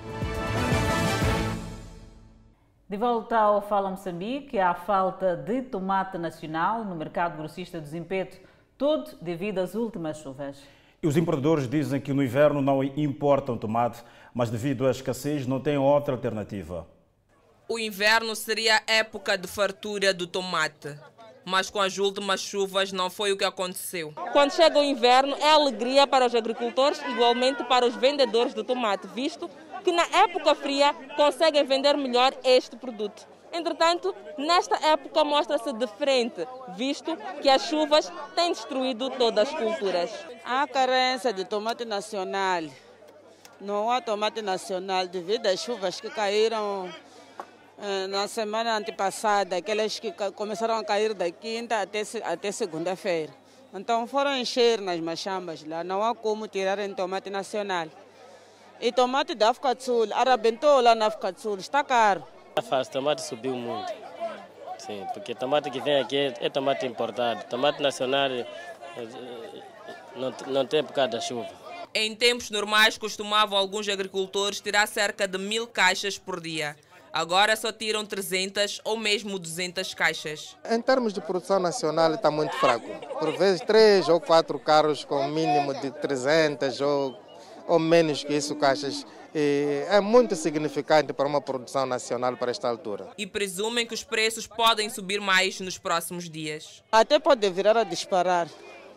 De 2.93 2.99
volta 2.99 3.39
ao 3.39 3.63
Fala 3.63 3.89
Moçambique, 3.89 4.59
há 4.59 4.75
falta 4.75 5.35
de 5.35 5.63
tomate 5.63 6.19
nacional 6.19 6.85
no 6.85 6.95
mercado 6.95 7.39
grossista 7.39 7.81
do 7.81 7.87
Zimpeto, 7.87 8.37
tudo 8.77 9.17
devido 9.19 9.61
às 9.61 9.75
últimas 9.75 10.19
chuvas. 10.19 10.59
E 11.03 11.07
os 11.07 11.17
importadores 11.17 11.67
dizem 11.67 11.99
que 11.99 12.13
no 12.13 12.23
inverno 12.23 12.61
não 12.61 12.85
importam 12.85 13.57
tomate, 13.57 14.05
mas 14.35 14.51
devido 14.51 14.87
à 14.87 14.91
escassez 14.91 15.47
não 15.47 15.59
têm 15.59 15.79
outra 15.79 16.13
alternativa. 16.13 16.87
O 17.67 17.79
inverno 17.79 18.37
seria 18.37 18.77
a 18.87 18.93
época 18.93 19.39
de 19.39 19.49
fartura 19.49 20.13
do 20.13 20.27
tomate. 20.27 20.95
Mas 21.47 21.71
com 21.71 21.81
as 21.81 21.97
últimas 21.97 22.43
chuvas 22.43 22.93
não 22.93 23.09
foi 23.09 23.33
o 23.33 23.39
que 23.39 23.45
aconteceu. 23.45 24.13
Quando 24.33 24.53
chega 24.53 24.79
o 24.79 24.85
inverno, 24.85 25.35
é 25.41 25.51
alegria 25.51 26.07
para 26.07 26.27
os 26.27 26.35
agricultores, 26.35 27.01
igualmente 27.09 27.65
para 27.65 27.87
os 27.87 27.97
vendedores 27.97 28.53
de 28.53 28.63
tomate, 28.63 29.07
visto 29.09 29.49
que 29.83 29.93
na 29.93 30.05
época 30.25 30.55
fria 30.55 30.95
conseguem 31.17 31.65
vender 31.65 31.97
melhor 31.97 32.33
este 32.45 32.77
produto. 32.77 33.27
Entretanto, 33.53 34.15
nesta 34.39 34.77
época 34.87 35.23
mostra-se 35.25 35.73
diferente, 35.75 36.47
visto 36.75 37.17
que 37.43 37.51
as 37.51 37.67
chuvas 37.67 38.11
têm 38.35 38.51
destruído 38.51 39.11
todas 39.11 39.49
as 39.49 39.55
culturas. 39.55 40.11
Há 40.43 40.67
carência 40.67 41.33
de 41.33 41.45
tomate 41.45 41.85
nacional. 41.85 42.63
Não 43.61 43.91
há 43.91 44.01
tomate 44.01 44.41
nacional 44.41 45.07
devido 45.07 45.47
às 45.47 45.61
chuvas 45.61 46.01
que 46.01 46.09
caíram 46.09 46.91
eh, 47.79 48.07
na 48.07 48.27
semana 48.27 48.77
antepassada, 48.77 49.57
aquelas 49.57 49.99
que 49.99 50.13
começaram 50.35 50.77
a 50.77 50.85
cair 50.85 51.13
da 51.15 51.31
quinta 51.31 51.83
até, 51.83 52.53
segunda-feira. 52.53 53.33
Então 53.75 54.07
foram 54.07 54.37
encher 54.37 54.81
nas 54.81 55.01
machambas 55.01 55.65
lá, 55.65 55.85
não 55.85 56.03
há 56.03 56.15
como 56.15 56.49
tirarem 56.49 56.95
tomate 56.95 57.29
nacional. 57.29 57.89
E 58.83 58.91
tomate 58.91 59.37
da 59.37 59.51
África 59.51 59.77
do 59.77 59.81
Sul, 59.81 60.09
arrebentou 60.13 60.81
lá 60.81 60.93
na 60.93 61.07
África 61.07 61.31
do 61.31 61.41
Sul, 61.41 61.57
está 61.57 61.85
caro. 61.85 62.27
O 62.57 62.91
tomate 62.91 63.23
subiu 63.23 63.55
muito. 63.55 63.93
Sim, 64.77 65.07
porque 65.15 65.37
tomate 65.37 65.71
que 65.71 65.81
vem 65.81 66.01
aqui 66.01 66.17
é, 66.17 66.35
é 66.41 66.51
tomate 66.51 66.85
importado. 66.85 67.45
Tomate 67.45 67.81
nacional 67.81 68.29
é, 68.29 68.41
é, 68.41 69.07
não, 70.17 70.35
não 70.49 70.67
tem 70.67 70.83
por 70.83 70.93
causa 70.93 71.13
da 71.13 71.21
chuva. 71.21 71.49
Em 71.95 72.13
tempos 72.17 72.51
normais, 72.51 72.99
costumavam 72.99 73.57
alguns 73.57 73.89
agricultores 73.89 74.61
tirar 74.61 74.89
cerca 74.89 75.29
de 75.29 75.39
mil 75.39 75.69
caixas 75.69 76.19
por 76.19 76.41
dia. 76.41 76.75
Agora 77.13 77.55
só 77.55 77.71
tiram 77.71 78.05
300 78.05 78.81
ou 78.85 78.97
mesmo 78.97 79.39
200 79.39 79.95
caixas. 79.95 80.57
Em 80.69 80.81
termos 80.81 81.13
de 81.13 81.21
produção 81.21 81.61
nacional 81.61 82.15
está 82.15 82.33
muito 82.33 82.57
fraco. 82.57 82.89
Por 83.21 83.31
vezes 83.39 83.61
três 83.61 84.09
ou 84.09 84.21
quatro 84.21 84.59
carros 84.59 85.05
com 85.05 85.29
mínimo 85.29 85.73
de 85.75 85.93
300 85.93 86.81
ou 86.81 87.32
ou 87.67 87.79
menos 87.79 88.25
que 88.25 88.35
isso 88.35 88.55
caixas 88.57 89.07
é 89.35 90.01
muito 90.01 90.37
significante 90.37 91.13
para 91.13 91.27
uma 91.27 91.41
produção 91.41 91.87
nacional 91.87 92.37
para 92.37 92.51
esta 92.51 92.69
altura. 92.69 93.09
E 93.17 93.27
presumem 93.27 93.87
que 93.87 93.95
os 93.95 94.05
preços 94.05 94.47
podem 94.47 94.91
subir 94.91 95.21
mais 95.21 95.59
nos 95.61 95.79
próximos 95.79 96.29
dias. 96.29 96.83
Até 96.93 97.19
pode 97.19 97.49
virar 97.49 97.77
a 97.77 97.85
disparar, 97.85 98.47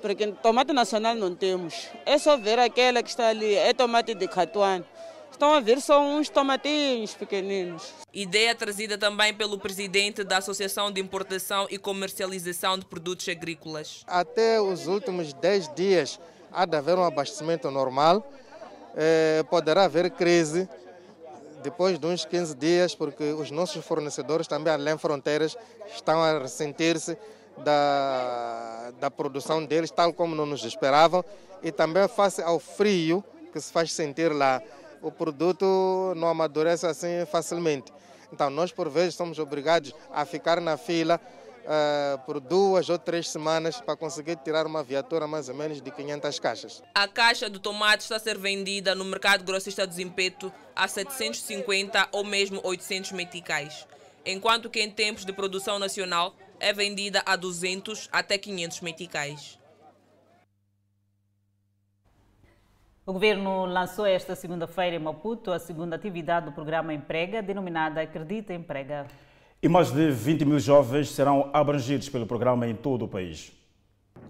porque 0.01 0.27
tomate 0.43 0.73
nacional 0.73 1.15
não 1.15 1.33
temos. 1.33 1.87
É 2.05 2.17
só 2.17 2.35
ver 2.35 2.59
aquela 2.59 3.01
que 3.01 3.09
está 3.09 3.29
ali, 3.29 3.55
é 3.55 3.73
tomate 3.73 4.13
de 4.13 4.27
catuano. 4.27 4.85
Estão 5.31 5.53
a 5.53 5.59
ver 5.59 5.81
só 5.81 6.01
uns 6.01 6.29
tomatinhos 6.29 7.13
pequeninos. 7.13 7.93
Ideia 8.13 8.55
trazida 8.55 8.97
também 8.97 9.33
pelo 9.33 9.57
presidente 9.57 10.23
da 10.23 10.37
Associação 10.37 10.89
de 10.89 11.01
Importação 11.01 11.67
e 11.69 11.77
Comercialização 11.77 12.79
de 12.79 12.85
Produtos 12.85 13.27
Agrícolas. 13.27 14.05
Até 14.07 14.61
os 14.61 14.87
últimos 14.87 15.33
10 15.33 15.75
dias 15.75 16.19
há 16.51 16.65
de 16.65 16.77
haver 16.77 16.97
um 16.97 17.03
abastecimento 17.03 17.69
normal. 17.69 18.25
É, 18.95 19.43
poderá 19.49 19.83
haver 19.83 20.09
crise 20.11 20.69
depois 21.61 21.99
de 21.99 22.05
uns 22.05 22.23
15 22.25 22.55
dias, 22.55 22.95
porque 22.95 23.23
os 23.33 23.51
nossos 23.51 23.83
fornecedores 23.85 24.47
também 24.47 24.71
além 24.71 24.97
fronteiras 24.97 25.57
estão 25.93 26.21
a 26.21 26.39
ressentir-se 26.39 27.17
da, 27.57 28.91
da 28.99 29.11
produção 29.11 29.65
deles, 29.65 29.91
tal 29.91 30.13
como 30.13 30.35
não 30.35 30.45
nos 30.45 30.63
esperavam, 30.63 31.25
e 31.63 31.71
também 31.71 32.07
face 32.07 32.41
ao 32.41 32.59
frio 32.59 33.23
que 33.51 33.59
se 33.59 33.71
faz 33.71 33.91
sentir 33.91 34.31
lá 34.31 34.61
o 35.05 35.11
produto 35.11 36.13
não 36.15 36.27
amadurece 36.27 36.87
assim 36.87 37.25
facilmente. 37.31 37.93
Então, 38.33 38.49
nós, 38.49 38.71
por 38.71 38.89
vezes, 38.89 39.13
somos 39.13 39.37
obrigados 39.37 39.93
a 40.11 40.25
ficar 40.25 40.59
na 40.59 40.77
fila 40.77 41.21
uh, 41.65 42.17
por 42.25 42.39
duas 42.39 42.89
ou 42.89 42.97
três 42.97 43.29
semanas 43.29 43.81
para 43.81 43.95
conseguir 43.95 44.37
tirar 44.37 44.65
uma 44.65 44.83
viatura 44.83 45.27
mais 45.27 45.49
ou 45.49 45.55
menos 45.55 45.81
de 45.81 45.91
500 45.91 46.39
caixas. 46.39 46.83
A 46.93 47.07
caixa 47.07 47.49
do 47.49 47.59
tomate 47.59 48.03
está 48.03 48.15
a 48.15 48.19
ser 48.19 48.37
vendida 48.37 48.95
no 48.95 49.05
mercado 49.05 49.43
grossista 49.43 49.85
do 49.85 49.93
Zimpeto 49.93 50.51
a 50.75 50.87
750 50.87 52.09
ou 52.11 52.23
mesmo 52.23 52.61
800 52.63 53.11
meticais, 53.11 53.87
enquanto 54.25 54.69
que 54.69 54.81
em 54.81 54.89
tempos 54.89 55.25
de 55.25 55.33
produção 55.33 55.79
nacional 55.79 56.35
é 56.59 56.71
vendida 56.71 57.21
a 57.25 57.35
200 57.35 58.09
até 58.11 58.37
500 58.37 58.81
meticais. 58.81 59.59
O 63.05 63.13
governo 63.13 63.65
lançou 63.65 64.03
esta 64.07 64.35
segunda-feira 64.35 64.95
em 64.95 64.99
Maputo 64.99 65.51
a 65.51 65.59
segunda 65.59 65.95
atividade 65.95 66.47
do 66.47 66.51
programa 66.51 66.91
Emprega, 66.91 67.39
denominada 67.39 68.01
Acredita 68.01 68.51
Emprega. 68.51 69.05
E 69.65 69.67
mais 69.67 69.89
de 69.89 70.11
20 70.11 70.45
mil 70.45 70.59
jovens 70.59 71.09
serão 71.09 71.49
abrangidos 71.51 72.07
pelo 72.07 72.27
programa 72.27 72.67
em 72.67 72.75
todo 72.75 73.05
o 73.05 73.07
país. 73.07 73.51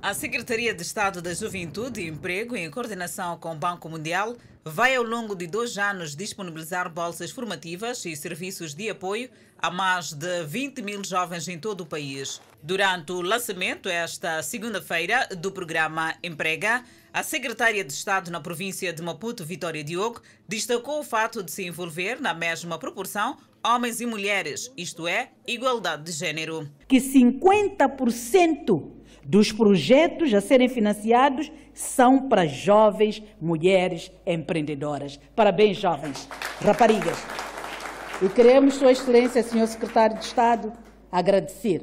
A 0.02 0.14
Secretaria 0.14 0.74
de 0.74 0.82
Estado 0.82 1.22
da 1.22 1.34
Juventude 1.34 2.00
e 2.00 2.08
Emprego, 2.08 2.56
em 2.56 2.72
coordenação 2.72 3.38
com 3.38 3.52
o 3.52 3.58
Banco 3.58 3.90
Mundial, 3.90 4.38
vai 4.64 4.96
ao 4.96 5.04
longo 5.04 5.36
de 5.36 5.46
dois 5.46 5.78
anos 5.78 6.16
disponibilizar 6.16 6.90
bolsas 6.90 7.32
formativas 7.32 8.06
e 8.06 8.16
serviços 8.16 8.74
de 8.74 8.90
apoio 8.90 9.30
a 9.58 9.70
mais 9.70 10.14
de 10.14 10.46
20 10.46 10.82
mil 10.82 11.04
jovens 11.04 11.50
em 11.50 11.60
todo 11.60 11.82
o 11.82 11.86
país. 11.86 12.40
Durante 12.64 13.12
o 13.12 13.22
lançamento, 13.22 13.90
esta 13.90 14.42
segunda-feira, 14.42 15.28
do 15.38 15.52
programa 15.52 16.16
Emprega, 16.24 16.82
a 17.12 17.24
secretária 17.24 17.84
de 17.84 17.92
Estado 17.92 18.32
na 18.32 18.40
província 18.40 18.94
de 18.94 19.02
Maputo, 19.02 19.44
Vitória 19.44 19.84
Diogo, 19.84 20.22
destacou 20.48 21.02
o 21.02 21.04
fato 21.04 21.44
de 21.44 21.52
se 21.52 21.66
envolver 21.66 22.22
na 22.22 22.34
mesma 22.34 22.80
proporção 22.80 23.38
homens 23.66 24.00
e 24.00 24.06
mulheres, 24.06 24.72
isto 24.78 25.08
é, 25.08 25.30
igualdade 25.48 26.04
de 26.04 26.12
género. 26.12 26.70
Que 26.88 26.98
50% 26.98 28.92
dos 29.26 29.52
projetos 29.52 30.32
a 30.36 30.40
serem 30.40 30.70
financiados 30.70 31.52
são 31.74 32.30
para 32.30 32.46
jovens 32.46 33.24
mulheres 33.42 34.12
empreendedoras. 34.24 35.20
Parabéns, 35.36 35.78
jovens 35.78 36.30
raparigas. 36.62 37.18
E 38.22 38.30
queremos, 38.30 38.76
Sua 38.76 38.92
Excelência, 38.92 39.42
Senhor 39.42 39.66
Secretário 39.68 40.20
de 40.20 40.26
Estado, 40.26 40.72
agradecer 41.12 41.82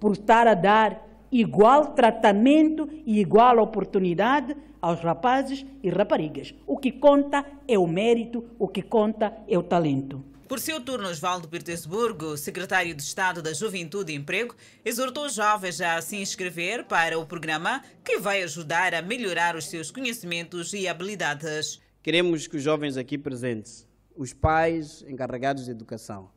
por 0.00 0.12
estar 0.12 0.48
a 0.48 0.54
dar 0.54 1.06
igual 1.30 1.94
tratamento 1.94 2.88
e 3.06 3.20
igual 3.20 3.58
oportunidade 3.58 4.56
aos 4.82 5.00
rapazes 5.00 5.64
e 5.80 5.90
raparigas. 5.90 6.52
O 6.66 6.76
que 6.76 6.90
conta 6.90 7.46
é 7.68 7.78
o 7.78 7.86
mérito, 7.86 8.44
o 8.58 8.66
que 8.66 8.82
conta 8.82 9.32
é 9.46 9.56
o 9.56 9.62
talento. 9.62 10.29
Por 10.50 10.58
seu 10.58 10.80
turno, 10.80 11.06
Osvaldo 11.08 11.46
Petersburgo, 11.46 12.36
secretário 12.36 12.92
de 12.92 13.00
Estado 13.00 13.40
da 13.40 13.52
Juventude 13.52 14.12
e 14.12 14.16
Emprego, 14.16 14.56
exortou 14.84 15.26
os 15.26 15.34
jovens 15.36 15.80
a 15.80 16.02
se 16.02 16.16
inscrever 16.16 16.86
para 16.86 17.16
o 17.16 17.24
programa 17.24 17.84
que 18.04 18.18
vai 18.18 18.42
ajudar 18.42 18.92
a 18.92 19.00
melhorar 19.00 19.54
os 19.54 19.66
seus 19.66 19.92
conhecimentos 19.92 20.72
e 20.72 20.88
habilidades. 20.88 21.80
Queremos 22.02 22.48
que 22.48 22.56
os 22.56 22.64
jovens 22.64 22.96
aqui 22.96 23.16
presentes, 23.16 23.86
os 24.16 24.32
pais 24.32 25.04
encarregados 25.06 25.66
de 25.66 25.70
educação, 25.70 26.28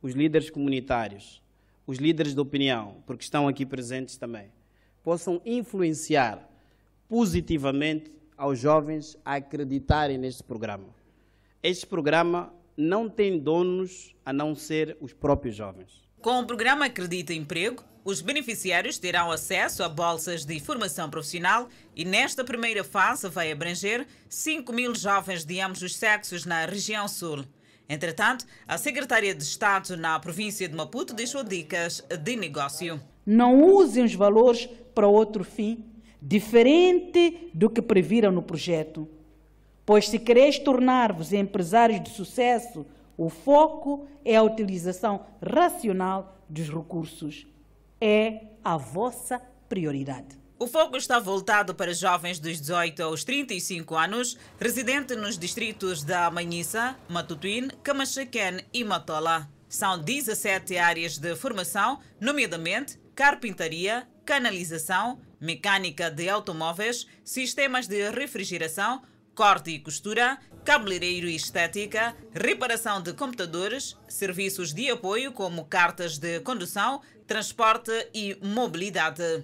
os 0.00 0.14
líderes 0.14 0.48
comunitários, 0.48 1.42
os 1.86 1.98
líderes 1.98 2.32
de 2.34 2.40
opinião, 2.40 3.02
porque 3.04 3.24
estão 3.24 3.46
aqui 3.46 3.66
presentes 3.66 4.16
também, 4.16 4.50
possam 5.02 5.38
influenciar 5.44 6.48
positivamente 7.06 8.10
aos 8.38 8.58
jovens 8.58 9.18
a 9.22 9.34
acreditarem 9.34 10.16
neste 10.16 10.42
programa. 10.42 10.88
Este 11.62 11.86
programa 11.86 12.58
não 12.80 13.10
tem 13.10 13.38
donos 13.38 14.14
a 14.24 14.32
não 14.32 14.54
ser 14.54 14.96
os 15.00 15.12
próprios 15.12 15.54
jovens. 15.54 16.00
Com 16.22 16.40
o 16.40 16.46
programa 16.46 16.86
Acredita 16.86 17.34
Emprego, 17.34 17.84
os 18.02 18.22
beneficiários 18.22 18.98
terão 18.98 19.30
acesso 19.30 19.82
a 19.82 19.88
bolsas 19.88 20.46
de 20.46 20.58
formação 20.58 21.10
profissional 21.10 21.68
e 21.94 22.04
nesta 22.06 22.42
primeira 22.42 22.82
fase 22.82 23.28
vai 23.28 23.52
abranger 23.52 24.06
5 24.28 24.72
mil 24.72 24.94
jovens 24.94 25.44
de 25.44 25.60
ambos 25.60 25.82
os 25.82 25.94
sexos 25.94 26.46
na 26.46 26.64
região 26.64 27.06
sul. 27.06 27.44
Entretanto, 27.86 28.46
a 28.66 28.78
secretária 28.78 29.34
de 29.34 29.42
Estado 29.42 29.96
na 29.96 30.18
província 30.18 30.66
de 30.66 30.74
Maputo 30.74 31.12
deixou 31.12 31.44
dicas 31.44 32.02
de 32.22 32.36
negócio. 32.36 32.98
Não 33.26 33.62
usem 33.62 34.04
os 34.04 34.14
valores 34.14 34.66
para 34.94 35.06
outro 35.06 35.44
fim, 35.44 35.84
diferente 36.22 37.50
do 37.52 37.68
que 37.68 37.82
previram 37.82 38.32
no 38.32 38.42
projeto. 38.42 39.06
Pois 39.90 40.08
se 40.08 40.20
quereis 40.20 40.56
tornar-vos 40.56 41.32
empresários 41.32 42.00
de 42.00 42.10
sucesso, 42.10 42.86
o 43.16 43.28
foco 43.28 44.06
é 44.24 44.36
a 44.36 44.42
utilização 44.44 45.26
racional 45.44 46.40
dos 46.48 46.68
recursos. 46.68 47.44
É 48.00 48.40
a 48.62 48.76
vossa 48.76 49.42
prioridade. 49.68 50.38
O 50.60 50.68
foco 50.68 50.96
está 50.96 51.18
voltado 51.18 51.74
para 51.74 51.92
jovens 51.92 52.38
dos 52.38 52.60
18 52.60 53.02
aos 53.02 53.24
35 53.24 53.96
anos, 53.96 54.38
residentes 54.60 55.16
nos 55.16 55.36
distritos 55.36 56.04
da 56.04 56.30
Manhissa, 56.30 56.96
Matutuíne, 57.08 57.72
Camachaquén 57.82 58.60
e 58.72 58.84
Matola. 58.84 59.50
São 59.68 59.98
17 59.98 60.78
áreas 60.78 61.18
de 61.18 61.34
formação, 61.34 61.98
nomeadamente 62.20 62.96
carpintaria, 63.16 64.06
canalização, 64.24 65.18
mecânica 65.40 66.08
de 66.08 66.28
automóveis, 66.28 67.08
sistemas 67.24 67.88
de 67.88 68.08
refrigeração, 68.10 69.02
corte 69.40 69.70
e 69.70 69.78
costura, 69.78 70.36
cabeleireiro 70.66 71.26
e 71.26 71.34
estética, 71.34 72.14
reparação 72.30 73.00
de 73.00 73.14
computadores, 73.14 73.96
serviços 74.06 74.74
de 74.74 74.90
apoio 74.90 75.32
como 75.32 75.64
cartas 75.64 76.18
de 76.18 76.40
condução, 76.40 77.00
transporte 77.26 77.90
e 78.12 78.36
mobilidade. 78.42 79.42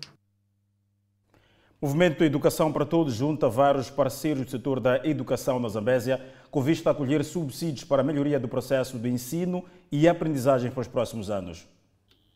Movimento 1.80 2.22
Educação 2.22 2.70
para 2.70 2.84
Todos 2.84 3.14
junta 3.14 3.48
vários 3.48 3.88
parceiros 3.88 4.44
do 4.44 4.50
setor 4.50 4.80
da 4.80 4.98
educação 5.02 5.58
na 5.58 5.70
Zambésia 5.70 6.22
com 6.50 6.60
vista 6.60 6.90
a 6.90 6.92
acolher 6.92 7.24
subsídios 7.24 7.84
para 7.84 8.02
a 8.02 8.04
melhoria 8.04 8.38
do 8.38 8.48
processo 8.48 8.98
de 8.98 9.08
ensino 9.08 9.64
e 9.90 10.06
aprendizagem 10.06 10.70
para 10.70 10.82
os 10.82 10.88
próximos 10.88 11.30
anos. 11.30 11.66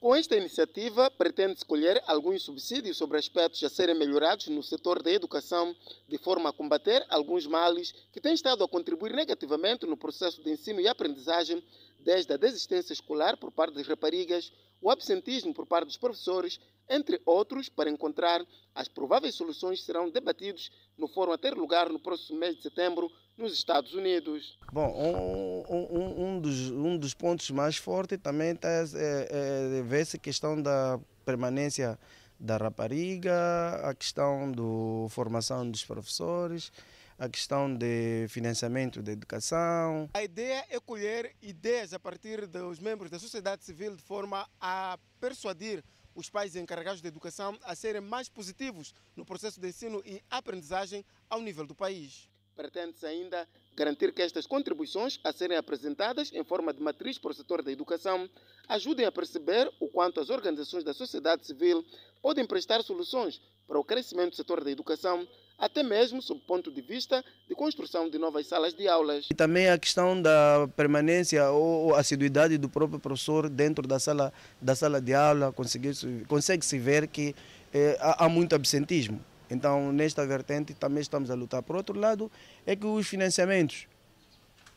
Com 0.00 0.16
esta 0.16 0.34
iniciativa, 0.34 1.10
pretende-se 1.10 1.62
colher 1.62 2.02
alguns 2.06 2.42
subsídios 2.42 2.96
sobre 2.96 3.18
aspectos 3.18 3.62
a 3.62 3.68
serem 3.68 3.94
melhorados 3.94 4.48
no 4.48 4.62
setor 4.62 5.02
da 5.02 5.10
educação, 5.10 5.76
de 6.08 6.16
forma 6.16 6.48
a 6.48 6.52
combater 6.54 7.04
alguns 7.10 7.46
males 7.46 7.92
que 8.10 8.18
têm 8.18 8.32
estado 8.32 8.64
a 8.64 8.68
contribuir 8.68 9.12
negativamente 9.12 9.84
no 9.84 9.98
processo 9.98 10.42
de 10.42 10.48
ensino 10.48 10.80
e 10.80 10.88
aprendizagem, 10.88 11.62
desde 11.98 12.32
a 12.32 12.38
desistência 12.38 12.94
escolar 12.94 13.36
por 13.36 13.52
parte 13.52 13.74
das 13.74 13.86
raparigas, 13.86 14.50
o 14.80 14.90
absentismo 14.90 15.52
por 15.52 15.66
parte 15.66 15.88
dos 15.88 15.98
professores, 15.98 16.58
entre 16.88 17.20
outros, 17.26 17.68
para 17.68 17.90
encontrar 17.90 18.42
as 18.74 18.88
prováveis 18.88 19.34
soluções 19.34 19.84
serão 19.84 20.08
debatidos 20.08 20.70
no 20.96 21.08
fórum 21.08 21.32
a 21.32 21.38
ter 21.38 21.52
lugar 21.52 21.90
no 21.90 22.00
próximo 22.00 22.38
mês 22.38 22.56
de 22.56 22.62
setembro 22.62 23.12
nos 23.40 23.54
Estados 23.54 23.94
Unidos. 23.94 24.58
Bom, 24.72 24.92
um, 24.94 25.74
um, 25.74 26.24
um, 26.26 26.40
dos, 26.40 26.70
um 26.70 26.96
dos 26.96 27.14
pontos 27.14 27.50
mais 27.50 27.76
fortes 27.76 28.18
também 28.22 28.52
está 28.52 28.68
é, 28.68 29.78
é, 29.78 29.82
ver-se 29.82 30.16
a 30.16 30.20
questão 30.20 30.60
da 30.60 31.00
permanência 31.24 31.98
da 32.38 32.56
rapariga, 32.56 33.80
a 33.82 33.94
questão 33.94 34.50
da 34.50 35.08
formação 35.10 35.68
dos 35.70 35.84
professores, 35.84 36.72
a 37.18 37.28
questão 37.28 37.72
de 37.74 38.26
financiamento 38.28 39.02
da 39.02 39.12
educação. 39.12 40.08
A 40.14 40.22
ideia 40.22 40.64
é 40.70 40.80
colher 40.80 41.34
ideias 41.42 41.92
a 41.92 41.98
partir 41.98 42.46
dos 42.46 42.78
membros 42.78 43.10
da 43.10 43.18
sociedade 43.18 43.62
civil 43.64 43.94
de 43.94 44.02
forma 44.02 44.48
a 44.58 44.98
persuadir 45.20 45.84
os 46.14 46.30
pais 46.30 46.56
encarregados 46.56 47.02
de 47.02 47.08
educação 47.08 47.58
a 47.62 47.74
serem 47.74 48.00
mais 48.00 48.28
positivos 48.28 48.94
no 49.14 49.24
processo 49.24 49.60
de 49.60 49.68
ensino 49.68 50.02
e 50.04 50.22
aprendizagem 50.30 51.04
ao 51.28 51.42
nível 51.42 51.66
do 51.66 51.74
país. 51.74 52.29
Pretende-se 52.56 53.06
ainda 53.06 53.48
garantir 53.76 54.12
que 54.12 54.22
estas 54.22 54.46
contribuições 54.46 55.18
a 55.24 55.32
serem 55.32 55.56
apresentadas 55.56 56.30
em 56.32 56.44
forma 56.44 56.72
de 56.72 56.82
matriz 56.82 57.18
para 57.18 57.30
o 57.30 57.34
setor 57.34 57.62
da 57.62 57.72
educação 57.72 58.28
ajudem 58.68 59.06
a 59.06 59.12
perceber 59.12 59.70
o 59.80 59.88
quanto 59.88 60.20
as 60.20 60.30
organizações 60.30 60.84
da 60.84 60.92
sociedade 60.92 61.46
civil 61.46 61.84
podem 62.20 62.46
prestar 62.46 62.82
soluções 62.82 63.40
para 63.66 63.78
o 63.78 63.84
crescimento 63.84 64.30
do 64.30 64.36
setor 64.36 64.64
da 64.64 64.70
educação, 64.70 65.26
até 65.56 65.82
mesmo 65.82 66.20
sob 66.20 66.40
o 66.40 66.44
ponto 66.44 66.72
de 66.72 66.82
vista 66.82 67.24
de 67.48 67.54
construção 67.54 68.10
de 68.10 68.18
novas 68.18 68.46
salas 68.48 68.74
de 68.74 68.88
aulas. 68.88 69.28
E 69.30 69.34
também 69.34 69.68
a 69.68 69.78
questão 69.78 70.20
da 70.20 70.68
permanência 70.76 71.50
ou 71.50 71.94
assiduidade 71.94 72.58
do 72.58 72.68
próprio 72.68 72.98
professor 72.98 73.48
dentro 73.48 73.86
da 73.86 73.98
sala, 74.00 74.32
da 74.60 74.74
sala 74.74 75.00
de 75.00 75.14
aula, 75.14 75.52
consegue-se 75.52 76.78
ver 76.78 77.06
que 77.06 77.34
eh, 77.72 77.96
há, 78.00 78.24
há 78.24 78.28
muito 78.28 78.54
absentismo. 78.54 79.24
Então, 79.50 79.92
nesta 79.92 80.24
vertente, 80.24 80.74
também 80.74 81.00
estamos 81.02 81.30
a 81.30 81.34
lutar. 81.34 81.62
Por 81.62 81.76
outro 81.76 81.98
lado, 81.98 82.30
é 82.64 82.76
que 82.76 82.86
os 82.86 83.08
financiamentos 83.08 83.86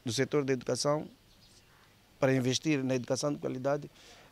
do 0.03 0.11
setor 0.11 0.43
da 0.43 0.51
educação, 0.51 1.07
para 2.19 2.33
investir 2.33 2.83
na 2.83 2.95
educação 2.95 3.31
de 3.31 3.39
qualidade, 3.39 3.89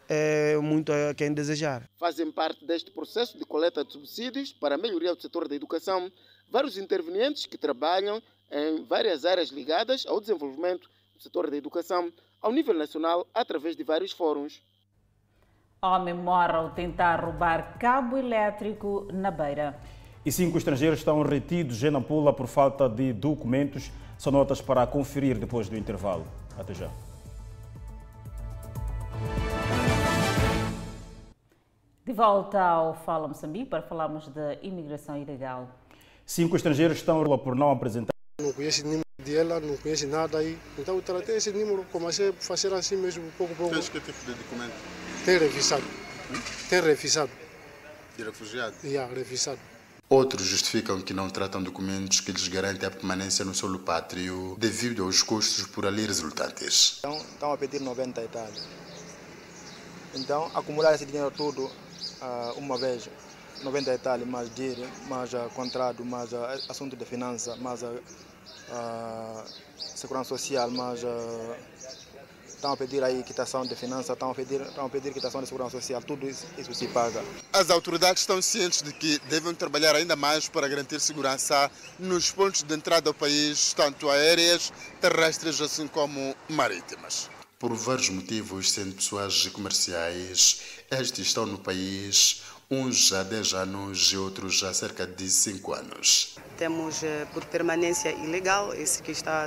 é 0.10 0.58
muito 0.58 0.92
a 0.92 1.14
quem 1.14 1.34
desejar. 1.34 1.88
Fazem 1.98 2.32
parte 2.32 2.66
deste 2.66 2.92
processo 2.92 3.38
de 3.38 3.46
coleta 3.46 3.86
de 3.86 3.94
subsídios 3.94 4.52
para 4.52 4.76
a 4.76 4.78
melhoria 4.78 5.16
do 5.16 5.22
setor 5.22 5.48
da 5.48 5.56
educação 5.56 6.12
vários 6.50 6.78
intervenientes 6.78 7.46
que 7.46 7.58
trabalham 7.58 8.22
em 8.52 8.84
várias 8.84 9.24
áreas 9.24 9.50
ligadas 9.50 10.06
ao 10.06 10.20
desenvolvimento 10.20 10.90
do 11.16 11.24
setor 11.24 11.50
da 11.50 11.56
educação 11.56 12.12
ao 12.42 12.52
nível 12.52 12.74
nacional 12.74 13.26
através 13.34 13.76
de 13.76 13.84
vários 13.84 14.12
fóruns. 14.12 14.62
Homem 15.82 16.14
morre 16.14 16.54
ao 16.54 16.72
tentar 16.72 17.24
roubar 17.24 17.80
cabo 17.80 18.18
elétrico 18.18 19.08
na 19.14 19.32
Beira. 19.32 19.80
E 20.24 20.32
cinco 20.32 20.56
estrangeiros 20.56 21.00
estão 21.00 21.22
retidos 21.24 21.84
em 21.84 21.90
Nampula 21.90 22.32
por 22.32 22.46
falta 22.46 22.88
de 22.88 23.12
documentos. 23.12 23.92
São 24.20 24.32
notas 24.32 24.62
para 24.62 24.86
conferir 24.86 25.40
depois 25.40 25.68
do 25.68 25.76
intervalo. 25.76 26.28
Até 26.56 26.76
já. 26.76 26.92
De 32.06 32.14
volta 32.14 32.62
ao 32.62 32.94
Fala 32.94 33.28
Moçambique 33.28 33.66
para 33.66 33.82
falarmos 33.82 34.28
da 34.28 34.54
imigração 34.62 35.18
ilegal. 35.18 35.68
Cinco 36.24 36.56
estrangeiros 36.56 36.98
estão 36.98 37.24
por 37.40 37.56
não 37.56 37.72
apresentar. 37.72 38.12
Não 38.40 38.54
conhece 38.54 38.84
número 38.84 39.02
dela, 39.24 39.60
não 39.60 39.76
conhece 39.78 40.06
nada 40.06 40.38
aí. 40.38 40.58
Então 40.78 40.96
eu 40.96 41.02
tratei 41.02 41.38
esse 41.38 41.52
número, 41.52 41.84
comecei 41.92 42.30
a 42.30 42.34
fazer 42.34 42.72
assim 42.74 42.96
mesmo, 42.96 43.24
pouco 43.38 43.54
a 43.54 43.56
pouco. 43.56 43.74
Tens 43.74 43.90
que 43.90 44.00
tipo 44.00 44.26
de 44.26 44.34
documento? 44.34 44.74
Tem 45.26 45.40
revisado. 45.40 45.84
Hum? 46.32 46.42
Tem 46.70 46.82
revisado. 46.82 47.32
De 48.16 48.24
refugiado? 48.24 48.76
Yeah, 48.84 49.12
revisado. 49.14 49.71
Outros 50.12 50.46
justificam 50.46 51.00
que 51.00 51.14
não 51.14 51.30
tratam 51.30 51.64
documentos 51.64 52.20
que 52.20 52.34
lhes 52.34 52.46
garantem 52.50 52.86
a 52.86 52.92
permanência 52.92 53.46
no 53.46 53.56
solo 53.56 53.80
pátrio 53.80 54.58
devido 54.60 55.06
aos 55.06 55.24
custos 55.24 55.66
por 55.68 55.86
ali 55.86 56.06
resultantes. 56.06 56.98
Então, 57.00 57.16
estão 57.16 57.54
a 57.54 57.58
pedir 57.58 57.80
90 57.80 58.22
e 58.22 58.28
tal. 58.28 58.50
Então, 60.14 60.52
acumular 60.54 60.94
esse 60.96 61.06
dinheiro 61.06 61.32
todo 61.32 61.64
uh, 61.64 61.72
uma 62.58 62.78
vez 62.78 63.10
90 63.64 63.94
e 63.94 63.98
tal, 64.00 64.20
mais 64.26 64.54
dinheiro, 64.54 64.86
mais 65.08 65.34
uh, 65.34 65.50
contrato, 65.56 66.04
mais 66.04 66.34
uh, 66.34 66.40
assunto 66.68 66.98
de 66.98 67.06
finança, 67.06 67.56
mais 67.56 67.80
segurança 69.96 70.28
social, 70.28 70.70
mais 70.72 71.06
estão 72.62 72.74
a 72.74 72.78
pedir 72.78 73.04
aí 73.04 73.24
quitação 73.24 73.66
de 73.66 73.76
finança, 73.76 74.14
estão 74.14 74.30
a 74.30 74.36
pedir, 74.36 74.62
estão 74.62 74.86
a 74.86 74.90
pedir 74.90 75.12
quitação 75.12 75.42
de 75.42 75.48
segurança 75.48 75.72
social, 75.72 76.00
tudo 76.04 76.30
isso, 76.30 76.46
isso 76.60 76.72
se 76.76 76.88
paga. 76.88 77.24
As 77.52 77.72
autoridades 77.72 78.22
estão 78.22 78.40
cientes 78.40 78.84
de 78.84 78.94
que 78.94 79.20
devem 79.28 79.56
trabalhar 79.56 79.96
ainda 79.96 80.16
mais 80.16 80.48
para 80.48 80.68
garantir 80.68 81.00
segurança 81.00 81.72
nos 81.98 82.30
pontos 82.30 82.62
de 82.62 82.76
entrada 82.76 83.10
ao 83.10 83.16
país, 83.16 83.74
tanto 83.74 84.10
aéreas, 84.12 84.72
terrestres, 85.02 85.60
assim 85.60 85.88
como 85.88 86.36
marítimas. 86.48 87.41
Por 87.62 87.76
vários 87.76 88.10
motivos, 88.10 88.72
sendo 88.72 88.96
pessoas 88.96 89.46
comerciais, 89.50 90.62
estes 90.90 91.28
estão 91.28 91.46
no 91.46 91.60
país 91.60 92.42
uns 92.72 93.14
há 93.14 93.22
10 93.22 93.54
anos 93.54 94.12
e 94.12 94.18
outros 94.18 94.64
há 94.64 94.74
cerca 94.74 95.06
de 95.06 95.30
5 95.30 95.72
anos. 95.72 96.38
Temos 96.58 97.04
eh, 97.04 97.28
por 97.32 97.46
permanência 97.46 98.10
ilegal, 98.14 98.74
esse 98.74 99.04
que 99.04 99.12
está, 99.12 99.46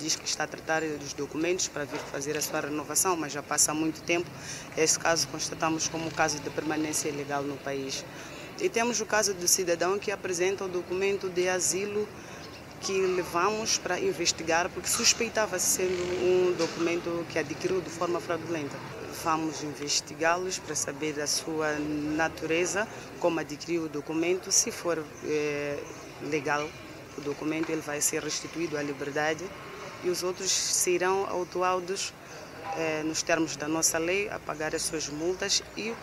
diz 0.00 0.16
que 0.16 0.26
está 0.26 0.42
a 0.42 0.46
tratar 0.48 0.82
dos 0.98 1.12
documentos 1.12 1.68
para 1.68 1.84
vir 1.84 2.00
fazer 2.00 2.36
a 2.36 2.40
sua 2.40 2.62
renovação, 2.62 3.16
mas 3.16 3.32
já 3.32 3.40
passa 3.40 3.72
muito 3.72 4.02
tempo. 4.02 4.28
Esse 4.76 4.98
caso 4.98 5.28
constatamos 5.28 5.86
como 5.86 6.10
caso 6.10 6.40
de 6.40 6.50
permanência 6.50 7.08
ilegal 7.08 7.44
no 7.44 7.56
país. 7.58 8.04
E 8.60 8.68
temos 8.68 9.00
o 9.00 9.06
caso 9.06 9.32
do 9.32 9.46
cidadão 9.46 9.96
que 9.96 10.10
apresenta 10.10 10.64
o 10.64 10.68
documento 10.68 11.28
de 11.28 11.48
asilo 11.48 12.08
que 12.80 12.92
levamos 12.92 13.78
para 13.78 13.98
investigar 13.98 14.68
porque 14.68 14.88
suspeitava 14.88 15.58
sendo 15.58 16.02
um 16.22 16.54
documento 16.56 17.24
que 17.30 17.38
adquiriu 17.38 17.80
de 17.80 17.90
forma 17.90 18.20
fraudulenta 18.20 18.76
vamos 19.24 19.62
investigá-los 19.62 20.58
para 20.58 20.74
saber 20.74 21.18
a 21.20 21.26
sua 21.26 21.78
natureza, 21.78 22.86
como 23.18 23.40
adquiriu 23.40 23.84
o 23.84 23.88
documento. 23.88 24.52
Se 24.52 24.70
for 24.70 25.02
é, 25.24 25.78
legal 26.22 26.68
o 27.16 27.20
documento, 27.20 27.70
ele 27.70 27.80
vai 27.80 28.00
ser 28.00 28.22
restituído 28.22 28.76
à 28.76 28.82
liberdade 28.82 29.44
e 30.02 30.10
os 30.10 30.22
outros 30.22 30.50
serão 30.50 31.26
autuados 31.26 32.12
é, 32.76 33.02
nos 33.02 33.22
termos 33.22 33.56
da 33.56 33.66
nossa 33.68 33.98
lei 33.98 34.28
a 34.28 34.38
pagar 34.38 34.74
as 34.74 34.82
suas 34.82 35.08
multas 35.08 35.62
e 35.76 35.94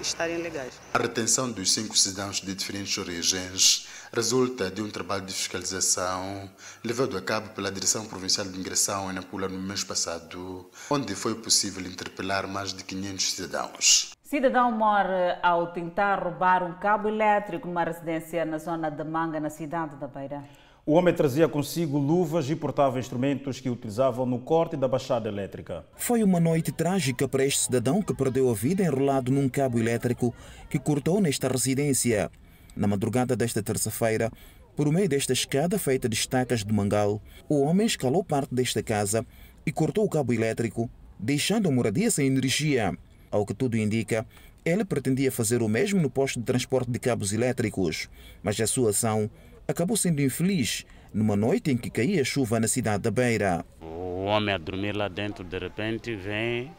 estarem 0.00 0.38
legais. 0.38 0.72
A 0.92 0.98
retenção 0.98 1.50
dos 1.50 1.72
cinco 1.72 1.96
cidadãos 1.96 2.40
de 2.40 2.54
diferentes 2.54 2.98
origens 2.98 3.86
resulta 4.14 4.70
de 4.70 4.80
um 4.80 4.88
trabalho 4.88 5.26
de 5.26 5.32
fiscalização 5.32 6.48
levado 6.84 7.16
a 7.16 7.20
cabo 7.20 7.48
pela 7.48 7.70
Direção 7.70 8.06
Provincial 8.06 8.46
de 8.46 8.54
Imigração 8.54 9.10
em 9.10 9.14
Nampula 9.14 9.48
no 9.48 9.58
mês 9.58 9.82
passado, 9.82 10.70
onde 10.88 11.16
foi 11.16 11.34
possível 11.34 11.84
interpelar 11.84 12.46
mais 12.46 12.72
de 12.72 12.84
500 12.84 13.32
cidadãos. 13.32 14.12
Cidadão 14.22 14.70
morre 14.70 15.36
ao 15.42 15.72
tentar 15.72 16.22
roubar 16.22 16.62
um 16.62 16.74
cabo 16.74 17.08
elétrico 17.08 17.66
numa 17.66 17.82
residência 17.82 18.44
na 18.44 18.58
zona 18.58 18.88
de 18.88 19.02
Manga, 19.02 19.40
na 19.40 19.50
cidade 19.50 19.96
da 19.96 20.06
Beira. 20.06 20.44
O 20.86 20.92
homem 20.92 21.12
trazia 21.12 21.48
consigo 21.48 21.98
luvas 21.98 22.48
e 22.48 22.54
portava 22.54 23.00
instrumentos 23.00 23.58
que 23.58 23.70
utilizavam 23.70 24.26
no 24.26 24.38
corte 24.38 24.76
da 24.76 24.86
baixada 24.86 25.28
elétrica. 25.28 25.84
Foi 25.96 26.22
uma 26.22 26.38
noite 26.38 26.70
trágica 26.70 27.26
para 27.26 27.44
este 27.44 27.62
cidadão 27.62 28.00
que 28.00 28.14
perdeu 28.14 28.48
a 28.48 28.54
vida 28.54 28.84
enrolado 28.84 29.32
num 29.32 29.48
cabo 29.48 29.78
elétrico 29.78 30.32
que 30.68 30.78
cortou 30.78 31.20
nesta 31.20 31.48
residência. 31.48 32.30
Na 32.76 32.86
madrugada 32.86 33.36
desta 33.36 33.62
terça-feira, 33.62 34.30
por 34.76 34.90
meio 34.92 35.08
desta 35.08 35.32
escada 35.32 35.78
feita 35.78 36.08
de 36.08 36.16
estacas 36.16 36.64
de 36.64 36.72
mangal, 36.72 37.22
o 37.48 37.62
homem 37.62 37.86
escalou 37.86 38.24
parte 38.24 38.54
desta 38.54 38.82
casa 38.82 39.24
e 39.64 39.70
cortou 39.70 40.04
o 40.04 40.08
cabo 40.08 40.32
elétrico, 40.32 40.90
deixando 41.18 41.68
a 41.68 41.72
moradia 41.72 42.10
sem 42.10 42.26
energia. 42.26 42.96
Ao 43.30 43.46
que 43.46 43.54
tudo 43.54 43.76
indica, 43.76 44.26
ele 44.64 44.84
pretendia 44.84 45.30
fazer 45.30 45.62
o 45.62 45.68
mesmo 45.68 46.00
no 46.00 46.10
posto 46.10 46.40
de 46.40 46.46
transporte 46.46 46.90
de 46.90 46.98
cabos 46.98 47.32
elétricos, 47.32 48.08
mas 48.42 48.60
a 48.60 48.66
sua 48.66 48.90
ação 48.90 49.30
acabou 49.68 49.96
sendo 49.96 50.22
infeliz 50.22 50.84
numa 51.12 51.36
noite 51.36 51.70
em 51.70 51.76
que 51.76 51.90
caía 51.90 52.24
chuva 52.24 52.58
na 52.58 52.66
cidade 52.66 53.04
da 53.04 53.10
Beira. 53.10 53.64
O 53.80 54.24
homem 54.24 54.54
a 54.54 54.58
dormir 54.58 54.96
lá 54.96 55.06
dentro, 55.06 55.44
de 55.44 55.58
repente 55.58 56.16
vem, 56.16 56.72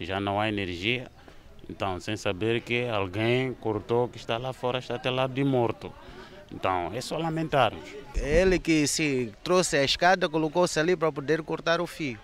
já 0.00 0.18
não 0.18 0.40
há 0.40 0.48
energia, 0.48 1.10
então, 1.68 1.98
sem 2.00 2.16
saber 2.16 2.60
que 2.60 2.86
alguém 2.88 3.54
cortou 3.54 4.08
que 4.08 4.18
está 4.18 4.36
lá 4.38 4.52
fora, 4.52 4.78
está 4.78 4.96
até 4.96 5.10
lá 5.10 5.26
de 5.26 5.44
morto. 5.44 5.92
Então, 6.54 6.92
é 6.92 7.00
só 7.00 7.16
lamentarmos. 7.16 7.82
Ele 8.14 8.58
que 8.58 8.86
se 8.86 9.32
trouxe 9.42 9.76
a 9.76 9.84
escada, 9.84 10.28
colocou-se 10.28 10.78
ali 10.78 10.94
para 10.94 11.10
poder 11.10 11.42
cortar 11.42 11.80
o 11.80 11.86
fio. 11.86 12.18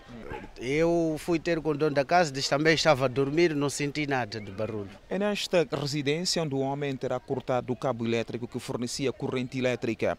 Eu 0.58 1.16
fui 1.18 1.38
ter 1.38 1.60
com 1.60 1.70
o 1.70 1.76
dono 1.76 1.94
da 1.94 2.04
casa, 2.04 2.30
disse 2.30 2.50
também 2.50 2.74
estava 2.74 3.06
a 3.06 3.08
dormir, 3.08 3.54
não 3.54 3.70
senti 3.70 4.06
nada 4.06 4.38
de 4.40 4.50
barulho. 4.50 4.90
É 5.08 5.18
nesta 5.18 5.66
residência 5.72 6.42
onde 6.42 6.54
o 6.54 6.58
homem 6.58 6.94
terá 6.94 7.18
cortado 7.18 7.72
o 7.72 7.76
cabo 7.76 8.04
elétrico 8.04 8.46
que 8.46 8.58
fornecia 8.58 9.12
corrente 9.12 9.58
elétrica. 9.58 10.18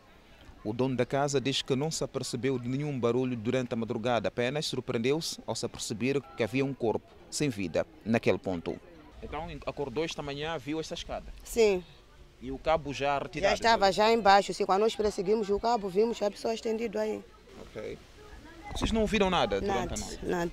O 0.64 0.74
dono 0.74 0.96
da 0.96 1.06
casa 1.06 1.40
diz 1.40 1.62
que 1.62 1.76
não 1.76 1.92
se 1.92 2.04
apercebeu 2.04 2.58
de 2.58 2.68
nenhum 2.68 3.00
barulho 3.00 3.36
durante 3.36 3.74
a 3.74 3.78
madrugada, 3.78 4.28
apenas 4.28 4.66
surpreendeu-se 4.66 5.40
ao 5.46 5.56
se 5.56 5.66
aperceber 5.66 6.20
que 6.36 6.44
havia 6.44 6.66
um 6.66 6.74
corpo 6.74 7.08
sem 7.30 7.50
vida 7.50 7.86
naquele 8.04 8.38
ponto. 8.38 8.80
Então 9.22 9.48
acordou 9.66 10.04
esta 10.04 10.22
manhã, 10.22 10.58
viu 10.58 10.80
esta 10.80 10.94
escada? 10.94 11.34
Sim. 11.44 11.84
E 12.42 12.52
o 12.52 12.58
cabo 12.58 12.94
já 12.94 13.20
retirado? 13.20 13.50
Já 13.50 13.54
estava 13.56 13.92
já 13.92 14.12
embaixo. 14.12 14.54
Sim, 14.54 14.66
quando 14.66 14.82
nós 14.82 14.96
perseguimos 14.96 15.50
o 15.50 15.60
cabo, 15.60 15.90
vimos 15.90 16.22
a 16.22 16.32
pessoa 16.32 16.54
estendida 16.54 17.02
aí. 17.02 17.24
Ok. 17.62 17.98
Vocês 18.74 18.92
não 18.92 19.06
viram 19.06 19.30
nada 19.30 19.60
durante 19.60 19.78
nada, 19.80 19.96
a 19.96 19.98
noite? 19.98 20.26
Nada, 20.26 20.52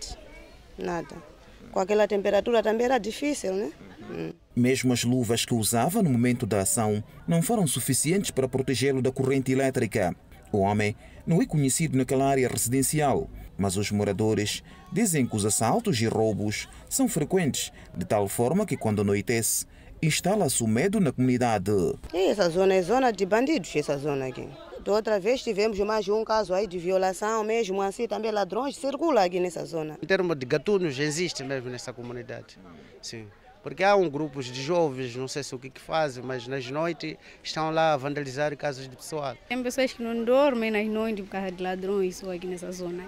nada. 0.79 1.23
Com 1.71 1.79
aquela 1.79 2.09
temperatura 2.09 2.63
também 2.63 2.87
era 2.87 2.99
difícil, 2.99 3.53
né? 3.53 3.73
Uhum. 4.09 4.33
Mesmo 4.55 4.93
as 4.93 5.05
luvas 5.05 5.45
que 5.45 5.55
usava 5.55 6.03
no 6.03 6.11
momento 6.11 6.47
da 6.47 6.61
ação 6.61 7.05
não 7.29 7.43
foram 7.43 7.67
suficientes 7.67 8.31
para 8.31 8.49
protegê-lo 8.49 9.03
da 9.03 9.13
corrente 9.13 9.53
elétrica. 9.53 10.17
O 10.51 10.59
homem 10.59 10.97
não 11.27 11.43
é 11.43 11.47
conhecido 11.47 11.97
naquela 11.99 12.27
área 12.27 12.49
residencial, 12.49 13.29
mas 13.59 13.77
os 13.77 13.91
moradores 13.91 14.63
dizem 14.93 15.27
que 15.27 15.37
os 15.37 15.45
assaltos 15.45 16.01
e 16.01 16.07
roubos 16.07 16.69
são 16.89 17.09
frequentes, 17.09 17.73
de 17.97 18.05
tal 18.05 18.29
forma 18.29 18.67
que 18.67 18.77
quando 18.77 19.03
anoitece, 19.03 19.67
instala-se 20.03 20.63
o 20.63 20.67
medo 20.67 21.01
na 21.01 21.13
comunidade. 21.13 21.73
Essa 22.13 22.49
zona 22.51 22.75
é 22.75 22.83
zona 22.83 23.11
de 23.11 23.25
bandidos, 23.25 23.75
essa 23.75 23.97
zona 23.97 24.27
aqui. 24.27 24.49
Da 24.85 24.93
outra 24.93 25.19
vez 25.19 25.43
tivemos 25.43 25.79
mais 25.81 26.05
de 26.05 26.13
um 26.13 26.23
caso 26.25 26.55
aí 26.55 26.67
de 26.67 26.79
violação, 26.79 27.43
mesmo 27.43 27.83
assim 27.83 28.07
também 28.07 28.31
ladrões 28.31 28.77
circulam 28.77 29.25
aqui 29.25 29.41
nessa 29.41 29.65
zona. 29.65 29.99
Em 30.01 30.07
termos 30.07 30.39
de 30.39 30.47
gatunos, 30.47 30.99
existe 30.99 31.43
mesmo 31.43 31.69
nessa 31.69 31.93
comunidade. 31.93 32.57
Sim. 33.03 33.27
Porque 33.65 33.83
há 33.83 33.97
um 33.97 34.09
grupo 34.09 34.41
de 34.41 34.63
jovens, 34.63 35.17
não 35.17 35.27
sei 35.27 35.43
se 35.43 35.53
o 35.53 35.59
que, 35.59 35.71
que 35.71 35.81
fazem, 35.81 36.23
mas 36.23 36.47
nas 36.47 36.71
noites 36.71 37.17
estão 37.43 37.73
lá 37.73 37.95
a 37.95 37.97
vandalizar 37.97 38.57
casas 38.57 38.89
de 38.89 38.95
pessoal. 38.95 39.37
Tem 39.49 39.61
pessoas 39.61 39.93
que 39.93 40.01
não 40.01 40.25
dormem 40.25 40.71
nas 40.71 40.87
noites 40.87 41.25
por 41.25 41.33
causa 41.33 41.51
de 41.51 41.61
ladrões 41.61 42.23
aqui 42.23 42.47
nessa 42.47 42.71
zona. 42.71 43.05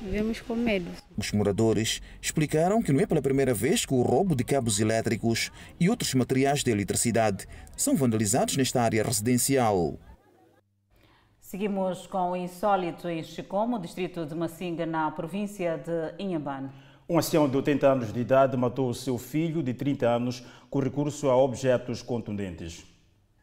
Vivemos 0.00 0.40
com 0.40 0.54
medo. 0.54 0.90
Os 1.16 1.30
moradores 1.32 2.00
explicaram 2.22 2.82
que 2.82 2.92
não 2.92 3.00
é 3.00 3.06
pela 3.06 3.20
primeira 3.20 3.52
vez 3.52 3.84
que 3.84 3.92
o 3.92 4.00
roubo 4.00 4.34
de 4.34 4.42
cabos 4.42 4.80
elétricos 4.80 5.52
e 5.78 5.90
outros 5.90 6.14
materiais 6.14 6.64
de 6.64 6.70
eletricidade 6.70 7.46
são 7.76 7.94
vandalizados 7.94 8.56
nesta 8.56 8.80
área 8.80 9.02
residencial. 9.02 9.98
Seguimos 11.38 12.06
com 12.06 12.30
o 12.30 12.36
insólito 12.36 13.08
em 13.08 13.22
Chicomo, 13.22 13.78
distrito 13.78 14.24
de 14.24 14.34
Massinga, 14.34 14.86
na 14.86 15.10
província 15.10 15.76
de 15.76 16.22
Inhambane. 16.22 16.70
Um 17.08 17.18
ancião 17.18 17.48
de 17.48 17.56
80 17.56 17.88
anos 17.88 18.12
de 18.12 18.20
idade 18.20 18.56
matou 18.56 18.94
seu 18.94 19.18
filho 19.18 19.62
de 19.62 19.74
30 19.74 20.08
anos 20.08 20.44
com 20.70 20.78
recurso 20.78 21.28
a 21.28 21.36
objetos 21.36 22.02
contundentes. 22.02 22.86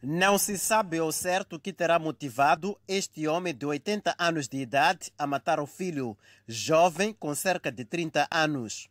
Não 0.01 0.37
se 0.37 0.59
sabe 0.59 0.99
ao 0.99 1.11
certo 1.11 1.55
o 1.55 1.59
que 1.59 1.73
terá 1.73 1.97
motivado 1.97 2.79
este 2.87 3.27
homem 3.27 3.51
de 3.51 3.65
80 3.65 4.13
anos 4.19 4.47
de 4.47 4.57
idade 4.57 5.11
a 5.17 5.25
matar 5.25 5.59
o 5.59 5.65
filho, 5.65 6.15
jovem 6.47 7.11
com 7.11 7.33
cerca 7.33 7.71
de 7.71 7.83
30 7.83 8.27
anos. 8.29 8.89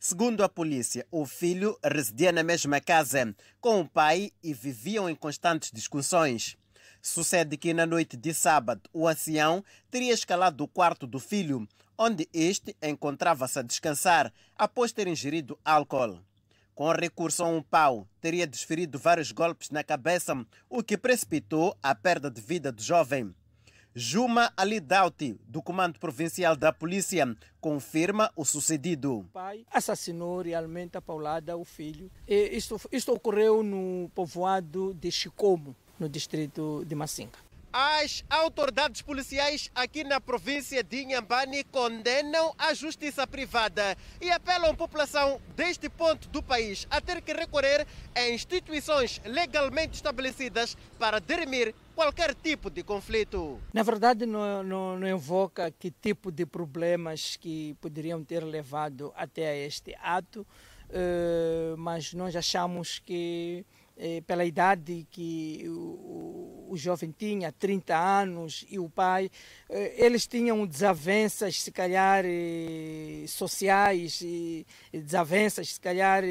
Segundo 0.00 0.42
a 0.42 0.48
polícia, 0.48 1.06
o 1.10 1.26
filho 1.26 1.78
residia 1.84 2.32
na 2.32 2.42
mesma 2.42 2.80
casa 2.80 3.34
com 3.60 3.80
o 3.80 3.88
pai 3.88 4.30
e 4.42 4.54
viviam 4.54 5.10
em 5.10 5.14
constantes 5.14 5.70
discussões. 5.70 6.56
Sucede 7.02 7.58
que 7.58 7.74
na 7.74 7.84
noite 7.84 8.16
de 8.16 8.32
sábado, 8.32 8.88
o 8.90 9.06
ancião 9.06 9.62
teria 9.90 10.14
escalado 10.14 10.64
o 10.64 10.68
quarto 10.68 11.06
do 11.06 11.20
filho, 11.20 11.68
onde 11.98 12.26
este 12.32 12.74
encontrava-se 12.82 13.58
a 13.58 13.62
descansar 13.62 14.32
após 14.56 14.92
ter 14.92 15.08
ingerido 15.08 15.58
álcool. 15.62 16.18
Com 16.78 16.92
recurso 16.92 17.42
a 17.42 17.48
um 17.48 17.60
pau, 17.60 18.06
teria 18.20 18.46
desferido 18.46 19.00
vários 19.00 19.32
golpes 19.32 19.68
na 19.70 19.82
cabeça, 19.82 20.46
o 20.70 20.80
que 20.80 20.96
precipitou 20.96 21.76
a 21.82 21.92
perda 21.92 22.30
de 22.30 22.40
vida 22.40 22.70
do 22.70 22.80
jovem. 22.80 23.34
Juma 23.92 24.52
Ali 24.56 24.78
Dauti, 24.78 25.36
do 25.48 25.60
Comando 25.60 25.98
Provincial 25.98 26.54
da 26.54 26.72
Polícia, 26.72 27.36
confirma 27.60 28.30
o 28.36 28.44
sucedido. 28.44 29.18
O 29.18 29.24
pai 29.24 29.66
assassinou 29.72 30.40
realmente 30.40 30.96
a 30.96 31.02
paulada 31.02 31.56
o 31.56 31.64
filho. 31.64 32.08
E 32.28 32.56
isto, 32.56 32.80
isto 32.92 33.12
ocorreu 33.12 33.64
no 33.64 34.08
povoado 34.14 34.94
de 34.94 35.10
Chicomo, 35.10 35.74
no 35.98 36.08
distrito 36.08 36.84
de 36.86 36.94
Massinga. 36.94 37.47
As 37.72 38.24
autoridades 38.30 39.02
policiais 39.02 39.70
aqui 39.74 40.02
na 40.02 40.18
província 40.20 40.82
de 40.82 41.02
Inhambane 41.02 41.62
condenam 41.64 42.54
a 42.56 42.72
justiça 42.72 43.26
privada 43.26 43.94
e 44.22 44.30
apelam 44.30 44.70
à 44.70 44.74
população 44.74 45.38
deste 45.54 45.88
ponto 45.90 46.28
do 46.30 46.42
país 46.42 46.86
a 46.90 46.98
ter 46.98 47.20
que 47.20 47.32
recorrer 47.34 47.86
a 48.14 48.28
instituições 48.30 49.20
legalmente 49.24 49.96
estabelecidas 49.96 50.76
para 50.98 51.20
dirimir 51.20 51.74
qualquer 51.94 52.34
tipo 52.34 52.70
de 52.70 52.82
conflito. 52.82 53.60
Na 53.74 53.82
verdade, 53.82 54.24
não, 54.24 54.62
não, 54.62 54.98
não 54.98 55.06
evoca 55.06 55.70
que 55.70 55.90
tipo 55.90 56.32
de 56.32 56.46
problemas 56.46 57.36
que 57.36 57.76
poderiam 57.82 58.24
ter 58.24 58.44
levado 58.44 59.12
até 59.14 59.66
este 59.66 59.94
ato, 60.00 60.40
uh, 60.40 61.76
mas 61.76 62.14
nós 62.14 62.34
achamos 62.34 62.98
que 62.98 63.66
eh, 64.00 64.22
pela 64.24 64.44
idade 64.44 65.04
que 65.10 65.64
o, 65.66 66.68
o, 66.70 66.76
jovem 66.76 67.12
tinha, 67.16 67.50
30 67.50 67.96
anos, 67.96 68.64
e 68.70 68.78
o 68.78 68.88
pai, 68.88 69.28
eh, 69.68 69.94
eles 69.96 70.24
tinham 70.24 70.64
desavenças, 70.64 71.60
se 71.60 71.72
calhar, 71.72 72.24
eh, 72.24 73.24
sociais, 73.26 74.22
desavenças, 74.92 75.70
se 75.74 75.80
calhar, 75.80 76.22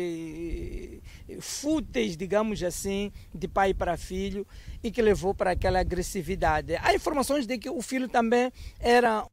fúteis, 1.41 2.15
digamos 2.15 2.63
assim, 2.63 3.11
de 3.35 3.49
pai 3.49 3.73
para 3.73 3.97
filho, 3.97 4.47
e 4.81 4.89
que 4.89 5.01
levou 5.01 5.33
para 5.33 5.51
aquela 5.51 5.81
agressividade. 5.81 6.77
Há 6.77 6.93
informações 6.95 7.45
de 7.45 7.57
que 7.57 7.69
o 7.69 7.81
filho 7.81 8.07
também 8.07 8.49
era 8.79 9.27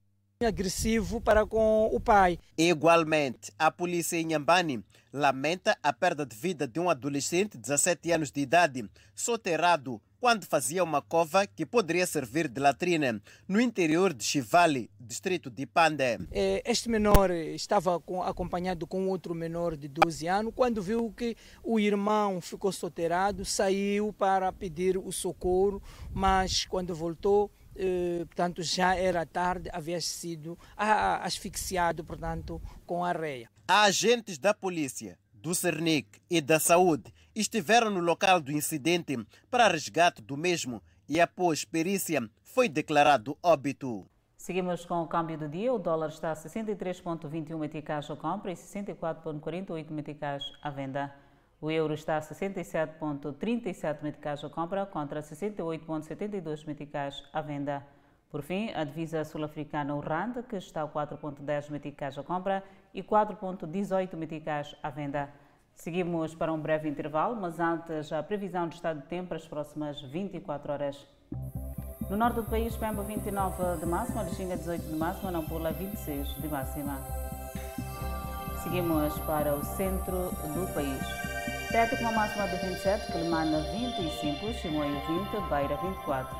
agressivo 0.44 1.20
para 1.20 1.46
com 1.46 1.88
o 1.92 2.00
pai. 2.00 2.38
Igualmente, 2.56 3.52
a 3.58 3.70
polícia 3.70 4.16
em 4.16 4.26
Nhambane 4.26 4.84
lamenta 5.12 5.78
a 5.82 5.92
perda 5.92 6.26
de 6.26 6.34
vida 6.34 6.66
de 6.66 6.80
um 6.80 6.90
adolescente 6.90 7.52
de 7.52 7.58
17 7.58 8.10
anos 8.10 8.32
de 8.32 8.40
idade, 8.40 8.84
soterrado 9.14 10.00
quando 10.24 10.46
fazia 10.46 10.82
uma 10.82 11.02
cova 11.02 11.46
que 11.46 11.66
poderia 11.66 12.06
servir 12.06 12.48
de 12.48 12.58
latrina 12.58 13.20
no 13.46 13.60
interior 13.60 14.14
de 14.14 14.24
Chivali, 14.24 14.90
distrito 14.98 15.50
de 15.50 15.66
Pandé. 15.66 16.18
É, 16.32 16.62
este 16.64 16.88
menor 16.88 17.30
estava 17.30 18.02
acompanhado 18.26 18.86
com 18.86 19.06
outro 19.06 19.34
menor 19.34 19.76
de 19.76 19.86
12 19.86 20.26
anos. 20.26 20.54
Quando 20.56 20.80
viu 20.80 21.12
que 21.14 21.36
o 21.62 21.78
irmão 21.78 22.40
ficou 22.40 22.72
soterrado, 22.72 23.44
saiu 23.44 24.14
para 24.14 24.50
pedir 24.50 24.96
o 24.96 25.12
socorro, 25.12 25.82
mas 26.10 26.64
quando 26.64 26.94
voltou, 26.94 27.50
eh, 27.76 28.24
portanto, 28.26 28.62
já 28.62 28.94
era 28.94 29.26
tarde, 29.26 29.68
havia 29.72 30.00
sido 30.00 30.58
asfixiado, 30.76 32.04
portanto, 32.04 32.60
com 32.86 33.04
areia. 33.04 33.50
Agentes 33.66 34.38
da 34.38 34.52
polícia, 34.52 35.18
do 35.32 35.54
Cernic 35.54 36.20
e 36.30 36.40
da 36.40 36.58
saúde 36.58 37.12
estiveram 37.34 37.90
no 37.90 38.00
local 38.00 38.40
do 38.40 38.52
incidente 38.52 39.16
para 39.50 39.68
resgate 39.68 40.22
do 40.22 40.36
mesmo 40.36 40.82
e 41.08 41.20
após 41.20 41.64
perícia 41.64 42.28
foi 42.42 42.68
declarado 42.68 43.36
óbito. 43.42 44.06
Seguimos 44.38 44.84
com 44.84 45.02
o 45.02 45.06
câmbio 45.06 45.38
do 45.38 45.48
dia. 45.48 45.72
O 45.72 45.78
dólar 45.78 46.08
está 46.08 46.32
a 46.32 46.36
63,21 46.36 47.58
meticais 47.58 48.10
à 48.10 48.16
compra 48.16 48.52
e 48.52 48.54
64,48 48.54 49.90
meticais 49.90 50.44
à 50.62 50.70
venda. 50.70 51.14
O 51.60 51.70
euro 51.70 51.94
está 51.94 52.16
a 52.16 52.20
67,37 52.20 54.02
meticais 54.02 54.44
à 54.44 54.50
compra 54.50 54.84
contra 54.84 55.20
68,72 55.22 56.66
meticais 56.66 57.22
à 57.32 57.40
venda. 57.40 57.82
Por 58.30 58.42
fim, 58.42 58.72
a 58.74 58.82
divisa 58.84 59.24
sul-africana, 59.24 59.94
o 59.94 60.00
RAND, 60.00 60.42
que 60.48 60.56
está 60.56 60.82
a 60.82 60.88
4,10 60.88 61.70
meticais 61.70 62.18
à 62.18 62.22
compra 62.22 62.64
e 62.92 63.02
4,18 63.02 64.16
meticais 64.16 64.74
à 64.82 64.90
venda. 64.90 65.30
Seguimos 65.74 66.34
para 66.34 66.52
um 66.52 66.60
breve 66.60 66.88
intervalo, 66.88 67.36
mas 67.36 67.58
antes 67.58 68.12
a 68.12 68.22
previsão 68.22 68.68
de 68.68 68.76
estado 68.76 69.00
de 69.00 69.06
tempo 69.06 69.28
para 69.28 69.36
as 69.36 69.46
próximas 69.46 70.00
24 70.02 70.72
horas. 70.72 71.06
No 72.10 72.16
norte 72.16 72.36
do 72.36 72.44
país, 72.44 72.76
Pemba 72.76 73.02
29 73.02 73.80
de 73.80 73.86
máxima, 73.86 74.22
Lixinga 74.22 74.56
18 74.56 74.82
de 74.82 74.96
máxima, 74.96 75.30
Nampula 75.30 75.72
26 75.72 76.28
de 76.40 76.48
máxima. 76.48 76.98
Seguimos 78.62 79.18
para 79.20 79.54
o 79.54 79.64
centro 79.64 80.30
do 80.54 80.74
país. 80.74 81.33
Tete 81.74 81.96
com 81.96 82.02
uma 82.02 82.12
máxima 82.12 82.46
de 82.46 82.54
27, 82.68 83.10
Quelimana 83.10 83.58
25, 83.72 84.52
Chimoio 84.60 84.94
20, 85.08 85.50
Beira 85.50 85.76
24. 85.82 86.36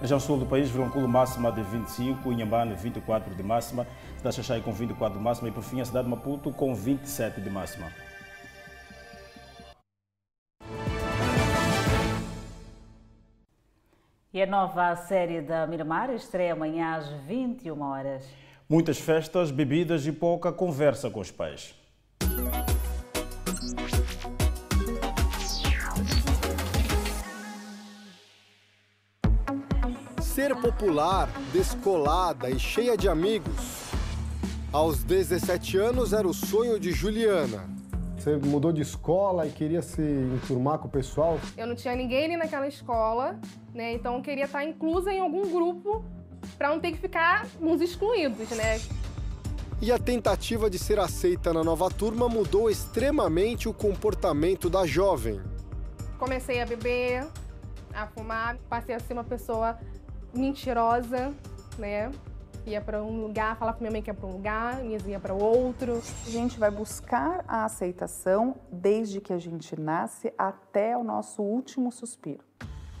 Região 0.00 0.20
sul 0.20 0.38
do 0.38 0.46
país, 0.46 0.70
Vilanculo 0.70 1.08
máxima 1.08 1.50
de 1.50 1.60
25, 1.60 2.30
Inhambane 2.30 2.72
24 2.76 3.34
de 3.34 3.42
máxima, 3.42 3.84
cidade 4.16 4.36
Xaxai 4.36 4.60
com 4.60 4.70
24 4.72 5.18
de 5.18 5.24
máxima 5.24 5.48
e 5.48 5.50
por 5.50 5.64
fim 5.64 5.80
a 5.80 5.84
cidade 5.84 6.04
de 6.04 6.10
Maputo 6.12 6.52
com 6.52 6.72
27 6.72 7.40
de 7.40 7.50
máxima. 7.50 7.88
E 14.32 14.40
a 14.40 14.46
nova 14.46 14.94
série 14.94 15.40
da 15.40 15.66
Miramar 15.66 16.10
estreia 16.10 16.52
amanhã 16.52 16.94
às 16.94 17.08
21 17.26 17.82
horas. 17.82 18.24
Muitas 18.68 19.00
festas, 19.00 19.50
bebidas 19.50 20.06
e 20.06 20.12
pouca 20.12 20.52
conversa 20.52 21.10
com 21.10 21.18
os 21.18 21.32
pais. 21.32 21.74
Ser 30.46 30.54
popular, 30.54 31.28
descolada 31.52 32.48
e 32.48 32.56
cheia 32.56 32.96
de 32.96 33.08
amigos. 33.08 33.90
Aos 34.72 35.02
17 35.02 35.76
anos 35.76 36.12
era 36.12 36.24
o 36.24 36.32
sonho 36.32 36.78
de 36.78 36.92
Juliana. 36.92 37.68
Você 38.16 38.36
mudou 38.36 38.72
de 38.72 38.80
escola 38.80 39.44
e 39.44 39.50
queria 39.50 39.82
se 39.82 40.00
enturmar 40.00 40.78
com 40.78 40.86
o 40.86 40.90
pessoal? 40.90 41.40
Eu 41.56 41.66
não 41.66 41.74
tinha 41.74 41.96
ninguém 41.96 42.26
ali 42.26 42.36
naquela 42.36 42.68
escola, 42.68 43.40
né? 43.74 43.94
Então 43.94 44.14
eu 44.14 44.22
queria 44.22 44.44
estar 44.44 44.64
inclusa 44.64 45.12
em 45.12 45.18
algum 45.18 45.50
grupo 45.50 46.04
para 46.56 46.68
não 46.68 46.78
ter 46.78 46.92
que 46.92 46.98
ficar 46.98 47.44
nos 47.58 47.80
excluídos, 47.80 48.48
né? 48.50 48.80
E 49.82 49.90
a 49.90 49.98
tentativa 49.98 50.70
de 50.70 50.78
ser 50.78 51.00
aceita 51.00 51.52
na 51.52 51.64
nova 51.64 51.90
turma 51.90 52.28
mudou 52.28 52.70
extremamente 52.70 53.68
o 53.68 53.74
comportamento 53.74 54.70
da 54.70 54.86
jovem. 54.86 55.40
Comecei 56.20 56.62
a 56.62 56.66
beber, 56.66 57.26
a 57.92 58.06
fumar, 58.06 58.56
passei 58.68 58.94
a 58.94 59.00
ser 59.00 59.14
uma 59.14 59.24
pessoa 59.24 59.76
mentirosa, 60.38 61.32
né? 61.78 62.10
Ia 62.66 62.80
para 62.80 63.02
um 63.02 63.20
lugar, 63.20 63.56
falar 63.56 63.74
com 63.74 63.80
minha 63.80 63.92
mãe 63.92 64.02
que 64.02 64.10
ia 64.10 64.14
para 64.14 64.26
um 64.26 64.32
lugar, 64.32 64.82
minha 64.82 64.98
ia 65.06 65.20
para 65.20 65.32
outro. 65.32 66.02
A 66.26 66.30
gente 66.30 66.58
vai 66.58 66.70
buscar 66.70 67.44
a 67.46 67.64
aceitação 67.64 68.56
desde 68.72 69.20
que 69.20 69.32
a 69.32 69.38
gente 69.38 69.78
nasce 69.80 70.32
até 70.36 70.96
o 70.96 71.04
nosso 71.04 71.42
último 71.42 71.92
suspiro. 71.92 72.44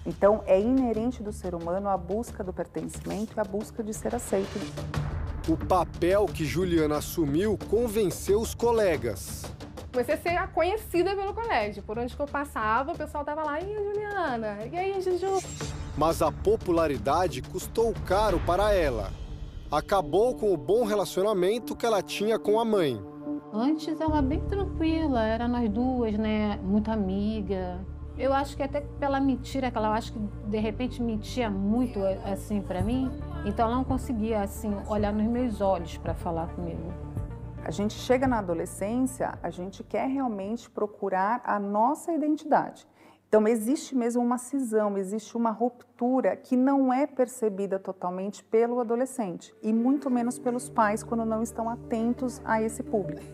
Então, 0.06 0.44
é 0.46 0.60
inerente 0.60 1.20
do 1.20 1.32
ser 1.32 1.52
humano 1.52 1.88
a 1.88 1.96
busca 1.96 2.44
do 2.44 2.52
pertencimento 2.52 3.34
e 3.36 3.40
a 3.40 3.44
busca 3.44 3.82
de 3.82 3.92
ser 3.92 4.14
aceito. 4.14 4.56
O 5.48 5.56
papel 5.56 6.26
que 6.26 6.44
Juliana 6.44 6.98
assumiu 6.98 7.58
convenceu 7.68 8.40
os 8.40 8.54
colegas. 8.54 9.42
Comecei 9.96 10.14
a 10.14 10.18
ser 10.18 10.48
conhecida 10.52 11.16
pelo 11.16 11.32
colégio. 11.32 11.82
Por 11.82 11.98
onde 11.98 12.14
que 12.14 12.20
eu 12.20 12.26
passava, 12.26 12.92
o 12.92 12.96
pessoal 12.96 13.24
tava 13.24 13.42
lá, 13.42 13.58
e 13.60 13.74
a 13.74 13.82
Juliana? 13.82 14.58
E 14.70 14.76
aí, 14.76 15.00
Juju? 15.00 15.42
Mas 15.96 16.20
a 16.20 16.30
popularidade 16.30 17.40
custou 17.40 17.94
caro 18.04 18.38
para 18.40 18.74
ela. 18.74 19.10
Acabou 19.70 20.34
com 20.34 20.52
o 20.52 20.56
bom 20.56 20.84
relacionamento 20.84 21.74
que 21.74 21.86
ela 21.86 22.02
tinha 22.02 22.38
com 22.38 22.60
a 22.60 22.64
mãe. 22.64 23.00
Antes 23.54 23.98
ela 23.98 24.20
bem 24.20 24.40
tranquila, 24.40 25.24
era 25.24 25.48
nós 25.48 25.68
duas, 25.70 26.12
né? 26.18 26.60
Muito 26.62 26.90
amiga. 26.90 27.80
Eu 28.18 28.34
acho 28.34 28.54
que 28.54 28.62
até 28.62 28.82
pela 28.82 29.18
mentira 29.18 29.70
que 29.70 29.78
ela, 29.78 29.88
eu 29.88 29.92
acho 29.92 30.12
que 30.12 30.18
de 30.18 30.58
repente 30.58 31.02
mentia 31.02 31.48
muito 31.48 32.00
assim 32.24 32.60
para 32.60 32.82
mim, 32.82 33.10
então 33.46 33.66
ela 33.66 33.76
não 33.76 33.84
conseguia 33.84 34.42
assim 34.42 34.74
olhar 34.88 35.12
nos 35.12 35.26
meus 35.26 35.60
olhos 35.60 35.96
para 35.98 36.14
falar 36.14 36.48
comigo. 36.48 37.05
A 37.66 37.70
gente 37.72 37.94
chega 37.94 38.28
na 38.28 38.38
adolescência, 38.38 39.36
a 39.42 39.50
gente 39.50 39.82
quer 39.82 40.06
realmente 40.06 40.70
procurar 40.70 41.40
a 41.44 41.58
nossa 41.58 42.12
identidade. 42.12 42.86
Então, 43.28 43.48
existe 43.48 43.92
mesmo 43.92 44.22
uma 44.22 44.38
cisão, 44.38 44.96
existe 44.96 45.36
uma 45.36 45.50
ruptura 45.50 46.36
que 46.36 46.56
não 46.56 46.92
é 46.92 47.08
percebida 47.08 47.76
totalmente 47.76 48.44
pelo 48.44 48.78
adolescente 48.78 49.52
e 49.60 49.72
muito 49.72 50.08
menos 50.08 50.38
pelos 50.38 50.68
pais 50.68 51.02
quando 51.02 51.24
não 51.24 51.42
estão 51.42 51.68
atentos 51.68 52.40
a 52.44 52.62
esse 52.62 52.84
público. 52.84 53.24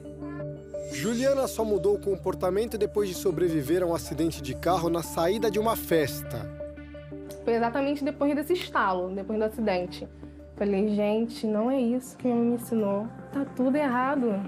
Juliana 0.93 1.47
só 1.47 1.63
mudou 1.63 1.97
o 1.97 2.01
comportamento 2.01 2.79
depois 2.79 3.11
de 3.11 3.15
sobreviver 3.15 3.83
a 3.83 3.87
um 3.87 3.95
acidente 3.95 4.41
de 4.41 4.55
carro 4.55 4.89
na 4.89 5.03
saída 5.03 5.51
de 5.51 5.59
uma 5.59 5.77
festa. 5.77 6.49
Foi 7.45 7.53
exatamente 7.53 8.03
depois 8.03 8.35
desse 8.35 8.55
estalo, 8.55 9.15
depois 9.15 9.39
do 9.39 9.45
acidente. 9.45 10.09
Falei, 10.57 10.95
gente, 10.95 11.47
não 11.47 11.71
é 11.71 11.81
isso 11.81 12.17
que 12.17 12.29
me 12.29 12.55
ensinou. 12.55 13.07
Tá 13.33 13.45
tudo 13.57 13.77
errado. 13.77 14.41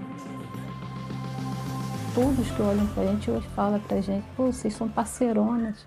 Todos 2.13 2.49
que 2.51 2.61
olham 2.61 2.87
pra 2.87 3.05
gente 3.05 3.29
hoje 3.29 3.47
falam 3.49 3.79
pra 3.79 3.99
gente, 3.99 4.25
pô, 4.37 4.45
vocês 4.45 4.73
são 4.73 4.87
parceironas. 4.87 5.85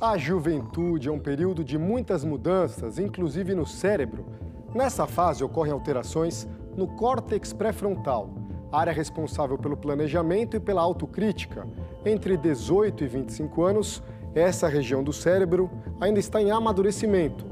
A 0.00 0.18
juventude 0.18 1.08
é 1.08 1.12
um 1.12 1.18
período 1.18 1.62
de 1.62 1.78
muitas 1.78 2.24
mudanças, 2.24 2.98
inclusive 2.98 3.54
no 3.54 3.64
cérebro. 3.64 4.26
Nessa 4.74 5.06
fase 5.06 5.44
ocorrem 5.44 5.72
alterações 5.72 6.48
no 6.76 6.88
córtex 6.88 7.52
pré-frontal, 7.52 8.30
área 8.72 8.92
responsável 8.92 9.58
pelo 9.58 9.76
planejamento 9.76 10.56
e 10.56 10.60
pela 10.60 10.82
autocrítica. 10.82 11.68
Entre 12.04 12.36
18 12.36 13.04
e 13.04 13.06
25 13.06 13.62
anos, 13.62 14.02
essa 14.34 14.66
região 14.66 15.04
do 15.04 15.12
cérebro 15.12 15.70
ainda 16.00 16.18
está 16.18 16.40
em 16.40 16.50
amadurecimento. 16.50 17.51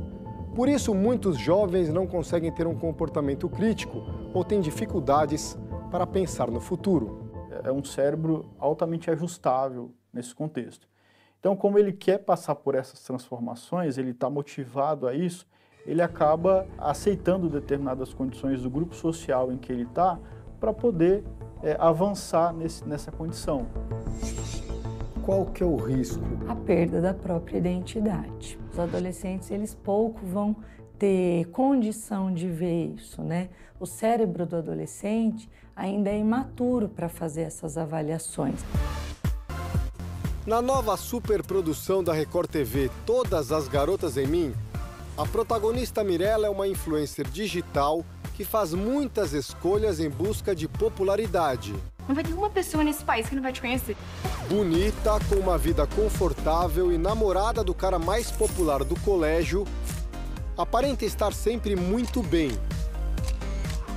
Por 0.54 0.68
isso, 0.68 0.94
muitos 0.94 1.38
jovens 1.38 1.88
não 1.88 2.06
conseguem 2.06 2.52
ter 2.52 2.66
um 2.66 2.74
comportamento 2.74 3.48
crítico 3.48 4.02
ou 4.34 4.44
têm 4.44 4.60
dificuldades 4.60 5.58
para 5.90 6.06
pensar 6.06 6.50
no 6.50 6.60
futuro 6.60 7.30
é 7.64 7.72
um 7.72 7.84
cérebro 7.84 8.48
altamente 8.58 9.10
ajustável 9.10 9.92
nesse 10.12 10.34
contexto. 10.34 10.88
Então, 11.38 11.56
como 11.56 11.78
ele 11.78 11.92
quer 11.92 12.18
passar 12.18 12.54
por 12.54 12.74
essas 12.74 13.00
transformações, 13.02 13.96
ele 13.96 14.10
está 14.10 14.28
motivado 14.28 15.06
a 15.06 15.14
isso, 15.14 15.46
ele 15.86 16.02
acaba 16.02 16.66
aceitando 16.76 17.48
determinadas 17.48 18.12
condições 18.12 18.62
do 18.62 18.68
grupo 18.68 18.94
social 18.94 19.50
em 19.50 19.56
que 19.56 19.72
ele 19.72 19.84
está 19.84 20.18
para 20.58 20.74
poder 20.74 21.24
é, 21.62 21.76
avançar 21.78 22.52
nesse, 22.52 22.86
nessa 22.86 23.10
condição. 23.10 23.66
Qual 25.24 25.46
que 25.46 25.62
é 25.62 25.66
o 25.66 25.76
risco? 25.76 26.22
A 26.48 26.54
perda 26.54 27.00
da 27.00 27.12
própria 27.12 27.58
identidade. 27.58 28.58
Os 28.72 28.78
adolescentes, 28.78 29.50
eles 29.50 29.74
pouco 29.74 30.24
vão 30.24 30.56
ter 30.98 31.46
condição 31.46 32.32
de 32.32 32.48
ver 32.48 32.94
isso, 32.96 33.22
né? 33.22 33.50
O 33.78 33.86
cérebro 33.86 34.46
do 34.46 34.56
adolescente 34.56 35.48
ainda 35.74 36.10
é 36.10 36.18
imaturo 36.18 36.88
para 36.88 37.08
fazer 37.08 37.42
essas 37.42 37.76
avaliações. 37.76 38.60
Na 40.46 40.62
nova 40.62 40.96
superprodução 40.96 42.02
da 42.02 42.12
Record 42.12 42.50
TV, 42.50 42.90
Todas 43.04 43.52
as 43.52 43.68
Garotas 43.68 44.16
em 44.16 44.26
Mim, 44.26 44.54
a 45.16 45.26
protagonista 45.26 46.02
Mirella 46.02 46.46
é 46.46 46.50
uma 46.50 46.66
influencer 46.66 47.28
digital 47.28 48.04
que 48.34 48.44
faz 48.44 48.72
muitas 48.72 49.34
escolhas 49.34 50.00
em 50.00 50.08
busca 50.08 50.54
de 50.54 50.66
popularidade. 50.66 51.74
Não 52.10 52.14
vai 52.16 52.24
ter 52.24 52.32
uma 52.32 52.50
pessoa 52.50 52.82
nesse 52.82 53.04
país 53.04 53.28
que 53.28 53.36
não 53.36 53.42
vai 53.42 53.52
te 53.52 53.60
conhecer. 53.60 53.96
Bonita, 54.48 55.12
com 55.28 55.36
uma 55.36 55.56
vida 55.56 55.86
confortável 55.86 56.90
e 56.92 56.98
namorada 56.98 57.62
do 57.62 57.72
cara 57.72 58.00
mais 58.00 58.32
popular 58.32 58.82
do 58.82 58.98
colégio, 59.02 59.64
aparenta 60.58 61.04
estar 61.04 61.32
sempre 61.32 61.76
muito 61.76 62.20
bem. 62.20 62.50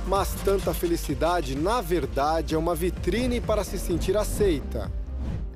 Mas 0.06 0.32
tanta 0.44 0.72
felicidade, 0.72 1.56
na 1.56 1.80
verdade, 1.80 2.54
é 2.54 2.58
uma 2.58 2.72
vitrine 2.72 3.40
para 3.40 3.64
se 3.64 3.80
sentir 3.80 4.16
aceita. 4.16 4.92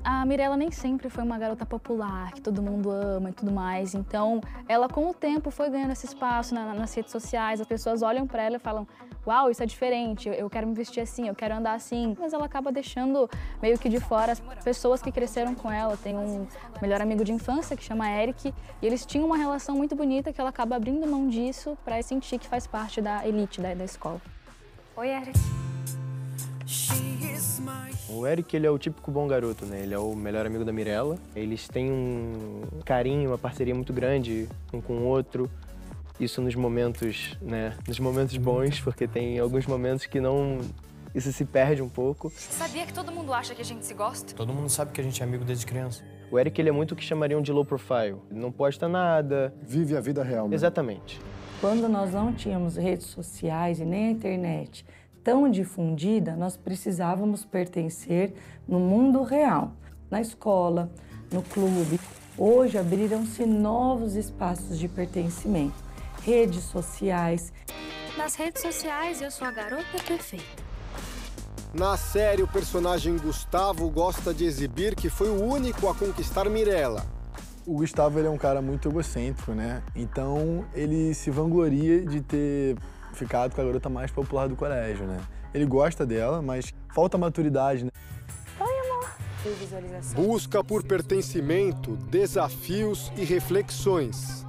A 0.03 0.25
Mirella 0.25 0.57
nem 0.57 0.69
sempre 0.69 1.09
foi 1.09 1.23
uma 1.23 1.37
garota 1.37 1.65
popular, 1.65 2.33
que 2.33 2.41
todo 2.41 2.61
mundo 2.61 2.91
ama 2.91 3.29
e 3.29 3.33
tudo 3.33 3.53
mais. 3.53 3.95
Então, 3.95 4.41
ela 4.67 4.89
com 4.89 5.09
o 5.09 5.13
tempo 5.13 5.49
foi 5.49 5.69
ganhando 5.69 5.91
esse 5.91 6.07
espaço 6.07 6.53
na, 6.53 6.73
nas 6.73 6.93
redes 6.93 7.11
sociais. 7.13 7.61
As 7.61 7.67
pessoas 7.67 8.01
olham 8.01 8.27
para 8.27 8.43
ela 8.43 8.57
e 8.57 8.59
falam: 8.59 8.85
"Uau, 9.25 9.49
isso 9.49 9.61
é 9.61 9.65
diferente. 9.65 10.29
Eu 10.29 10.49
quero 10.49 10.67
me 10.67 10.73
vestir 10.73 11.01
assim, 11.01 11.27
eu 11.27 11.35
quero 11.35 11.55
andar 11.55 11.73
assim". 11.73 12.15
Mas 12.19 12.33
ela 12.33 12.45
acaba 12.45 12.71
deixando 12.71 13.29
meio 13.61 13.77
que 13.77 13.89
de 13.89 13.99
fora 13.99 14.31
as 14.31 14.39
pessoas 14.63 15.01
que 15.01 15.11
cresceram 15.11 15.55
com 15.55 15.71
ela. 15.71 15.97
Tem 15.97 16.15
um 16.15 16.47
melhor 16.81 17.01
amigo 17.01 17.23
de 17.23 17.31
infância 17.31 17.75
que 17.75 17.83
chama 17.83 18.09
Eric, 18.09 18.53
e 18.81 18.85
eles 18.85 19.05
tinham 19.05 19.25
uma 19.25 19.37
relação 19.37 19.75
muito 19.75 19.95
bonita 19.95 20.31
que 20.33 20.39
ela 20.39 20.49
acaba 20.49 20.75
abrindo 20.75 21.05
mão 21.07 21.27
disso 21.27 21.77
para 21.83 22.01
sentir 22.01 22.39
que 22.39 22.47
faz 22.47 22.65
parte 22.65 23.01
da 23.01 23.27
elite 23.27 23.61
da, 23.61 23.73
da 23.73 23.85
escola. 23.85 24.21
Oi, 24.95 25.09
Eric. 25.09 25.39
O 28.09 28.25
Eric, 28.27 28.55
ele 28.55 28.67
é 28.67 28.69
o 28.69 28.77
típico 28.77 29.11
bom 29.11 29.27
garoto, 29.27 29.65
né? 29.65 29.81
Ele 29.81 29.93
é 29.93 29.99
o 29.99 30.15
melhor 30.15 30.45
amigo 30.45 30.65
da 30.65 30.73
Mirella. 30.73 31.17
Eles 31.35 31.67
têm 31.67 31.91
um 31.91 32.61
carinho, 32.83 33.29
uma 33.29 33.37
parceria 33.37 33.73
muito 33.73 33.93
grande 33.93 34.49
um 34.73 34.81
com 34.81 34.93
o 34.93 35.05
outro. 35.05 35.49
Isso 36.19 36.41
nos 36.41 36.55
momentos, 36.55 37.37
né? 37.41 37.75
Nos 37.87 37.99
momentos 37.99 38.35
bons, 38.37 38.81
porque 38.81 39.07
tem 39.07 39.39
alguns 39.39 39.65
momentos 39.65 40.05
que 40.05 40.19
não... 40.19 40.59
Isso 41.15 41.31
se 41.33 41.43
perde 41.43 41.81
um 41.81 41.89
pouco. 41.89 42.31
Sabia 42.35 42.85
que 42.85 42.93
todo 42.93 43.11
mundo 43.11 43.33
acha 43.33 43.55
que 43.55 43.61
a 43.61 43.65
gente 43.65 43.83
se 43.85 43.93
gosta? 43.93 44.35
Todo 44.35 44.53
mundo 44.53 44.69
sabe 44.69 44.91
que 44.91 45.01
a 45.01 45.03
gente 45.03 45.21
é 45.21 45.25
amigo 45.25 45.43
desde 45.43 45.65
criança. 45.65 46.03
O 46.31 46.37
Eric, 46.37 46.61
ele 46.61 46.69
é 46.69 46.71
muito 46.71 46.91
o 46.91 46.95
que 46.95 47.03
chamariam 47.03 47.41
de 47.41 47.51
low 47.51 47.65
profile. 47.65 48.17
Ele 48.29 48.39
não 48.39 48.51
posta 48.51 48.87
nada. 48.87 49.51
Vive 49.63 49.97
a 49.97 50.01
vida 50.01 50.23
real, 50.23 50.47
né? 50.47 50.53
Exatamente. 50.55 51.19
Quando 51.59 51.89
nós 51.89 52.13
não 52.13 52.31
tínhamos 52.31 52.75
redes 52.75 53.07
sociais 53.07 53.79
e 53.79 53.85
nem 53.85 54.07
a 54.07 54.11
internet 54.11 54.85
tão 55.23 55.49
difundida, 55.49 56.35
nós 56.35 56.55
precisávamos 56.55 57.43
pertencer 57.43 58.33
no 58.67 58.79
mundo 58.79 59.23
real, 59.23 59.73
na 60.09 60.21
escola, 60.21 60.91
no 61.31 61.41
clube. 61.41 61.99
Hoje 62.37 62.77
abriram-se 62.77 63.45
novos 63.45 64.15
espaços 64.15 64.79
de 64.79 64.87
pertencimento, 64.87 65.73
redes 66.23 66.63
sociais. 66.63 67.51
Nas 68.17 68.35
redes 68.35 68.61
sociais 68.61 69.21
eu 69.21 69.31
sou 69.31 69.47
a 69.47 69.51
garota 69.51 69.97
perfeita. 70.05 70.69
Na 71.73 71.95
série, 71.97 72.41
o 72.41 72.47
personagem 72.47 73.15
Gustavo 73.17 73.89
gosta 73.89 74.33
de 74.33 74.43
exibir 74.43 74.95
que 74.95 75.07
foi 75.07 75.29
o 75.29 75.43
único 75.43 75.87
a 75.87 75.93
conquistar 75.93 76.49
Mirella. 76.49 77.05
O 77.65 77.75
Gustavo 77.75 78.17
ele 78.17 78.27
é 78.27 78.31
um 78.31 78.37
cara 78.37 78.59
muito 78.61 78.89
egocêntrico, 78.89 79.51
né? 79.51 79.83
Então 79.95 80.65
ele 80.73 81.13
se 81.13 81.29
vangloria 81.29 82.03
de 82.03 82.21
ter 82.21 82.75
ficado 83.13 83.53
com 83.53 83.61
a 83.61 83.63
garota 83.63 83.87
mais 83.87 84.09
popular 84.09 84.47
do 84.49 84.55
colégio, 84.55 85.05
né? 85.05 85.19
Ele 85.53 85.65
gosta 85.65 86.05
dela, 86.05 86.41
mas 86.41 86.73
falta 86.93 87.17
maturidade, 87.17 87.85
né? 87.85 87.91
Oi, 88.59 88.89
amor. 88.89 89.11
Busca 90.15 90.63
por 90.63 90.83
pertencimento, 90.83 91.95
desafios 91.97 93.11
e 93.15 93.23
reflexões. 93.23 94.48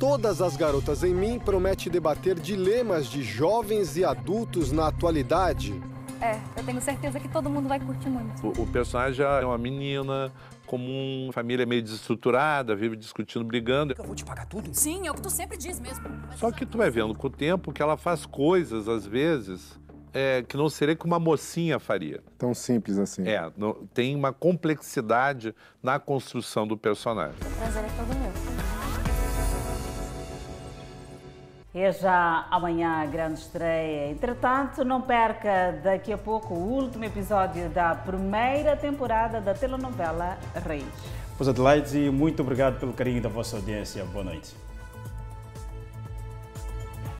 Todas 0.00 0.40
as 0.40 0.56
Garotas 0.56 1.04
em 1.04 1.14
Mim 1.14 1.38
promete 1.38 1.90
debater 1.90 2.40
dilemas 2.40 3.06
de 3.06 3.22
jovens 3.22 3.98
e 3.98 4.04
adultos 4.04 4.72
na 4.72 4.86
atualidade. 4.86 5.78
É, 6.22 6.40
eu 6.56 6.64
tenho 6.64 6.80
certeza 6.80 7.20
que 7.20 7.28
todo 7.28 7.50
mundo 7.50 7.68
vai 7.68 7.78
curtir 7.78 8.08
muito. 8.08 8.46
O, 8.46 8.62
o 8.62 8.66
personagem 8.66 9.26
é 9.26 9.44
uma 9.44 9.58
menina 9.58 10.32
comum, 10.64 11.28
família 11.34 11.66
meio 11.66 11.82
desestruturada, 11.82 12.74
vive 12.74 12.96
discutindo, 12.96 13.44
brigando. 13.44 13.94
Eu 13.98 14.04
vou 14.04 14.14
te 14.14 14.24
pagar 14.24 14.46
tudo? 14.46 14.70
Sim, 14.72 15.06
é 15.06 15.10
o 15.10 15.14
que 15.14 15.20
tu 15.20 15.28
sempre 15.28 15.58
diz 15.58 15.78
mesmo. 15.78 16.06
Só 16.34 16.50
que 16.50 16.64
tu 16.64 16.78
vai 16.78 16.88
vendo 16.88 17.14
com 17.14 17.26
o 17.26 17.30
tempo 17.30 17.70
que 17.70 17.82
ela 17.82 17.98
faz 17.98 18.24
coisas, 18.24 18.88
às 18.88 19.04
vezes, 19.04 19.78
é, 20.14 20.42
que 20.42 20.56
não 20.56 20.70
seria 20.70 20.96
que 20.96 21.04
uma 21.04 21.18
mocinha 21.18 21.78
faria. 21.78 22.22
Tão 22.38 22.54
simples 22.54 22.98
assim. 22.98 23.28
É, 23.28 23.52
não, 23.54 23.74
tem 23.92 24.16
uma 24.16 24.32
complexidade 24.32 25.54
na 25.82 25.98
construção 25.98 26.66
do 26.66 26.74
personagem. 26.74 27.36
O 27.36 27.58
prazer 27.58 27.84
é 27.84 27.88
todo 27.98 28.18
meu. 28.18 28.49
É 31.72 31.92
já 31.92 32.46
amanhã 32.50 33.00
a 33.00 33.06
grande 33.06 33.38
estreia. 33.38 34.10
Entretanto, 34.10 34.84
não 34.84 35.00
perca 35.00 35.78
daqui 35.84 36.12
a 36.12 36.18
pouco 36.18 36.52
o 36.52 36.58
último 36.58 37.04
episódio 37.04 37.68
da 37.68 37.94
primeira 37.94 38.76
temporada 38.76 39.40
da 39.40 39.54
telenovela 39.54 40.36
Reis. 40.66 40.84
Pois 41.36 41.48
Adelaide, 41.48 42.10
muito 42.10 42.42
obrigado 42.42 42.80
pelo 42.80 42.92
carinho 42.92 43.22
da 43.22 43.28
vossa 43.28 43.56
audiência. 43.56 44.04
Boa 44.04 44.24
noite. 44.24 44.54